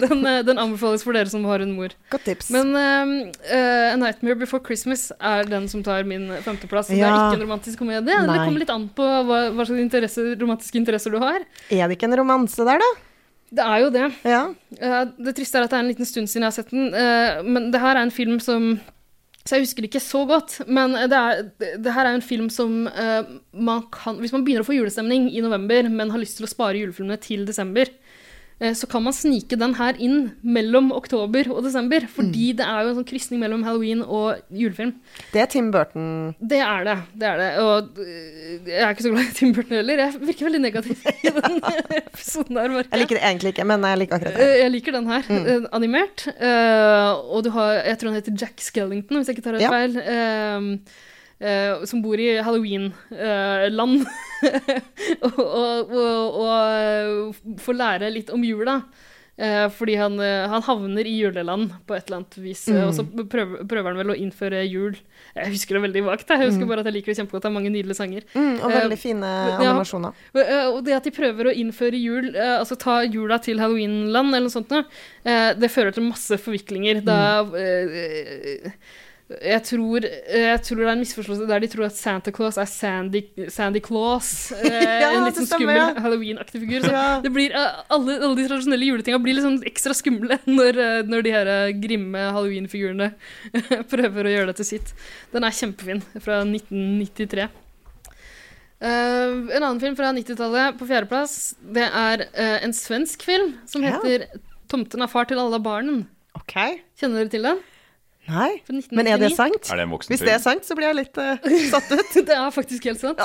den, 0.00 0.22
uh, 0.24 0.40
den 0.46 0.60
anbefales 0.62 1.04
for 1.04 1.16
dere 1.16 1.30
som 1.32 1.44
har 1.48 1.64
en 1.64 1.74
mor. 1.76 1.92
Godt 2.12 2.26
tips. 2.30 2.48
Men 2.54 2.72
eh, 2.78 3.92
A 3.92 3.98
Nightmare 4.00 4.38
Before 4.40 4.64
Christmas 4.64 5.08
er 5.16 5.48
den 5.50 5.68
som 5.70 5.84
tar 5.84 6.06
min 6.08 6.28
femteplass. 6.44 6.90
Ja. 6.94 6.96
Det 6.96 7.10
er 7.10 7.18
ikke 7.18 7.40
en 7.40 7.46
romantisk 7.46 7.82
komedie. 7.82 8.24
Det 8.30 8.40
kommer 8.40 8.62
litt 8.62 8.72
an 8.72 8.88
på 8.96 9.04
hva, 9.04 9.42
hva 9.52 9.68
slags 9.68 9.84
interesse, 9.84 10.24
romantiske 10.40 10.80
interesser 10.80 11.12
du 11.12 11.20
har. 11.22 11.44
er 11.68 11.84
det 11.84 11.98
ikke 11.98 12.08
en 12.08 12.18
romanse 12.22 12.64
der, 12.66 12.80
da? 12.80 12.90
Det 13.50 13.66
er 13.66 13.82
jo 13.82 13.90
det. 13.90 14.06
Ja. 14.30 14.42
Uh, 14.78 15.04
det 15.26 15.34
triste 15.38 15.58
er 15.58 15.66
at 15.66 15.72
det 15.72 15.78
er 15.78 15.84
en 15.84 15.90
liten 15.90 16.08
stund 16.08 16.30
siden 16.30 16.46
jeg 16.46 16.52
har 16.52 16.56
sett 16.56 16.72
den. 16.72 16.94
Uh, 16.94 17.42
men 17.46 17.68
det 17.74 17.82
her 17.82 17.98
er 17.98 18.06
en 18.06 18.14
film 18.14 18.38
som 18.42 18.72
Så 19.40 19.56
jeg 19.56 19.64
husker 19.64 19.82
det 19.82 19.88
ikke 19.88 20.02
så 20.04 20.20
godt, 20.28 20.58
men 20.68 20.92
det, 21.08 21.16
er, 21.16 21.46
det, 21.58 21.94
her 21.94 22.06
er 22.06 22.12
en 22.12 22.24
film 22.24 22.50
som 22.52 22.84
uh, 22.86 23.24
man 23.56 23.86
kan 23.94 24.18
Hvis 24.20 24.34
man 24.34 24.44
begynner 24.44 24.66
å 24.66 24.68
få 24.68 24.76
julestemning 24.76 25.30
i 25.32 25.40
november, 25.40 25.88
men 25.88 26.12
har 26.12 26.20
lyst 26.20 26.36
til 26.38 26.46
å 26.46 26.50
spare 26.50 26.76
julefilmene 26.82 27.16
til 27.24 27.46
desember, 27.48 27.88
så 28.76 28.86
kan 28.92 29.00
man 29.02 29.14
snike 29.16 29.56
den 29.56 29.72
her 29.78 29.96
inn 29.96 30.32
mellom 30.44 30.90
oktober 30.92 31.48
og 31.48 31.62
desember. 31.64 32.04
Fordi 32.12 32.50
det 32.58 32.66
er 32.66 32.82
jo 32.84 32.90
en 32.90 32.98
sånn 32.98 33.06
krysning 33.08 33.40
mellom 33.40 33.62
halloween 33.64 34.02
og 34.04 34.42
julefilm. 34.52 34.92
Det 35.32 35.40
er 35.40 35.48
Tim 35.48 35.70
Burton. 35.72 36.34
Det 36.40 36.58
er 36.60 36.84
det. 36.84 36.96
det 37.22 37.28
er 37.30 37.40
det. 37.40 37.48
Og 37.64 37.88
øh, 38.04 38.68
jeg 38.68 38.82
er 38.84 38.90
ikke 38.92 39.06
så 39.06 39.12
glad 39.14 39.30
i 39.30 39.34
Tim 39.38 39.54
Burton 39.56 39.76
heller. 39.80 40.02
Jeg 40.04 40.20
virker 40.28 40.48
veldig 40.50 40.60
negativ 40.66 41.06
i 41.24 41.32
den 41.40 41.56
episoden 42.02 42.56
der. 42.60 42.68
merker 42.76 42.92
Jeg 42.92 43.04
liker 43.06 43.16
det 43.20 43.24
egentlig 43.30 43.54
ikke, 43.54 43.64
men 43.72 43.88
jeg 43.88 44.02
liker 44.04 44.18
akkurat 44.20 44.36
det. 44.36 44.48
Eh, 44.50 44.58
Jeg 44.64 44.70
liker 44.76 44.92
den 45.00 45.08
her. 45.08 45.22
mm. 45.30 45.66
Animert. 45.80 46.26
Eh, 46.36 47.12
og 47.32 47.44
du 47.44 47.50
har 47.56 47.72
Jeg 47.80 47.98
tror 47.98 48.12
han 48.12 48.20
heter 48.20 48.36
Jack 48.44 48.60
Skellington, 48.60 49.16
hvis 49.22 49.28
jeg 49.32 49.38
ikke 49.38 49.46
tar 49.48 49.56
helt 49.56 49.64
Ja. 49.64 49.72
feil. 49.72 50.80
Eh, 51.40 51.70
eh, 51.70 51.84
som 51.88 52.02
bor 52.04 52.20
i 52.20 52.32
halloween-land. 52.40 54.06
og, 55.26 55.38
og, 55.38 55.94
og, 56.00 56.40
og 56.40 57.62
får 57.64 57.80
lære 57.80 58.12
litt 58.14 58.34
om 58.34 58.44
jula. 58.44 58.80
Uh, 59.40 59.70
fordi 59.72 59.94
han, 59.96 60.18
eh, 60.20 60.42
han 60.52 60.60
havner 60.66 61.06
i 61.08 61.14
juleland 61.16 61.70
på 61.88 61.94
et 61.96 62.10
eller 62.10 62.18
annet 62.18 62.34
vis. 62.44 62.66
Mm. 62.68 62.80
Og 62.84 62.90
så 62.92 63.06
prøver, 63.08 63.62
prøver 63.64 63.88
han 63.88 64.00
vel 64.02 64.12
å 64.12 64.16
innføre 64.20 64.58
jul. 64.66 64.98
Jeg 65.32 65.52
husker 65.54 65.78
det 65.78 65.84
veldig 65.86 66.02
vagt. 66.10 66.28
Jeg 66.28 66.50
husker 66.50 66.68
bare 66.68 66.84
at 66.84 66.90
jeg 66.90 66.98
liker 66.98 67.14
det 67.14 67.22
kjempegodt. 67.22 67.46
Det 67.46 67.48
er 67.48 67.54
mange 67.54 67.72
nydelige 67.72 67.96
sanger. 67.96 68.26
Mm, 68.34 68.58
og 68.58 68.66
Eh, 68.68 68.76
veldig 68.76 68.98
fine 69.00 69.30
animasjoner. 69.54 70.20
Ja, 70.36 70.60
Og 70.74 70.82
det 70.84 70.98
at 70.98 71.08
de 71.08 71.14
prøver 71.16 71.48
å 71.48 71.56
innføre 71.56 71.96
jul, 71.96 72.34
eh, 72.34 72.58
altså 72.58 72.76
ta 72.76 73.00
jula 73.06 73.40
til 73.40 73.62
halloweenland 73.64 74.34
eller 74.34 74.50
noe 74.50 74.52
sånt, 74.52 74.76
eh, 75.24 75.54
det 75.56 75.72
fører 75.72 75.96
til 75.96 76.04
masse 76.10 76.36
forviklinger. 76.36 77.00
Da 77.08 77.40
eh, 77.56 78.76
jeg 79.30 79.62
tror, 79.62 80.02
jeg 80.02 80.60
tror 80.66 80.80
det 80.80 80.86
er 80.88 80.90
en 80.90 81.02
misforståelse 81.04 81.44
der 81.46 81.62
de 81.62 81.68
tror 81.70 81.84
at 81.86 81.94
Santa 81.94 82.32
Claus 82.34 82.56
er 82.58 82.66
Sandy, 82.66 83.20
Sandy 83.48 83.78
Claus. 83.84 84.50
Eh, 84.58 84.74
Ja, 85.00 85.12
en 85.14 85.24
litt 85.28 85.38
sånn 85.38 85.46
skummel 85.46 85.78
ja. 85.78 85.86
Halloween-aktig 86.02 86.64
figur. 86.64 86.82
Så 86.82 86.90
Ja. 86.90 87.20
det 87.22 87.30
blir, 87.32 87.54
eh, 87.54 87.78
alle, 87.94 88.18
alle 88.18 88.34
de 88.34 88.48
tradisjonelle 88.48 88.88
juletinga 88.90 89.20
blir 89.22 89.38
litt 89.38 89.46
sånn 89.46 89.62
ekstra 89.70 89.94
skumle 89.94 90.40
når, 90.58 90.80
eh, 90.82 91.00
når 91.06 91.22
de 91.26 91.34
her 91.36 91.46
eh, 91.54 91.72
grimme 91.78 92.26
Halloween-figurene 92.34 93.12
prøver 93.92 94.26
å 94.26 94.34
gjøre 94.34 94.50
det 94.50 94.58
til 94.62 94.70
sitt. 94.74 94.94
Den 95.32 95.46
er 95.46 95.54
kjempefin, 95.54 96.02
fra 96.18 96.42
1993. 96.42 97.48
Uh, 98.80 99.44
en 99.52 99.60
annen 99.60 99.80
film 99.82 99.92
fra 99.98 100.08
90-tallet 100.16 100.78
på 100.80 100.86
fjerdeplass, 100.88 101.34
det 101.60 101.84
er 101.84 102.22
uh, 102.32 102.58
en 102.64 102.72
svensk 102.72 103.26
film 103.28 103.58
som 103.68 103.84
heter 103.84 104.24
'Tomten 104.72 105.02
er 105.04 105.10
far 105.12 105.26
til 105.28 105.36
alle 105.42 105.58
barnen'. 105.60 106.06
Okay. 106.40 106.80
Kjenner 106.96 107.20
dere 107.20 107.32
til 107.34 107.44
den? 107.44 107.60
Nei. 108.30 108.50
Men 108.94 109.08
er 109.10 109.20
det 109.20 109.32
sant? 109.34 109.70
Er 109.70 109.80
det 109.80 109.86
en 109.86 109.94
Hvis 109.94 110.22
det 110.22 110.34
er 110.34 110.42
sant, 110.42 110.66
så 110.66 110.76
blir 110.78 110.90
jeg 110.90 111.00
litt 111.02 111.20
uh, 111.20 111.52
satt 111.72 111.90
ut. 111.90 112.18
Det 112.26 112.36
er 112.36 112.50
faktisk 112.54 112.90
helt 112.90 113.02
sant. 113.02 113.20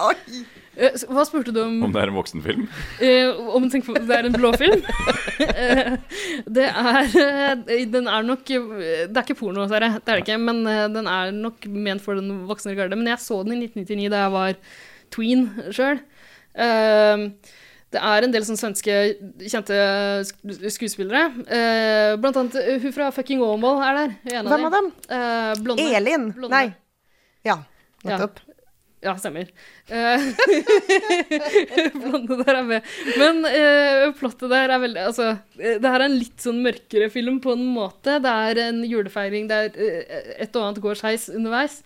Eh, 0.76 0.96
så 1.00 1.08
Hva 1.14 1.24
spurte 1.28 1.54
du 1.56 1.62
om? 1.64 1.78
Om 1.88 1.94
det 1.96 2.02
er 2.02 2.12
en 2.12 2.18
voksenfilm? 2.18 2.66
Uh, 3.00 3.52
om 3.56 3.68
tenk 3.72 3.88
det 3.96 4.18
er 4.18 4.30
en 4.30 4.36
blå 4.36 4.54
film? 4.60 4.86
Eh, 5.36 5.98
det 6.48 6.64
er 6.64 7.16
eh, 7.20 7.82
Den 7.92 8.06
er 8.08 8.24
nok 8.24 8.46
Det 8.48 9.12
er 9.12 9.20
ikke 9.20 9.36
porno, 9.36 9.66
Sverre. 9.68 9.90
Det 10.00 10.14
er 10.14 10.22
det 10.22 10.24
ikke. 10.24 10.38
Men 10.40 10.62
eh, 10.70 10.86
den 10.92 11.10
er 11.12 11.34
nok 11.36 11.68
ment 11.68 12.04
for 12.04 12.16
den 12.16 12.46
voksne 12.48 12.76
garde. 12.78 12.96
Men 12.96 13.10
jeg 13.12 13.20
så 13.24 13.42
den 13.44 13.58
i 13.58 13.68
1999 13.68 14.08
da 14.14 14.22
jeg 14.24 14.34
var 14.36 14.60
tween 15.16 15.44
sjøl. 15.76 16.00
Det 17.94 18.02
er 18.02 18.26
en 18.26 18.34
del 18.34 18.46
sånne 18.48 18.60
svenske 18.60 18.96
kjente 19.46 19.78
skuespillere. 20.74 21.28
Eh, 21.46 22.16
blant 22.22 22.42
annet 22.42 22.58
eh, 22.60 22.82
hun 22.82 22.96
fra 22.96 23.12
Fucking 23.16 23.44
Åmål 23.46 23.84
er 23.86 24.02
der. 24.02 24.18
En 24.40 24.50
Hvem 24.50 24.68
av 24.68 24.76
dem? 24.76 24.90
Eh, 25.06 25.54
blonde. 25.62 25.86
Elin? 26.00 26.28
Blonde. 26.36 26.52
Nei. 26.56 26.68
Ja, 27.46 27.62
nettopp. 28.04 28.42
Ja, 29.06 29.14
stemmer. 29.22 29.52
Eh, 29.86 30.24
Blonde 32.02 32.40
der 32.42 32.58
er 32.58 32.66
med. 32.66 32.88
Men 33.22 33.44
uh, 33.46 34.08
plottet 34.18 34.50
der 34.50 34.74
er 34.74 34.82
veldig 34.82 35.04
Altså, 35.12 35.28
det 35.60 35.86
her 35.86 36.00
er 36.00 36.08
en 36.08 36.18
litt 36.18 36.42
sånn 36.42 36.64
mørkere 36.66 37.12
film 37.14 37.38
på 37.44 37.54
en 37.54 37.68
måte. 37.76 38.18
Det 38.24 38.36
er 38.50 38.64
en 38.66 38.82
julefeiring 38.88 39.46
der 39.52 39.70
et 39.76 40.50
og 40.56 40.64
annet 40.64 40.82
går 40.82 40.98
skeis 40.98 41.30
underveis. 41.30 41.84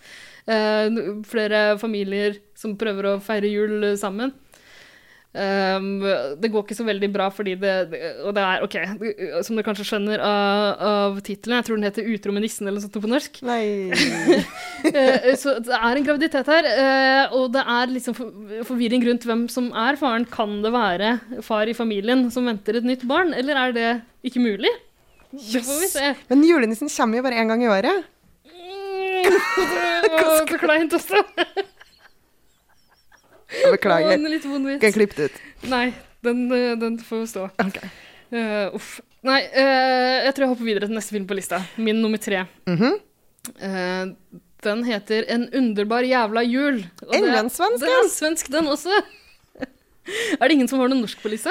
Uh, 0.48 1.20
flere 1.28 1.76
familier 1.82 2.40
som 2.56 2.78
prøver 2.80 3.12
å 3.12 3.18
feire 3.24 3.52
jul 3.52 3.92
sammen. 4.00 4.32
Um, 5.30 6.00
det 6.42 6.48
går 6.50 6.64
ikke 6.64 6.74
så 6.74 6.82
veldig 6.82 7.06
bra 7.14 7.28
fordi 7.30 7.52
det, 7.54 7.74
det 7.92 7.98
Og 8.26 8.32
det 8.34 8.42
er, 8.42 8.64
OK, 8.66 8.72
som 9.46 9.54
dere 9.54 9.62
kanskje 9.68 9.84
skjønner 9.86 10.18
av, 10.26 10.80
av 10.82 11.20
tittelen, 11.22 11.54
jeg 11.60 11.66
tror 11.68 11.78
den 11.78 11.86
heter 11.86 12.02
'Utro 12.08 12.32
med 12.34 12.42
nissen' 12.42 12.66
eller 12.66 12.80
noe 12.80 12.82
sånt 12.82 12.98
på 12.98 13.10
norsk. 13.12 13.38
Nei. 13.46 13.94
Eh, 14.80 15.36
så 15.36 15.58
det 15.60 15.76
er 15.76 15.96
en 15.98 16.04
graviditet 16.06 16.46
her, 16.48 16.64
eh, 16.66 17.32
og 17.36 17.52
det 17.52 17.60
er 17.62 17.90
liksom 17.92 18.14
for- 18.16 18.64
forvirring 18.64 19.04
rundt 19.06 19.26
hvem 19.28 19.42
som 19.52 19.68
er 19.76 19.94
faren. 20.00 20.24
Kan 20.24 20.62
det 20.64 20.72
være 20.72 21.20
far 21.46 21.68
i 21.68 21.74
familien 21.76 22.30
som 22.32 22.46
venter 22.48 22.78
et 22.80 22.84
nytt 22.88 23.04
barn, 23.06 23.34
eller 23.36 23.54
er 23.60 23.72
det 23.76 23.90
ikke 24.24 24.40
mulig? 24.40 24.72
Det 25.30 25.60
får 25.62 25.80
vi 25.84 25.90
se. 25.92 26.14
Men 26.32 26.42
julenissen 26.42 26.88
kommer 26.88 27.20
jo 27.20 27.22
bare 27.28 27.38
én 27.38 27.46
gang 27.52 27.62
i 27.62 27.68
året. 27.70 28.08
Mm, 28.48 29.30
var 30.10 30.38
så 30.48 30.58
kleint 30.58 30.96
også. 30.96 31.22
Jeg 33.50 33.74
beklager. 33.74 34.12
en 34.14 34.30
litt 34.30 34.46
vond 34.46 34.68
Skal 34.76 34.88
jeg 34.90 34.96
klippe 34.96 35.16
det 35.18 35.30
ut? 35.30 35.40
Nei, 35.70 35.86
den, 36.26 36.44
eh, 36.54 36.74
den 36.80 36.98
får 37.04 37.26
stå. 37.32 37.48
Okay. 37.64 37.90
Uh, 38.30 38.76
uff. 38.78 39.00
Nei, 39.26 39.40
uh, 39.52 40.18
jeg 40.24 40.34
tror 40.36 40.44
jeg 40.44 40.52
hopper 40.52 40.68
videre 40.68 40.88
til 40.88 40.96
neste 40.96 41.16
film 41.16 41.26
på 41.28 41.36
lista. 41.36 41.58
Min 41.76 42.00
nummer 42.02 42.18
tre. 42.22 42.44
Mm 42.68 42.76
-hmm. 42.76 42.94
uh, 43.66 44.38
den 44.62 44.84
heter 44.84 45.24
En 45.28 45.48
underbar 45.54 46.02
jævla 46.02 46.42
jul. 46.42 46.84
Englandssvensk, 47.12 47.84
ja. 47.86 48.02
En 48.02 48.08
svensk, 48.08 48.08
Den 48.08 48.08
er 48.08 48.08
svensk, 48.08 48.52
den 48.52 48.66
også. 48.66 49.02
er 50.40 50.48
det 50.48 50.52
ingen 50.52 50.68
som 50.68 50.78
har 50.78 50.88
noe 50.88 51.00
norsk 51.00 51.22
på 51.22 51.28
lista? 51.28 51.50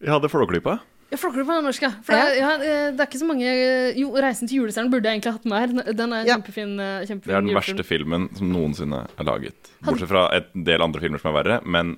Jeg 0.00 0.12
hadde 0.12 0.28
Flåklypa. 0.28 0.78
Ja, 1.10 1.16
Flåklypa 1.16 1.54
er 1.56 1.62
norsk, 1.64 1.82
ja. 1.86 1.90
For 2.04 2.12
det, 2.12 2.36
ja, 2.36 2.50
eh, 2.60 2.90
det 2.92 3.00
er 3.00 3.06
ikke 3.08 3.20
så 3.22 3.26
mange 3.28 3.48
Jo, 3.96 4.10
'Reisen 4.12 4.46
til 4.48 4.58
julestjernen' 4.60 4.90
burde 4.92 5.08
jeg 5.08 5.20
egentlig 5.22 5.32
hatt 5.32 5.46
med 5.48 5.58
her. 5.58 5.92
Den 5.94 6.12
er 6.12 6.24
Ja. 6.26 6.36
kjempefin. 6.36 6.74
eh, 6.78 7.06
kjempefin 7.06 7.24
Det 7.24 7.34
er 7.34 7.40
den 7.40 7.48
julefilm. 7.48 7.76
verste 7.78 7.84
filmen 7.88 8.28
som 8.36 8.52
noensinne 8.52 9.08
er 9.18 9.24
laget. 9.24 9.70
Bortsett 9.82 10.08
fra 10.08 10.28
et 10.36 10.52
del 10.54 10.82
andre 10.82 11.00
filmer 11.00 11.18
som 11.20 11.34
er 11.34 11.42
verre, 11.42 11.60
men 11.64 11.96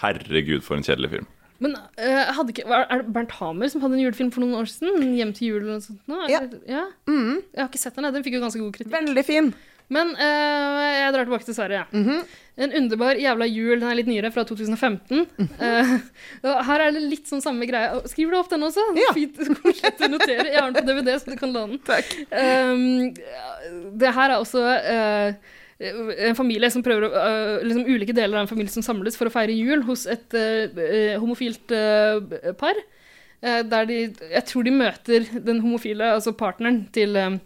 herregud, 0.00 0.62
for 0.62 0.74
en 0.76 0.82
kjedelig 0.82 1.10
film. 1.10 1.26
Men 1.60 1.74
uh, 1.74 2.32
hadde 2.34 2.52
ikke, 2.54 2.66
er 2.70 3.02
det 3.02 3.12
Bernt 3.12 3.32
Hamer 3.32 3.68
som 3.68 3.80
hadde 3.80 3.94
en 3.94 4.00
julefilm 4.04 4.30
for 4.32 4.40
noen 4.40 4.54
år 4.54 4.66
siden? 4.70 5.02
'Hjem 5.02 5.32
til 5.34 5.48
jul' 5.50 5.62
eller 5.62 5.72
noe 5.74 5.80
sånt? 5.82 6.00
Nå? 6.08 6.28
Ja. 6.28 6.40
ja? 6.68 6.84
Mm. 7.08 7.42
Jeg 7.54 7.58
har 7.62 7.68
ikke 7.68 7.78
sett 7.82 7.94
den, 7.96 8.12
den 8.14 8.22
fikk 8.22 8.34
jo 8.34 8.40
ganske 8.40 8.58
god 8.62 8.72
kritikk. 8.72 8.92
Veldig 8.92 9.24
fin. 9.24 9.54
Men 9.94 10.10
eh, 10.20 10.86
jeg 10.98 11.12
drar 11.14 11.24
tilbake 11.28 11.46
til 11.48 11.56
Sverige. 11.56 11.86
Mhm. 11.96 12.20
En 12.58 12.72
underbar 12.74 13.14
jævla 13.22 13.46
jul. 13.46 13.76
Den 13.78 13.86
er 13.86 13.94
litt 14.00 14.08
nyere, 14.10 14.32
fra 14.34 14.42
2015. 14.44 15.20
Eh, 15.62 15.92
og 16.48 16.56
her 16.66 16.82
er 16.88 16.96
det 16.96 17.04
litt 17.06 17.28
sånn 17.30 17.40
samme 17.44 17.68
greie. 17.70 18.00
Skriver 18.10 18.34
du 18.34 18.38
opp 18.40 18.50
den 18.50 18.66
også? 18.66 18.82
Ja. 18.98 19.12
Fint, 19.14 19.38
koselig 19.62 19.92
å 20.08 20.10
notere. 20.10 20.48
Jeg 20.50 20.58
har 20.58 20.72
den 20.74 20.82
på 20.82 20.88
DVD, 20.90 21.12
så 21.22 21.30
du 21.30 21.38
kan 21.38 21.54
låne 21.54 21.76
den. 21.76 21.84
Takk. 21.86 22.10
Um, 22.34 23.94
det 24.02 24.10
her 24.16 24.34
er 24.34 24.42
også 24.42 24.64
uh, 24.66 25.54
en 25.78 26.34
familie 26.34 26.72
som 26.74 26.82
prøver 26.82 27.06
å 27.06 27.12
uh, 27.14 27.62
liksom 27.62 27.86
Ulike 27.86 28.16
deler 28.18 28.40
av 28.40 28.48
en 28.48 28.50
familie 28.50 28.74
som 28.74 28.82
samles 28.82 29.14
for 29.16 29.30
å 29.30 29.34
feire 29.38 29.54
jul 29.54 29.86
hos 29.86 30.08
et 30.10 30.34
eh, 30.34 30.66
eh, 30.82 31.14
homofilt 31.22 31.70
eh, 31.78 32.50
par. 32.58 32.74
eh, 33.38 33.62
der 33.70 33.86
de 33.86 34.00
Jeg 34.34 34.44
tror 34.50 34.66
de 34.66 34.74
møter 34.74 35.30
den 35.46 35.62
homofile, 35.62 36.10
altså 36.18 36.34
partneren 36.34 36.88
til, 36.92 37.14
eh, 37.14 37.38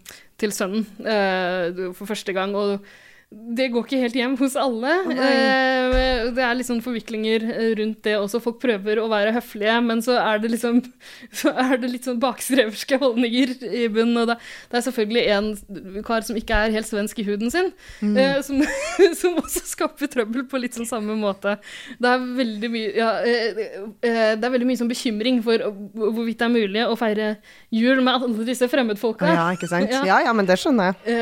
til 0.43 0.55
sønnen, 0.55 0.87
eh, 1.07 1.95
for 1.95 2.11
første 2.11 2.35
gang. 2.37 2.57
Og 2.59 2.83
det 3.33 3.69
går 3.73 3.85
ikke 3.85 4.01
helt 4.01 4.17
hjem 4.17 4.35
hos 4.41 4.55
alle. 4.61 4.93
Eh, 5.13 6.29
det 6.35 6.43
er 6.45 6.57
litt 6.57 6.69
sånn 6.69 6.83
forviklinger 6.85 7.45
eh, 7.51 7.71
rundt 7.79 8.03
det 8.07 8.15
også. 8.19 8.41
Folk 8.45 8.59
prøver 8.63 9.01
å 9.03 9.09
være 9.11 9.35
høflige, 9.37 9.77
men 9.85 10.03
så 10.05 10.17
er 10.21 10.43
det 10.43 10.53
liksom 10.55 10.81
Så 11.43 11.53
er 11.59 11.77
det 11.81 11.91
litt 11.91 12.07
sånn 12.07 12.21
bakstreverske 12.23 12.99
holdninger 13.01 13.55
i 13.69 13.87
bunnen. 13.93 14.19
Og 14.23 14.31
det, 14.31 14.37
det 14.71 14.79
er 14.79 14.85
selvfølgelig 14.87 15.25
en 15.37 16.03
kar 16.07 16.27
som 16.27 16.39
ikke 16.39 16.59
er 16.67 16.75
helt 16.77 16.89
svensk 16.89 17.23
i 17.23 17.27
huden 17.27 17.53
sin, 17.53 17.73
eh, 18.13 18.39
som, 18.45 18.61
som 19.21 19.39
også 19.43 19.65
skaper 19.73 20.11
trøbbel 20.13 20.47
på 20.51 20.61
litt 20.61 20.77
sånn 20.79 20.89
samme 20.89 21.17
måte. 21.19 21.57
Det 22.03 22.13
er 22.13 22.27
veldig 22.43 22.73
mye 22.73 22.93
ja, 22.97 23.11
eh, 23.27 23.63
eh, 24.05 24.35
Det 24.37 24.47
er 24.47 24.55
veldig 24.55 24.69
mye 24.69 24.81
sånn 24.81 24.91
bekymring 24.93 25.41
for 25.45 25.67
hvorvidt 25.97 26.41
det 26.43 26.49
er 26.49 26.55
mulig 26.55 26.85
å 26.87 26.97
feire 27.01 27.33
jul 27.73 28.03
med 28.05 28.15
alle 28.29 28.47
disse 28.49 28.69
fremmedfolka. 28.71 29.33
Ja, 29.33 29.49
ikke 29.57 29.71
sant? 29.71 29.91
Ja. 29.93 30.01
Ja, 30.09 30.19
ja, 30.25 30.33
men 30.35 30.47
det 30.49 30.57
skjønner 30.61 30.93
jeg. 30.93 31.17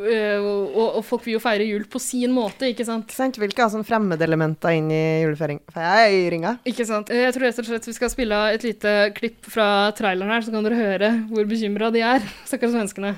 Eh, 0.00 0.36
og, 0.40 0.86
og 1.00 1.02
folk 1.06 1.26
vil 1.30 1.38
jo 1.38 1.42
feire 1.42 1.66
jul 1.68 1.86
på 1.90 2.00
sin 2.02 2.34
måte, 2.34 2.70
ikke 2.72 2.86
sant? 2.88 3.06
Ikke 3.06 3.18
sant? 3.18 3.38
Vil 3.40 3.52
ikke 3.52 3.66
ha 3.66 3.72
sånn 3.72 3.86
fremmedelementer 3.86 4.74
inn 4.78 4.90
i 4.90 5.02
julefeiringa. 5.22 6.56
Ikke 6.68 6.86
sant? 6.88 7.12
Jeg 7.14 7.34
tror 7.36 7.46
rett 7.46 7.62
og 7.62 7.70
slett 7.70 7.90
vi 7.90 7.96
skal 7.96 8.12
spille 8.12 8.36
av 8.36 8.56
et 8.56 8.66
lite 8.66 8.94
klipp 9.16 9.46
fra 9.50 9.90
traileren 9.96 10.34
her, 10.34 10.44
så 10.44 10.54
kan 10.54 10.66
dere 10.66 10.80
høre 10.80 11.12
hvor 11.30 11.46
bekymra 11.50 11.92
de 11.94 12.02
er, 12.06 12.26
stakkars 12.50 12.74
svenskene. 12.74 13.14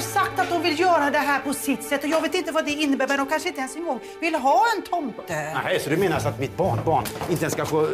Har 0.00 0.26
sagt 0.26 0.38
att 0.38 0.48
de 0.48 0.62
vill 0.62 0.80
göra 0.80 1.10
det 1.10 1.18
här 1.18 1.40
på 1.40 1.54
sitt 1.54 1.82
sätt 1.82 2.04
och 2.04 2.10
jag 2.10 2.20
vet 2.20 2.34
inte 2.34 2.52
vad 2.52 2.64
det 2.64 2.70
innebär 2.70 3.08
men 3.08 3.16
de 3.16 3.26
kanske 3.26 3.48
inte 3.48 3.60
ens 3.60 3.76
en 3.76 3.84
gång 3.84 4.00
vill 4.20 4.34
ha 4.34 4.62
en 4.76 4.82
tomte. 4.82 5.60
Nej, 5.64 5.80
så 5.80 5.90
du 5.90 5.96
menar 5.96 6.16
at 6.16 6.26
att 6.26 6.38
mitt 6.40 6.56
barnbarn 6.56 7.04
inte 7.30 7.42
ens 7.42 7.54
ska 7.54 7.66
få 7.66 7.88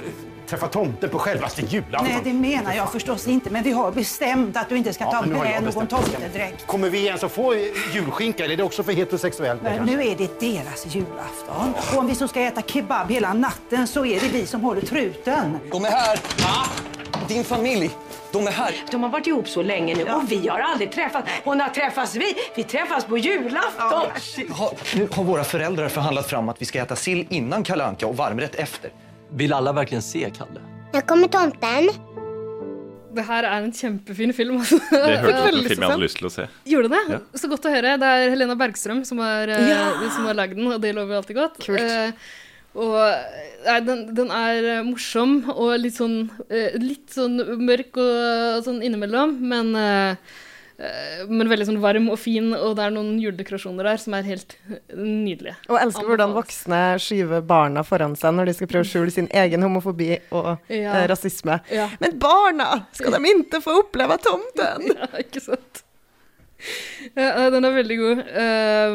träffa 0.46 0.68
tomten 0.68 1.10
på 1.10 1.18
självaste 1.18 1.62
julafton? 1.62 2.08
Nej, 2.12 2.20
det 2.24 2.32
menar 2.32 2.74
jag 2.74 2.92
förstås 2.92 3.28
inte 3.28 3.50
men 3.50 3.62
vi 3.62 3.72
har 3.72 3.92
bestämt 3.92 4.56
att 4.56 4.68
du 4.68 4.76
inte 4.76 4.92
ska 4.92 5.04
Ja, 5.04 5.10
ta 5.10 5.22
med 5.26 5.62
någon 5.62 5.86
tomtedräkt. 5.86 6.66
Kommer 6.66 6.90
vi 6.90 7.06
ens 7.06 7.24
att 7.24 7.32
få 7.32 7.54
julskinka 7.94 8.44
eller 8.44 8.52
är 8.52 8.56
det 8.56 8.62
också 8.62 8.82
för 8.82 8.92
heterosexuellt? 8.92 9.62
Men 9.62 9.76
kanske? 9.76 9.96
nu 9.96 10.02
är 10.06 10.16
det 10.16 10.40
deras 10.40 10.86
julafton 10.86 11.74
och 11.92 11.98
om 11.98 12.06
vi 12.06 12.14
som 12.14 12.28
ska 12.28 12.40
äta 12.40 12.62
kebab 12.62 13.10
hela 13.10 13.32
natten 13.32 13.86
så 13.86 14.06
är 14.06 14.20
det 14.20 14.28
vi 14.28 14.46
som 14.46 14.60
håller 14.60 14.80
truten. 14.80 15.58
De 15.70 15.84
är 15.84 15.90
här! 15.90 16.18
Din 17.28 17.44
familj, 17.44 17.90
de 18.32 18.46
är 18.46 18.50
här. 18.50 18.74
De 18.90 19.02
har 19.02 19.10
varit 19.10 19.26
ihop 19.26 19.48
så 19.48 19.62
länge 19.62 19.94
nu 19.94 20.02
och 20.12 20.32
vi 20.32 20.48
har 20.48 20.60
aldrig 20.60 20.92
träffats. 20.92 21.30
Hon 21.44 21.60
har 21.60 21.68
träffats 21.68 22.16
vi? 22.16 22.34
Vi 22.54 22.62
träffas 22.62 23.04
på 23.04 23.18
julafton. 23.18 24.06
Har, 24.50 24.96
nu 24.96 25.08
har 25.12 25.24
våra 25.24 25.44
föräldrar 25.44 25.88
förhandlat 25.88 26.26
fram 26.30 26.48
att 26.48 26.62
vi 26.62 26.66
ska 26.66 26.78
äta 26.82 26.96
sill 26.96 27.26
innan 27.30 27.64
Kalle 27.64 27.84
Anka 27.84 28.06
och 28.06 28.16
varmrätt 28.16 28.54
efter. 28.54 28.90
Vill 29.32 29.52
alla 29.52 29.72
verkligen 29.72 30.02
se 30.02 30.30
Kalle? 30.38 30.60
Nå 30.92 31.00
kommer 31.00 31.28
tomten. 31.28 31.90
Det 33.16 33.22
her 33.24 33.44
er 33.48 33.62
en 33.64 33.72
kjempefin 33.72 34.32
film. 34.36 34.58
Altså. 34.60 34.76
Det 34.90 35.18
hørtes 35.18 35.46
ut 35.46 35.52
som 35.52 35.62
en 35.62 35.68
film 35.68 35.82
jeg 35.82 35.90
hadde 35.90 36.02
lyst 36.04 36.18
til 36.20 36.26
å 36.28 36.32
se. 36.34 36.44
Gjorde 36.68 36.88
det? 36.92 36.98
Ja. 37.14 37.18
Så 37.40 37.48
godt 37.48 37.64
å 37.64 37.70
høre. 37.72 37.94
Det 38.02 38.10
er 38.16 38.32
Helena 38.34 38.56
Bergstrøm 38.60 39.04
som 39.08 39.22
har, 39.24 39.48
eh, 39.48 39.68
Ja! 39.70 39.86
som 40.14 40.26
har 40.28 40.36
lagd 40.36 40.58
den, 40.58 40.66
og 40.72 40.80
det 40.84 40.92
lover 40.94 41.16
jo 41.16 41.22
alltid 41.22 41.36
godt. 41.38 41.56
Kult. 41.64 41.80
Eh, 41.80 42.10
og 42.76 42.96
nei, 43.66 43.78
den, 43.86 44.02
den 44.16 44.32
er 44.34 44.66
eh, 44.76 44.82
morsom 44.86 45.38
og 45.54 45.76
litt 45.80 45.96
sånn, 45.98 46.26
eh, 46.50 46.76
litt 46.82 47.14
sånn 47.14 47.38
mørk 47.64 47.96
og 48.02 48.66
sånn 48.66 48.82
innimellom, 48.84 49.32
men, 49.50 49.72
eh, 49.80 50.36
men 51.30 51.48
veldig 51.48 51.66
sånn 51.70 51.80
varm 51.80 52.10
og 52.12 52.18
fin, 52.20 52.50
og 52.52 52.74
det 52.76 52.84
er 52.84 52.92
noen 52.92 53.14
juledekorasjoner 53.22 53.88
der 53.88 54.02
som 54.02 54.12
er 54.18 54.26
helt 54.28 54.58
nydelige. 54.92 55.56
Og 55.72 55.78
elsker 55.80 56.04
hvordan 56.10 56.34
voksne 56.36 56.82
skyver 57.00 57.40
barna 57.48 57.80
foran 57.86 58.12
seg 58.20 58.36
når 58.36 58.50
de 58.50 58.56
skal 58.58 58.70
prøve 58.74 58.84
å 58.84 58.90
skjule 58.90 59.14
sin 59.14 59.30
egen 59.32 59.64
homofobi 59.64 60.10
og 60.36 60.52
Ja. 60.68 60.98
rasisme. 61.08 61.62
Ja. 61.72 61.88
Men 62.02 62.18
barna 62.20 62.84
skal 62.92 63.16
de 63.16 63.32
ikke 63.38 63.62
få 63.64 63.80
oppleve 63.86 64.20
tomten! 64.20 64.92
Ja, 64.96 65.08
ikke 65.24 65.40
sant? 65.40 65.82
Ja, 67.16 67.46
den 67.54 67.64
er 67.64 67.76
veldig 67.76 67.96
god. 68.00 68.20
Eh, 68.26 68.94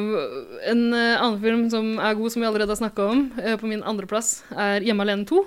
en 0.71 0.81
eh, 0.93 1.15
annen 1.15 1.39
film 1.41 1.63
som 1.71 1.93
er 1.95 2.17
god, 2.19 2.33
som 2.33 2.43
vi 2.43 2.47
allerede 2.49 2.73
har 2.73 2.81
snakka 2.81 3.07
om, 3.13 3.21
eh, 3.39 3.55
på 3.57 3.69
min 3.69 3.83
andreplass, 3.87 4.43
er 4.51 4.83
'Hjemme 4.83 5.05
alene 5.05 5.25
2'. 5.25 5.45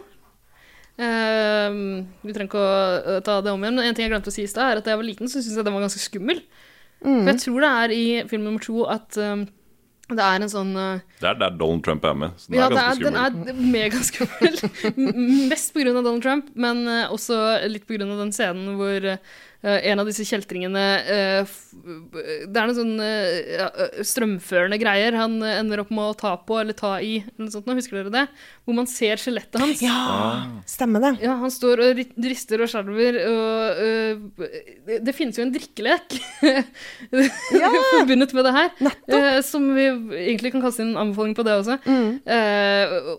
Eh, 0.95 1.75
vi 2.23 2.33
trenger 2.33 2.49
ikke 2.49 2.63
å 2.63 3.17
eh, 3.17 3.21
ta 3.27 3.41
det 3.43 3.53
om 3.53 3.63
igjen, 3.63 3.77
men 3.77 3.85
en 3.85 3.95
ting 3.95 4.07
jeg 4.07 4.15
glemte 4.15 4.33
å 4.33 4.35
si 4.35 4.47
i 4.47 4.51
stad, 4.51 4.71
er 4.71 4.81
at 4.81 4.87
da 4.87 4.95
jeg 4.95 5.03
var 5.03 5.11
liten, 5.11 5.29
så 5.29 5.43
syntes 5.43 5.59
jeg 5.59 5.67
den 5.67 5.77
var 5.77 5.85
ganske 5.87 6.03
skummel. 6.03 6.41
For 7.05 7.29
jeg 7.29 7.41
tror 7.43 7.61
det 7.61 7.71
er 7.71 7.93
i 7.93 8.05
film 8.31 8.47
nummer 8.47 8.63
to 8.65 8.87
at 8.89 9.19
eh, 9.21 9.45
det 10.13 10.21
er 10.21 10.43
en 10.45 10.51
sånn 10.53 10.75
uh, 10.77 11.01
Det 11.17 11.29
er 11.31 11.39
der 11.41 11.55
Donald 11.57 11.85
Trump 11.87 12.05
er 12.05 12.17
med. 12.19 12.35
Så 12.37 12.53
den 12.53 12.61
ja, 12.61 12.67
er 12.69 12.75
ganske 12.77 12.99
skummel. 13.01 13.47
den 13.47 13.55
er 13.55 13.71
megaskummel. 13.73 14.59
Mest 15.49 15.73
pga. 15.73 15.95
Donald 15.97 16.23
Trump, 16.25 16.51
men 16.61 16.85
uh, 16.85 17.13
også 17.15 17.39
litt 17.73 17.87
pga. 17.89 18.05
den 18.05 18.35
scenen 18.35 18.77
hvor 18.81 19.09
eh, 19.15 19.35
en 19.65 20.01
av 20.03 20.07
disse 20.09 20.25
kjeltringene 20.29 20.83
eh, 21.09 21.53
Det 22.47 22.59
er 22.61 22.67
noen 22.69 22.77
sånn 22.77 23.01
eh, 23.01 23.39
ja, 23.59 23.69
eh, 23.81 24.03
strømførende 24.05 24.77
greier 24.83 25.17
han 25.17 25.39
eh, 25.43 25.59
ender 25.63 25.81
opp 25.81 25.91
med 25.95 26.05
å 26.11 26.17
ta 26.21 26.35
på 26.37 26.59
eller 26.61 26.77
ta 26.77 26.99
i, 27.01 27.17
eller 27.25 27.47
noe 27.47 27.55
sånt, 27.55 27.71
husker 27.79 27.97
dere 28.03 28.13
det? 28.13 28.25
Hvor 28.65 28.77
man 28.77 28.87
ser 28.91 29.17
skjelettet 29.21 29.57
hans. 29.63 29.81
Ja, 29.85 30.61
stemmer 30.69 31.01
det. 31.07 31.13
Ja, 31.25 31.35
han 31.41 31.51
står 31.53 31.81
og 31.87 31.97
ri- 32.01 32.13
rister 32.29 32.61
og 32.65 32.69
skjelver, 32.73 33.19
og 33.31 33.83
det- 34.87 35.01
Det 35.05 35.15
finnes 35.17 35.37
jo 35.39 35.45
en 35.47 35.53
drikkelek 35.55 36.15
forbundet 37.95 38.33
med 38.37 38.45
det 38.47 38.53
her, 38.55 38.71
Nettopp. 38.85 39.45
som 39.47 39.67
vi 39.77 39.87
egentlig 40.29 40.53
kan 40.55 40.63
kaste 40.65 40.85
inn 40.85 40.93
en 40.95 41.01
anbefaling 41.07 41.35
på 41.37 41.45
det 41.47 41.57
også. 41.61 41.79
Mm. 41.89 42.21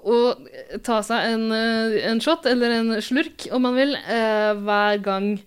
å 0.05 0.79
ta 0.85 1.01
seg 1.05 1.33
en, 1.33 1.45
eh, 1.51 1.97
en 2.09 2.19
shot 2.23 2.45
eller 2.49 2.71
en 2.79 2.93
slurk, 3.01 3.47
om 3.53 3.61
man 3.65 3.75
vil, 3.75 3.95
eh, 3.95 4.53
hver 4.61 5.01
gang 5.03 5.39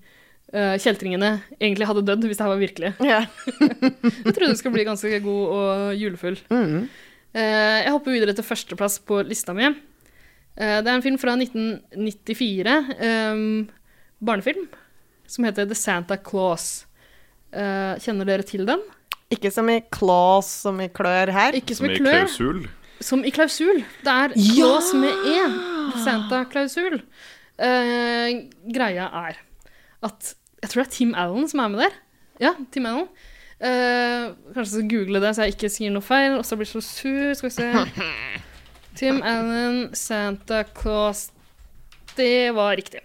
eh, 0.52 0.74
kjeltringene 0.80 1.30
egentlig 1.60 1.88
hadde 1.90 2.04
dødd, 2.08 2.24
hvis 2.28 2.38
det 2.40 2.44
her 2.46 2.52
var 2.54 2.62
virkelig. 2.62 2.92
Ja. 3.04 3.20
Jeg 4.26 4.34
tror 4.34 4.46
det 4.48 4.58
skal 4.60 4.74
bli 4.74 4.86
ganske 4.88 5.20
god 5.24 5.54
og 5.58 5.94
julefull. 6.00 6.38
Mm. 6.52 6.88
Uh, 7.36 7.78
jeg 7.84 7.92
hopper 7.92 8.14
videre 8.14 8.32
til 8.34 8.46
førsteplass 8.46 8.94
på 9.04 9.18
lista 9.28 9.52
mi. 9.54 9.66
Uh, 9.68 10.78
det 10.80 10.88
er 10.88 10.94
en 10.96 11.04
film 11.04 11.18
fra 11.20 11.34
1994. 11.36 12.76
Um, 13.04 13.68
barnefilm. 14.24 14.64
Som 15.28 15.44
heter 15.44 15.68
The 15.68 15.76
Santa 15.76 16.16
Claus. 16.16 16.86
Eh, 17.52 17.94
kjenner 18.00 18.28
dere 18.28 18.44
til 18.48 18.64
den? 18.68 18.80
Ikke 19.32 19.50
som 19.52 19.68
i 19.72 19.78
Claus 19.92 20.48
som 20.64 20.78
i 20.80 20.88
klør 20.92 21.30
her. 21.32 21.56
Ikke 21.56 21.76
som, 21.76 21.84
Som 21.84 21.92
i 21.92 21.96
i 21.96 22.00
klør. 22.00 22.16
klausul. 22.24 22.62
Som 23.04 23.24
i 23.24 23.32
klausul. 23.32 23.82
Det 24.04 24.14
er 24.14 24.32
Ja! 24.36 24.54
Claus 24.56 24.88
med 24.96 25.28
E. 25.28 25.42
Santa-klausul. 26.04 26.98
Eh, 27.58 28.48
greia 28.72 29.08
er 29.28 29.38
at 30.08 30.34
Jeg 30.62 30.70
tror 30.72 30.82
det 30.82 30.88
er 30.88 30.94
Tim 30.96 31.14
Allen 31.18 31.48
som 31.50 31.60
er 31.62 31.72
med 31.72 31.82
der. 31.84 31.96
Ja, 32.42 32.52
Tim 32.74 32.86
Allen. 32.90 33.08
Uh, 33.58 34.34
kanskje 34.54 34.84
google 34.90 35.18
det, 35.22 35.32
så 35.34 35.46
jeg 35.46 35.56
ikke 35.56 35.70
sier 35.74 35.90
noe 35.94 36.04
feil. 36.06 36.36
Og 36.38 36.44
så 36.46 36.58
blir 36.58 36.66
jeg 36.68 36.76
så 36.76 36.82
sur. 36.86 37.34
Skal 37.38 37.50
vi 37.50 37.54
se. 37.56 38.04
Tim 38.98 39.20
Allen, 39.22 39.92
Santa 39.94 40.64
Claus 40.74 41.28
Det 42.18 42.50
var 42.56 42.74
riktig. 42.78 43.04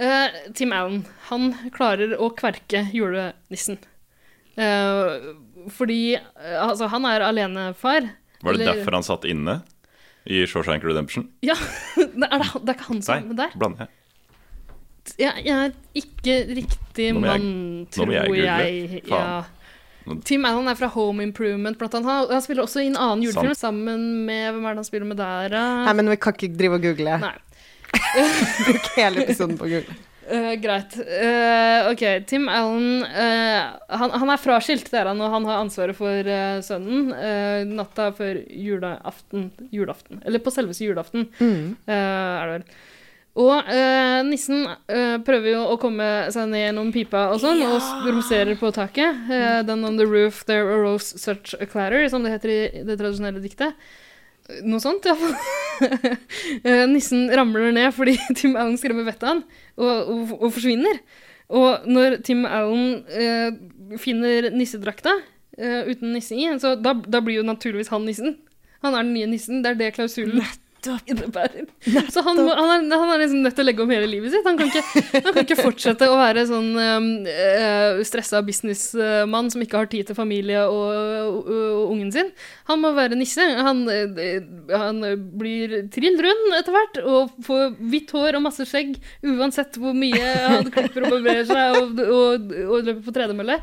Uh, 0.00 0.32
Tim 0.56 0.72
Allen, 0.76 1.02
han 1.28 1.50
klarer 1.74 2.16
å 2.16 2.30
kverke 2.36 2.86
julenissen. 2.96 3.76
Uh, 4.56 5.34
fordi 5.74 6.14
Altså, 6.38 6.88
han 6.92 7.04
er 7.10 7.24
alenefar. 7.26 8.08
Var 8.44 8.52
det 8.56 8.60
Eller- 8.64 8.78
derfor 8.80 8.96
han 9.00 9.06
satt 9.06 9.24
inne 9.28 9.58
i 10.24 10.44
Shawshank 10.48 10.84
Redemption? 10.84 11.28
Ja, 11.44 11.56
det 11.96 12.28
er, 12.30 12.40
det, 12.40 12.48
det 12.64 12.72
er 12.72 12.78
ikke 12.78 12.88
han 12.92 13.02
som 13.04 13.16
er 13.18 13.26
med 13.28 13.36
Nei, 13.36 13.44
der. 13.44 13.58
blander 13.60 13.84
jeg. 13.86 13.92
Jeg, 15.20 15.44
jeg 15.44 15.54
er 15.68 15.72
ikke 15.94 16.36
riktig 16.56 17.10
Nå 17.14 17.20
må 17.20 17.26
jeg- 17.28 17.40
mann, 17.40 17.84
nå 17.84 17.90
tror 17.92 18.06
må 18.06 18.12
jeg 18.16 18.26
google. 18.26 18.44
jeg. 18.44 19.02
Ja. 19.08 19.44
Tim 20.24 20.44
Allen 20.44 20.68
er 20.68 20.74
fra 20.76 20.88
Home 20.92 21.22
Improvement, 21.24 21.78
blant 21.78 21.94
annet. 21.94 22.28
Han- 22.30 22.42
spiller 22.44 22.62
også 22.64 22.82
i 22.82 22.88
en 22.90 22.96
annen 22.96 23.22
julefilm 23.24 23.54
Sant. 23.54 23.62
sammen 23.74 24.24
med 24.26 24.52
Hvem 24.52 24.64
er 24.66 24.74
det 24.74 24.80
han 24.82 24.84
spiller 24.84 25.06
med 25.06 25.16
der, 25.16 25.48
da? 25.48 25.62
Nei, 25.86 25.92
men 25.94 26.08
vi 26.12 26.16
kan 26.16 26.34
ikke 26.34 26.56
drive 26.58 26.74
og 26.74 26.82
google. 26.82 27.18
Nei. 27.20 27.34
Bruk 28.66 28.88
hele 28.96 29.22
episoden 29.24 29.56
på 29.58 29.64
å 29.64 29.70
google. 29.70 29.94
Uh, 30.24 30.54
greit. 30.56 30.94
Uh, 30.96 31.90
ok, 31.92 32.02
Tim 32.26 32.46
Allen 32.48 33.02
uh, 33.04 33.76
han, 33.92 34.10
han 34.22 34.30
er 34.32 34.40
fraskilt, 34.40 34.86
det 34.90 35.02
er 35.02 35.10
han, 35.10 35.20
og 35.20 35.30
han 35.34 35.44
har 35.44 35.60
ansvaret 35.60 35.94
for 35.98 36.30
sønnen 36.64 37.12
natta 37.76 38.06
før 38.16 38.40
julaften, 38.48 39.50
julaften. 39.70 40.22
Eller 40.24 40.40
på 40.40 40.52
selveste 40.54 40.86
julaften, 40.88 41.28
Mm. 41.40 41.76
eh, 41.86 41.92
er 41.92 42.46
det 42.46 42.54
vel. 42.56 42.64
Og 43.34 43.66
øh, 43.66 44.20
nissen 44.28 44.62
øh, 44.66 45.16
prøver 45.26 45.50
jo 45.56 45.64
å 45.72 45.78
komme 45.82 46.06
seg 46.30 46.46
ned 46.52 46.68
gjennom 46.68 46.92
pipa 46.94 47.24
og 47.32 47.40
sånn, 47.42 47.64
og 47.66 47.82
bromeserer 48.04 48.54
på 48.60 48.70
taket. 48.76 49.24
Uh, 49.26 49.60
then 49.66 49.82
on 49.82 49.98
the 49.98 50.06
roof 50.06 50.44
there 50.46 50.70
arose 50.70 51.18
such 51.18 51.56
a 51.58 51.66
clatter, 51.66 52.06
som 52.12 52.22
det 52.22 52.36
heter 52.36 52.52
i 52.54 52.60
det 52.86 52.98
tradisjonelle 53.00 53.42
diktet. 53.42 53.74
Noe 54.62 54.78
sånt, 54.78 55.08
iallfall. 55.08 55.34
uh, 56.62 56.86
nissen 56.94 57.26
ramler 57.34 57.74
ned 57.74 57.90
fordi 57.96 58.14
Tim 58.38 58.54
Allen 58.54 58.78
skremmer 58.78 59.08
vettet 59.08 59.26
av 59.26 59.32
han, 59.34 59.44
og, 59.80 59.90
og, 59.90 60.34
og 60.38 60.48
forsvinner. 60.54 61.02
Og 61.54 61.90
når 61.90 62.20
Tim 62.24 62.46
Allen 62.46 63.00
uh, 63.10 63.98
finner 64.00 64.52
nissedrakta 64.54 65.18
eh, 65.58 65.86
uten 65.90 66.14
nisse 66.14 66.36
i, 66.36 66.46
så 66.60 66.74
da, 66.80 66.94
da 66.94 67.20
blir 67.22 67.40
jo 67.40 67.46
naturligvis 67.46 67.90
han 67.92 68.06
nissen. 68.08 68.38
Han 68.84 68.94
er 68.94 69.04
den 69.04 69.14
nye 69.16 69.30
nissen. 69.30 69.62
Det 69.64 69.74
er 69.74 69.80
det 69.80 69.94
klausulen 69.96 70.40
innebærer. 71.10 71.66
Så 72.14 72.22
han, 72.26 72.38
han, 72.38 72.70
er, 72.84 72.98
han 72.98 73.12
er 73.14 73.22
liksom 73.22 73.42
nødt 73.44 73.56
til 73.56 73.64
å 73.64 73.68
legge 73.68 73.84
om 73.84 73.92
hele 73.94 74.08
livet 74.10 74.34
sitt. 74.34 74.46
Han 74.46 74.58
kan 74.58 74.70
ikke, 74.70 74.82
han 75.14 75.30
kan 75.30 75.40
ikke 75.42 75.58
fortsette 75.60 76.08
å 76.10 76.18
være 76.18 76.44
sånn 76.48 76.70
um, 76.76 77.08
uh, 77.28 78.02
stressa 78.06 78.42
businessmann 78.46 79.50
som 79.52 79.64
ikke 79.64 79.80
har 79.80 79.90
tid 79.92 80.08
til 80.08 80.18
familie 80.18 80.66
og, 80.66 80.92
og, 81.30 81.50
og 81.54 81.94
ungen 81.94 82.12
sin. 82.14 82.32
Han 82.70 82.82
må 82.82 82.92
være 82.96 83.18
nisse. 83.18 83.44
Han, 83.64 83.84
eh, 83.90 84.38
han 84.72 85.02
blir 85.38 85.76
trill 85.94 86.20
rund 86.24 86.58
etter 86.58 86.74
hvert 86.74 87.00
og 87.04 87.34
får 87.46 87.76
hvitt 87.80 88.12
hår 88.14 88.38
og 88.38 88.46
masse 88.46 88.66
skjegg 88.68 88.96
uansett 89.24 89.78
hvor 89.80 89.96
mye 89.96 90.34
han 90.44 90.70
klipper 90.72 91.06
og 91.06 91.16
barberer 91.16 91.46
seg 91.48 91.80
og, 91.80 92.04
og, 92.04 92.52
og 92.68 92.78
løper 92.80 93.02
på 93.06 93.16
tredemølle. 93.16 93.60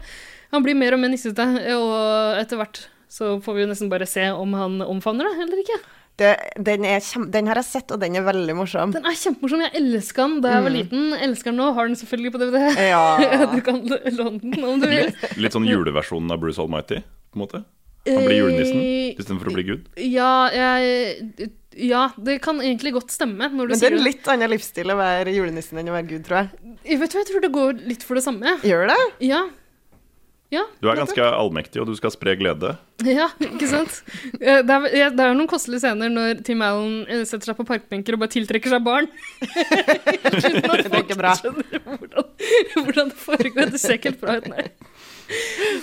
Han 0.52 0.66
blir 0.66 0.76
mer 0.76 0.98
og 0.98 1.00
mer 1.00 1.14
nissete, 1.14 1.46
og 1.78 2.42
etter 2.42 2.60
hvert 2.60 2.84
så 3.12 3.38
får 3.44 3.56
vi 3.56 3.64
jo 3.66 3.72
nesten 3.72 3.92
bare 3.92 4.08
se 4.08 4.24
om 4.32 4.54
han 4.56 4.80
omfavner 4.84 5.28
det 5.28 5.46
eller 5.46 5.64
ikke. 5.64 5.80
Det, 6.20 6.32
den, 6.60 6.86
er 6.86 7.00
kjem, 7.02 7.30
den 7.34 7.48
har 7.50 7.58
jeg 7.62 7.68
sett, 7.70 7.92
og 7.94 8.02
den 8.02 8.18
er 8.20 8.26
veldig 8.26 8.56
morsom. 8.58 8.92
Den 8.94 9.08
er 9.08 9.16
kjempemorsom. 9.18 9.64
Jeg 9.66 9.74
elska 9.80 10.26
den 10.28 10.40
da 10.44 10.56
jeg 10.56 10.66
var 10.68 10.76
liten. 10.76 11.06
Elsker 11.28 11.54
den 11.54 11.62
nå. 11.62 11.70
Har 11.78 11.90
den 11.90 11.98
selvfølgelig 11.98 12.34
på 12.36 12.42
DVD. 12.44 12.58
Ja. 12.92 13.06
du 13.56 13.62
kan 13.66 13.82
låne 13.88 14.42
den 14.44 14.66
om 14.68 14.82
du 14.82 14.90
vil. 14.92 15.14
Litt 15.42 15.56
sånn 15.58 15.70
juleversjonen 15.70 16.36
av 16.36 16.44
Bruce 16.44 16.62
Almighty, 16.62 17.02
på 17.32 17.40
en 17.40 17.46
måte. 17.46 17.64
Han 18.10 18.26
blir 18.26 18.40
julenissen 18.40 18.82
Eh, 18.82 19.10
istedenfor 19.14 19.52
å 19.52 19.56
bli 19.56 19.66
Gud. 19.68 19.90
Ja, 20.02 20.50
jeg 20.54 21.50
Ja, 21.78 22.10
det 22.20 22.42
kan 22.44 22.58
egentlig 22.60 22.92
godt 22.98 23.14
stemme 23.14 23.48
når 23.48 23.70
du 23.70 23.74
Men 23.74 23.80
det 23.80 23.88
er 23.88 23.96
en 23.96 24.04
litt 24.04 24.26
annen 24.28 24.52
livsstil 24.52 24.92
å 24.92 24.98
være 25.00 25.32
julenissen 25.32 25.80
enn 25.80 25.88
å 25.88 25.94
være 25.96 26.10
Gud, 26.10 26.26
tror 26.28 26.42
jeg. 26.42 26.76
Jeg 26.84 27.00
vet 27.00 27.14
du, 27.14 27.16
hva, 27.16 27.22
jeg 27.22 27.30
tror 27.30 27.44
det 27.46 27.52
går 27.56 27.84
litt 27.94 28.04
for 28.04 28.20
det 28.20 28.24
samme. 28.26 28.58
Gjør 28.68 28.90
det? 28.92 28.98
Ja. 29.24 29.46
Ja, 30.52 30.66
Du 30.84 30.90
er 30.92 30.98
ganske 31.00 31.24
allmektig, 31.24 31.80
og 31.80 31.88
du 31.88 31.94
skal 31.96 32.12
spre 32.12 32.34
glede. 32.36 32.74
ja 33.08 33.30
ikke 33.40 33.70
sant? 33.72 34.02
Eh, 34.42 34.60
Det 34.68 34.76
er, 34.76 35.14
det 35.16 35.24
er 35.24 35.32
noen 35.38 35.48
kostelige 35.50 35.86
scener 35.86 36.12
når 36.12 36.42
Tim 36.44 36.62
Allen 36.66 37.06
eh, 37.08 37.22
setter 37.30 37.52
seg 37.54 37.60
på 37.62 37.66
parkbenker 37.70 38.18
og 38.18 38.24
bare 38.26 38.34
tiltrekker 38.36 38.74
seg 38.76 38.84
barn. 38.84 39.08
Uten 39.42 40.68
at 40.68 40.84
Det 40.84 40.92
er 40.92 41.04
ikke 41.06 41.18
bra. 41.20 41.32
skjønner 41.40 41.80
hvordan, 41.88 42.28
hvordan 42.76 43.14
det 43.14 43.20
foregår. 43.24 43.72
Det 43.78 43.82
ser 43.82 43.98
ikke 44.00 44.12
helt 44.12 44.22
bra 44.26 44.38
ut, 44.42 44.50
nei. 44.52 44.68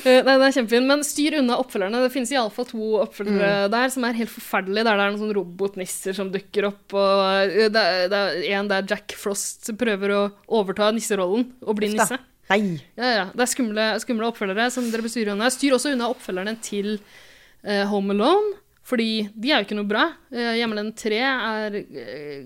Eh, 0.05 0.21
Nei, 0.21 0.35
det 0.37 0.45
er 0.51 0.55
kjempefint. 0.59 0.85
Men 0.91 1.03
styr 1.09 1.39
unna 1.41 1.57
oppfølgerne. 1.63 2.03
Det 2.05 2.13
finnes 2.13 2.33
iallfall 2.37 2.67
to 2.69 2.91
oppfølgere 3.01 3.71
der 3.73 3.89
som 3.95 4.05
er 4.05 4.19
helt 4.21 4.33
forferdelige. 4.35 4.85
Der 4.85 4.99
det 5.01 5.05
er 5.07 5.13
noen 5.15 5.23
sånne 5.23 5.37
robotnisser 5.39 6.17
som 6.19 6.29
dukker 6.35 6.69
opp. 6.69 6.93
Og 6.93 7.55
det 7.73 7.81
er, 7.81 8.09
det 8.13 8.21
er 8.21 8.59
en 8.61 8.69
der 8.69 8.85
Jack 8.91 9.17
Frost 9.17 9.71
prøver 9.81 10.13
å 10.13 10.23
overta 10.61 10.91
nisserollen 10.93 11.49
og 11.65 11.79
bli 11.81 11.95
nisse. 11.97 12.21
Nei. 12.49 12.79
Ja, 12.97 13.09
ja. 13.13 13.27
Det 13.35 13.45
er 13.45 13.51
skumle, 13.51 13.89
skumle 14.03 14.31
oppfølgere 14.31 14.69
som 14.73 14.87
dere 14.93 15.05
bør 15.05 15.13
styre 15.13 15.35
unna. 15.35 15.51
Styr 15.53 15.77
også 15.77 15.93
unna 15.95 16.09
oppfølgerne 16.13 16.57
til 16.65 16.95
uh, 16.97 17.85
Home 17.91 18.17
Alone, 18.17 18.55
fordi 18.89 19.29
de 19.35 19.53
er 19.53 19.61
jo 19.61 19.69
ikke 19.69 19.77
noe 19.79 19.89
bra. 19.89 20.07
Uh, 20.33 20.55
Hjemmelen 20.57 20.95
3 20.97 21.21
er 21.27 21.77
uh, 21.77 21.83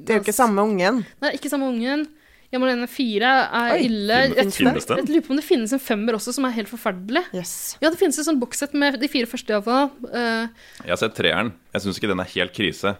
Det 0.03 0.11
er 0.11 0.19
jo 0.19 0.25
ikke 0.25 0.35
samme 0.35 0.67
ungen. 0.67 1.05
Nei, 1.23 1.37
ikke 1.39 1.53
samme 1.53 1.71
ungen. 1.71 2.09
Hjemmelen 2.53 2.85
4 2.91 3.29
er 3.33 3.71
Oi, 3.79 3.85
ille. 3.87 4.17
Jeg, 4.35 4.51
lurer 5.09 5.23
på 5.25 5.33
om 5.33 5.39
det 5.41 5.47
finnes 5.47 5.73
en 5.73 5.81
femmer 5.81 6.19
også, 6.19 6.35
som 6.37 6.45
er 6.45 6.53
helt 6.59 6.69
forferdelig. 6.69 7.23
Yes. 7.33 7.55
Ja, 7.81 7.89
det 7.89 7.97
finnes 8.01 8.19
et 8.21 8.27
sånt 8.29 8.43
bokssett 8.43 8.75
med 8.77 8.99
de 9.01 9.09
fire 9.09 9.31
første, 9.31 9.55
iallfall. 9.55 9.89
Uh, 10.11 10.51
Jeg 10.83 10.93
har 10.93 11.01
sett 11.01 11.17
treeren. 11.17 11.55
Jeg 11.73 11.87
syns 11.87 12.01
ikke 12.03 12.11
den 12.13 12.21
er 12.21 12.33
helt 12.35 12.53
krise. 12.59 12.93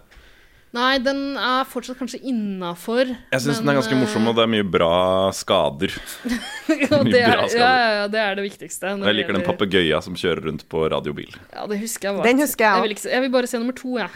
Nei, 0.73 0.97
den 1.05 1.21
er 1.37 1.63
fortsatt 1.69 1.99
kanskje 2.01 2.19
innafor. 2.29 3.11
Jeg 3.31 3.43
syns 3.45 3.61
den 3.61 3.69
er 3.71 3.77
ganske 3.79 3.97
morsom, 3.99 4.27
og 4.31 4.35
det 4.39 4.45
er 4.47 4.51
mye 4.55 4.67
bra 4.73 4.91
skader. 5.37 5.93
mye 6.69 6.89
det 7.13 7.21
er, 7.21 7.33
bra 7.37 7.47
skader. 7.47 7.63
ja, 7.63 7.95
ja, 8.01 8.05
det 8.13 8.21
er 8.25 8.37
det 8.41 8.45
viktigste. 8.49 8.93
Og 8.97 9.07
jeg 9.09 9.19
liker 9.21 9.37
den 9.39 9.45
papegøyen 9.47 10.05
som 10.09 10.17
kjører 10.19 10.47
rundt 10.49 10.67
på 10.73 10.85
radiobil. 10.93 11.33
Ja, 11.53 11.67
det 11.71 11.79
husker 11.83 12.11
jeg. 12.11 12.25
Den 12.29 12.41
husker 12.45 12.65
jeg 12.67 12.87
jeg 12.89 12.97
ikke, 12.97 13.05
se- 13.07 13.13
jeg 13.15 13.25
vil 13.27 13.35
bare 13.39 13.49
se 13.53 13.61
nummer 13.61 13.77
to, 13.77 13.97
jeg. 14.01 14.09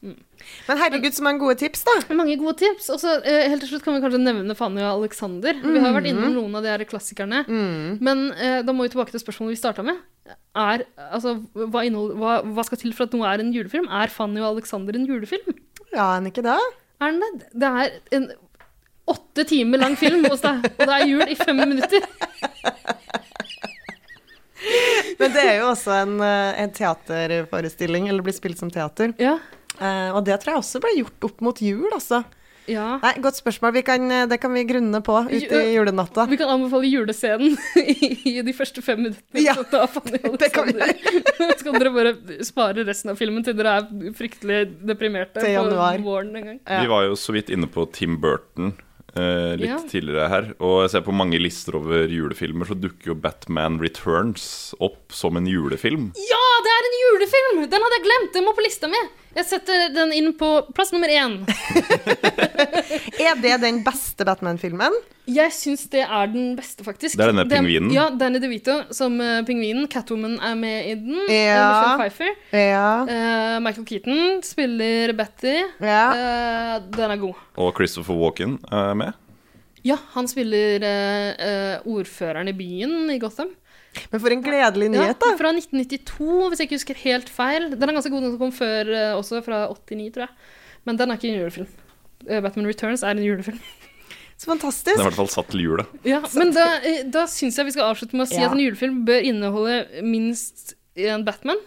Men 0.00 0.78
herregud, 0.80 1.12
så 1.12 1.22
mange 1.26 1.42
gode 1.42 1.58
tips, 1.60 1.82
da. 1.84 1.92
Mange 2.16 2.32
gode 2.40 2.54
tips. 2.62 2.86
Og 2.94 2.96
så 3.02 3.18
eh, 3.28 3.42
helt 3.52 3.60
til 3.60 3.74
slutt 3.74 3.82
kan 3.84 3.92
vi 3.92 4.00
kanskje 4.00 4.20
nevne 4.22 4.54
Fanny 4.56 4.80
og 4.80 5.02
Alexander. 5.02 5.58
Vi 5.60 5.82
har 5.82 5.92
vært 5.92 6.08
innom 6.08 6.32
noen 6.32 6.56
av 6.56 6.64
de 6.64 6.70
her 6.72 6.84
klassikerne. 6.88 7.42
Men 8.00 8.22
eh, 8.32 8.62
da 8.64 8.72
må 8.72 8.86
vi 8.86 8.92
tilbake 8.94 9.12
til 9.12 9.20
spørsmålet 9.20 9.52
vi 9.52 9.60
starta 9.60 9.84
med. 9.84 10.00
Er, 10.56 10.86
altså, 11.10 11.34
hva, 11.52 11.82
innhold, 11.84 12.14
hva, 12.16 12.38
hva 12.56 12.64
skal 12.64 12.80
til 12.80 12.94
for 12.96 13.04
at 13.10 13.16
noe 13.16 13.28
er 13.28 13.42
en 13.44 13.52
julefilm? 13.52 13.90
Er 14.00 14.12
Fanny 14.14 14.40
og 14.40 14.54
Alexander 14.54 14.96
en 14.96 15.04
julefilm? 15.10 15.52
Ja, 15.90 16.06
er 16.06 16.20
den 16.20 16.30
ikke 16.30 16.44
det? 16.46 16.58
Er 17.00 17.14
den 17.14 17.20
det? 17.24 17.50
Det 17.52 17.70
er 17.70 18.16
en 18.18 18.26
åtte 19.10 19.44
timer 19.48 19.82
lang 19.82 19.96
film 19.98 20.24
hos 20.30 20.42
deg, 20.44 20.66
og 20.70 20.84
det 20.86 20.96
er 20.96 21.08
jul 21.08 21.24
i 21.32 21.38
fem 21.38 21.58
minutter. 21.58 22.04
Men 25.20 25.32
det 25.34 25.42
er 25.42 25.56
jo 25.60 25.70
også 25.72 25.94
en, 26.02 26.20
eh, 26.24 26.60
en 26.62 26.72
teaterforestilling, 26.76 28.08
eller 28.08 28.24
blir 28.24 28.36
spilt 28.36 28.60
som 28.60 28.70
teater. 28.72 29.14
Ja. 29.20 29.38
Eh, 29.80 30.10
og 30.14 30.24
det 30.26 30.38
tror 30.40 30.54
jeg 30.54 30.62
også 30.62 30.82
ble 30.84 30.94
gjort 30.98 31.26
opp 31.30 31.42
mot 31.44 31.62
jul, 31.64 31.88
altså. 31.92 32.22
Ja. 32.70 32.86
Nei, 33.02 33.12
godt 33.24 33.38
spørsmål. 33.40 33.72
Vi 33.76 33.82
kan, 33.86 34.04
eh, 34.14 34.26
det 34.30 34.38
kan 34.42 34.52
vi 34.54 34.62
grunne 34.68 35.00
på 35.06 35.16
ute 35.30 35.60
i 35.66 35.72
julenatta. 35.74 36.26
Vi 36.30 36.38
kan 36.40 36.52
anbefale 36.54 36.90
julescenen 36.90 37.56
i, 37.82 38.10
i 38.36 38.36
de 38.46 38.54
første 38.56 38.82
fem 38.86 39.02
minuttene. 39.04 39.44
Ja, 39.44 39.56
det 40.42 40.52
kan 40.54 40.70
vi 40.70 40.76
gjøre. 40.78 41.24
Så 41.60 41.64
kan 41.66 41.80
dere 41.80 41.92
bare 41.94 42.14
spare 42.46 42.84
resten 42.88 43.12
av 43.12 43.18
filmen 43.20 43.44
til 43.46 43.56
dere 43.58 43.78
er 43.82 44.12
fryktelig 44.16 44.62
deprimerte 44.88 45.42
Til 45.42 45.56
januar. 45.58 45.98
på 46.00 46.06
våren 46.08 46.36
en 46.40 46.46
gang. 46.52 46.60
Ja. 46.64 46.84
Vi 46.86 46.92
var 46.94 47.08
jo 47.10 47.18
så 47.18 47.34
vidt 47.36 47.50
inne 47.52 47.68
på 47.70 47.84
Tim 47.92 48.16
Burton 48.22 48.72
eh, 49.16 49.56
litt 49.60 49.68
Ja. 49.70 49.78
tidligere 49.90 50.28
her. 50.30 50.48
Og 50.62 50.82
jeg 50.84 50.92
ser 50.94 51.04
på 51.06 51.14
mange 51.16 51.40
lister 51.42 51.76
over 51.78 52.06
julefilmer, 52.10 52.68
så 52.70 52.76
dukker 52.78 53.12
jo 53.12 53.16
Batman 53.18 53.80
Returns 53.82 54.74
opp 54.80 55.10
som 55.14 55.36
en 55.40 55.48
julefilm. 55.50 56.10
Ja, 56.16 56.44
det 56.66 56.74
er 56.76 56.88
en 56.90 56.98
julefilm! 57.04 57.64
Den 57.70 57.82
hadde 57.86 57.98
jeg 57.98 58.06
glemt! 58.06 58.32
Den 58.36 58.46
må 58.48 58.54
på 58.56 58.64
lista 58.64 58.88
mi. 58.90 59.00
Jeg 59.36 59.46
setter 59.46 59.92
den 59.94 60.10
inn 60.16 60.32
på 60.34 60.46
plass 60.74 60.90
nummer 60.92 61.08
én. 61.12 61.36
Er 63.20 63.36
det 63.40 63.56
den 63.62 63.82
beste 63.86 64.24
Batman-filmen? 64.26 64.94
Jeg 65.30 65.52
syns 65.54 65.84
det 65.92 66.02
er 66.02 66.30
den 66.32 66.56
beste, 66.58 66.82
faktisk. 66.86 67.14
Det 67.16 67.22
er 67.22 67.30
denne 67.30 67.44
Den- 67.46 67.62
pingvinen? 67.62 67.92
Ja, 67.94 68.08
Danny 68.10 68.40
DeVito 68.42 68.80
som 68.96 69.14
uh, 69.22 69.42
pingvinen. 69.46 69.86
Catwoman 69.92 70.34
er 70.42 70.56
med 70.58 70.88
i 70.90 70.94
den. 70.98 71.20
Ja. 71.30 71.60
Michelle 71.62 71.96
Pfeiffer. 72.00 72.32
Ja. 72.58 72.88
Uh, 73.06 73.56
Michael 73.62 73.86
Keaton 73.86 74.42
spiller 74.42 75.12
Betty. 75.20 75.54
ja. 75.78 76.02
Uh, 76.10 76.90
den 76.96 77.10
er 77.14 77.22
god. 77.22 77.34
Og 77.56 77.72
Christopher 77.78 78.18
Walken 78.18 78.58
er 78.72 78.94
med. 78.98 79.12
Ja, 79.86 79.96
han 80.12 80.26
spiller 80.28 80.82
ordføreren 81.88 82.50
i 82.50 82.52
byen 82.52 83.08
i 83.14 83.18
Gotham. 83.22 83.54
Men 84.12 84.20
for 84.22 84.30
en 84.30 84.42
gledelig 84.44 84.88
nyhet, 84.92 85.16
Ja, 85.16 85.18
da. 85.18 85.36
fra 85.38 85.50
1992, 85.56 86.48
hvis 86.50 86.58
jeg 86.62 86.68
ikke 86.68 86.78
husker 86.78 87.00
helt 87.04 87.28
feil. 87.28 87.70
Den 87.74 87.88
er 87.90 87.96
ganske 87.96 88.10
god, 88.12 88.22
den 88.22 88.32
som 88.36 88.38
kom 88.42 88.52
før 88.54 88.90
eh, 88.94 89.12
også, 89.18 89.42
fra 89.44 89.64
89, 89.72 90.12
tror 90.14 90.26
jeg. 90.28 90.34
Men 90.86 90.96
den 91.00 91.10
er 91.10 91.18
ikke 91.18 91.30
en 91.32 91.40
julefilm. 91.40 91.66
Eh, 92.28 92.40
Batman 92.44 92.66
Returns 92.70 93.02
er 93.02 93.10
en 93.18 93.24
julefilm. 93.24 93.58
Så 94.40 94.48
fantastisk. 94.48 94.94
Den 94.96 95.02
er 95.02 95.04
i 95.04 95.10
hvert 95.10 95.18
fall 95.18 95.28
satt 95.28 95.50
til 95.52 95.60
jula. 95.66 95.84
Ja, 96.06 96.22
men 96.38 96.54
da, 96.56 96.68
eh, 96.86 97.02
da 97.12 97.26
syns 97.28 97.58
jeg 97.60 97.66
vi 97.68 97.74
skal 97.74 97.90
avslutte 97.90 98.16
med 98.16 98.24
å 98.24 98.30
si 98.30 98.38
Ja. 98.40 98.46
at 98.48 98.54
en 98.56 98.62
julefilm 98.62 99.02
bør 99.04 99.20
inneholde 99.26 100.02
minst 100.06 100.74
en 100.96 101.24
Batman, 101.26 101.58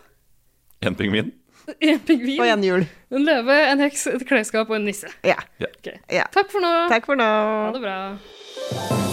En 0.81 0.95
pingvin. 0.95 1.31
en 1.81 1.99
pingvin, 1.99 2.39
Og 2.41 2.47
en 2.47 2.63
jul. 2.63 2.87
en 3.11 3.23
løve, 3.25 3.55
en 3.71 3.79
heks, 3.79 4.07
et 4.07 4.25
klesskap 4.27 4.69
og 4.69 4.75
en 4.79 4.85
nisse. 4.89 5.07
Ja. 5.23 5.37
Okay. 5.61 5.99
ja. 6.11 6.25
Takk 6.33 6.51
for 6.51 6.59
nå. 6.65 6.73
Takk 6.89 7.05
for 7.05 7.15
nå. 7.15 7.23
Ha 7.23 7.71
det 7.77 7.83
bra. 7.85 9.12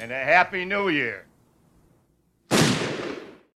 And 0.00 0.10
a 0.12 0.24
Happy 0.24 0.64
New 0.64 0.88
Year. 0.88 1.26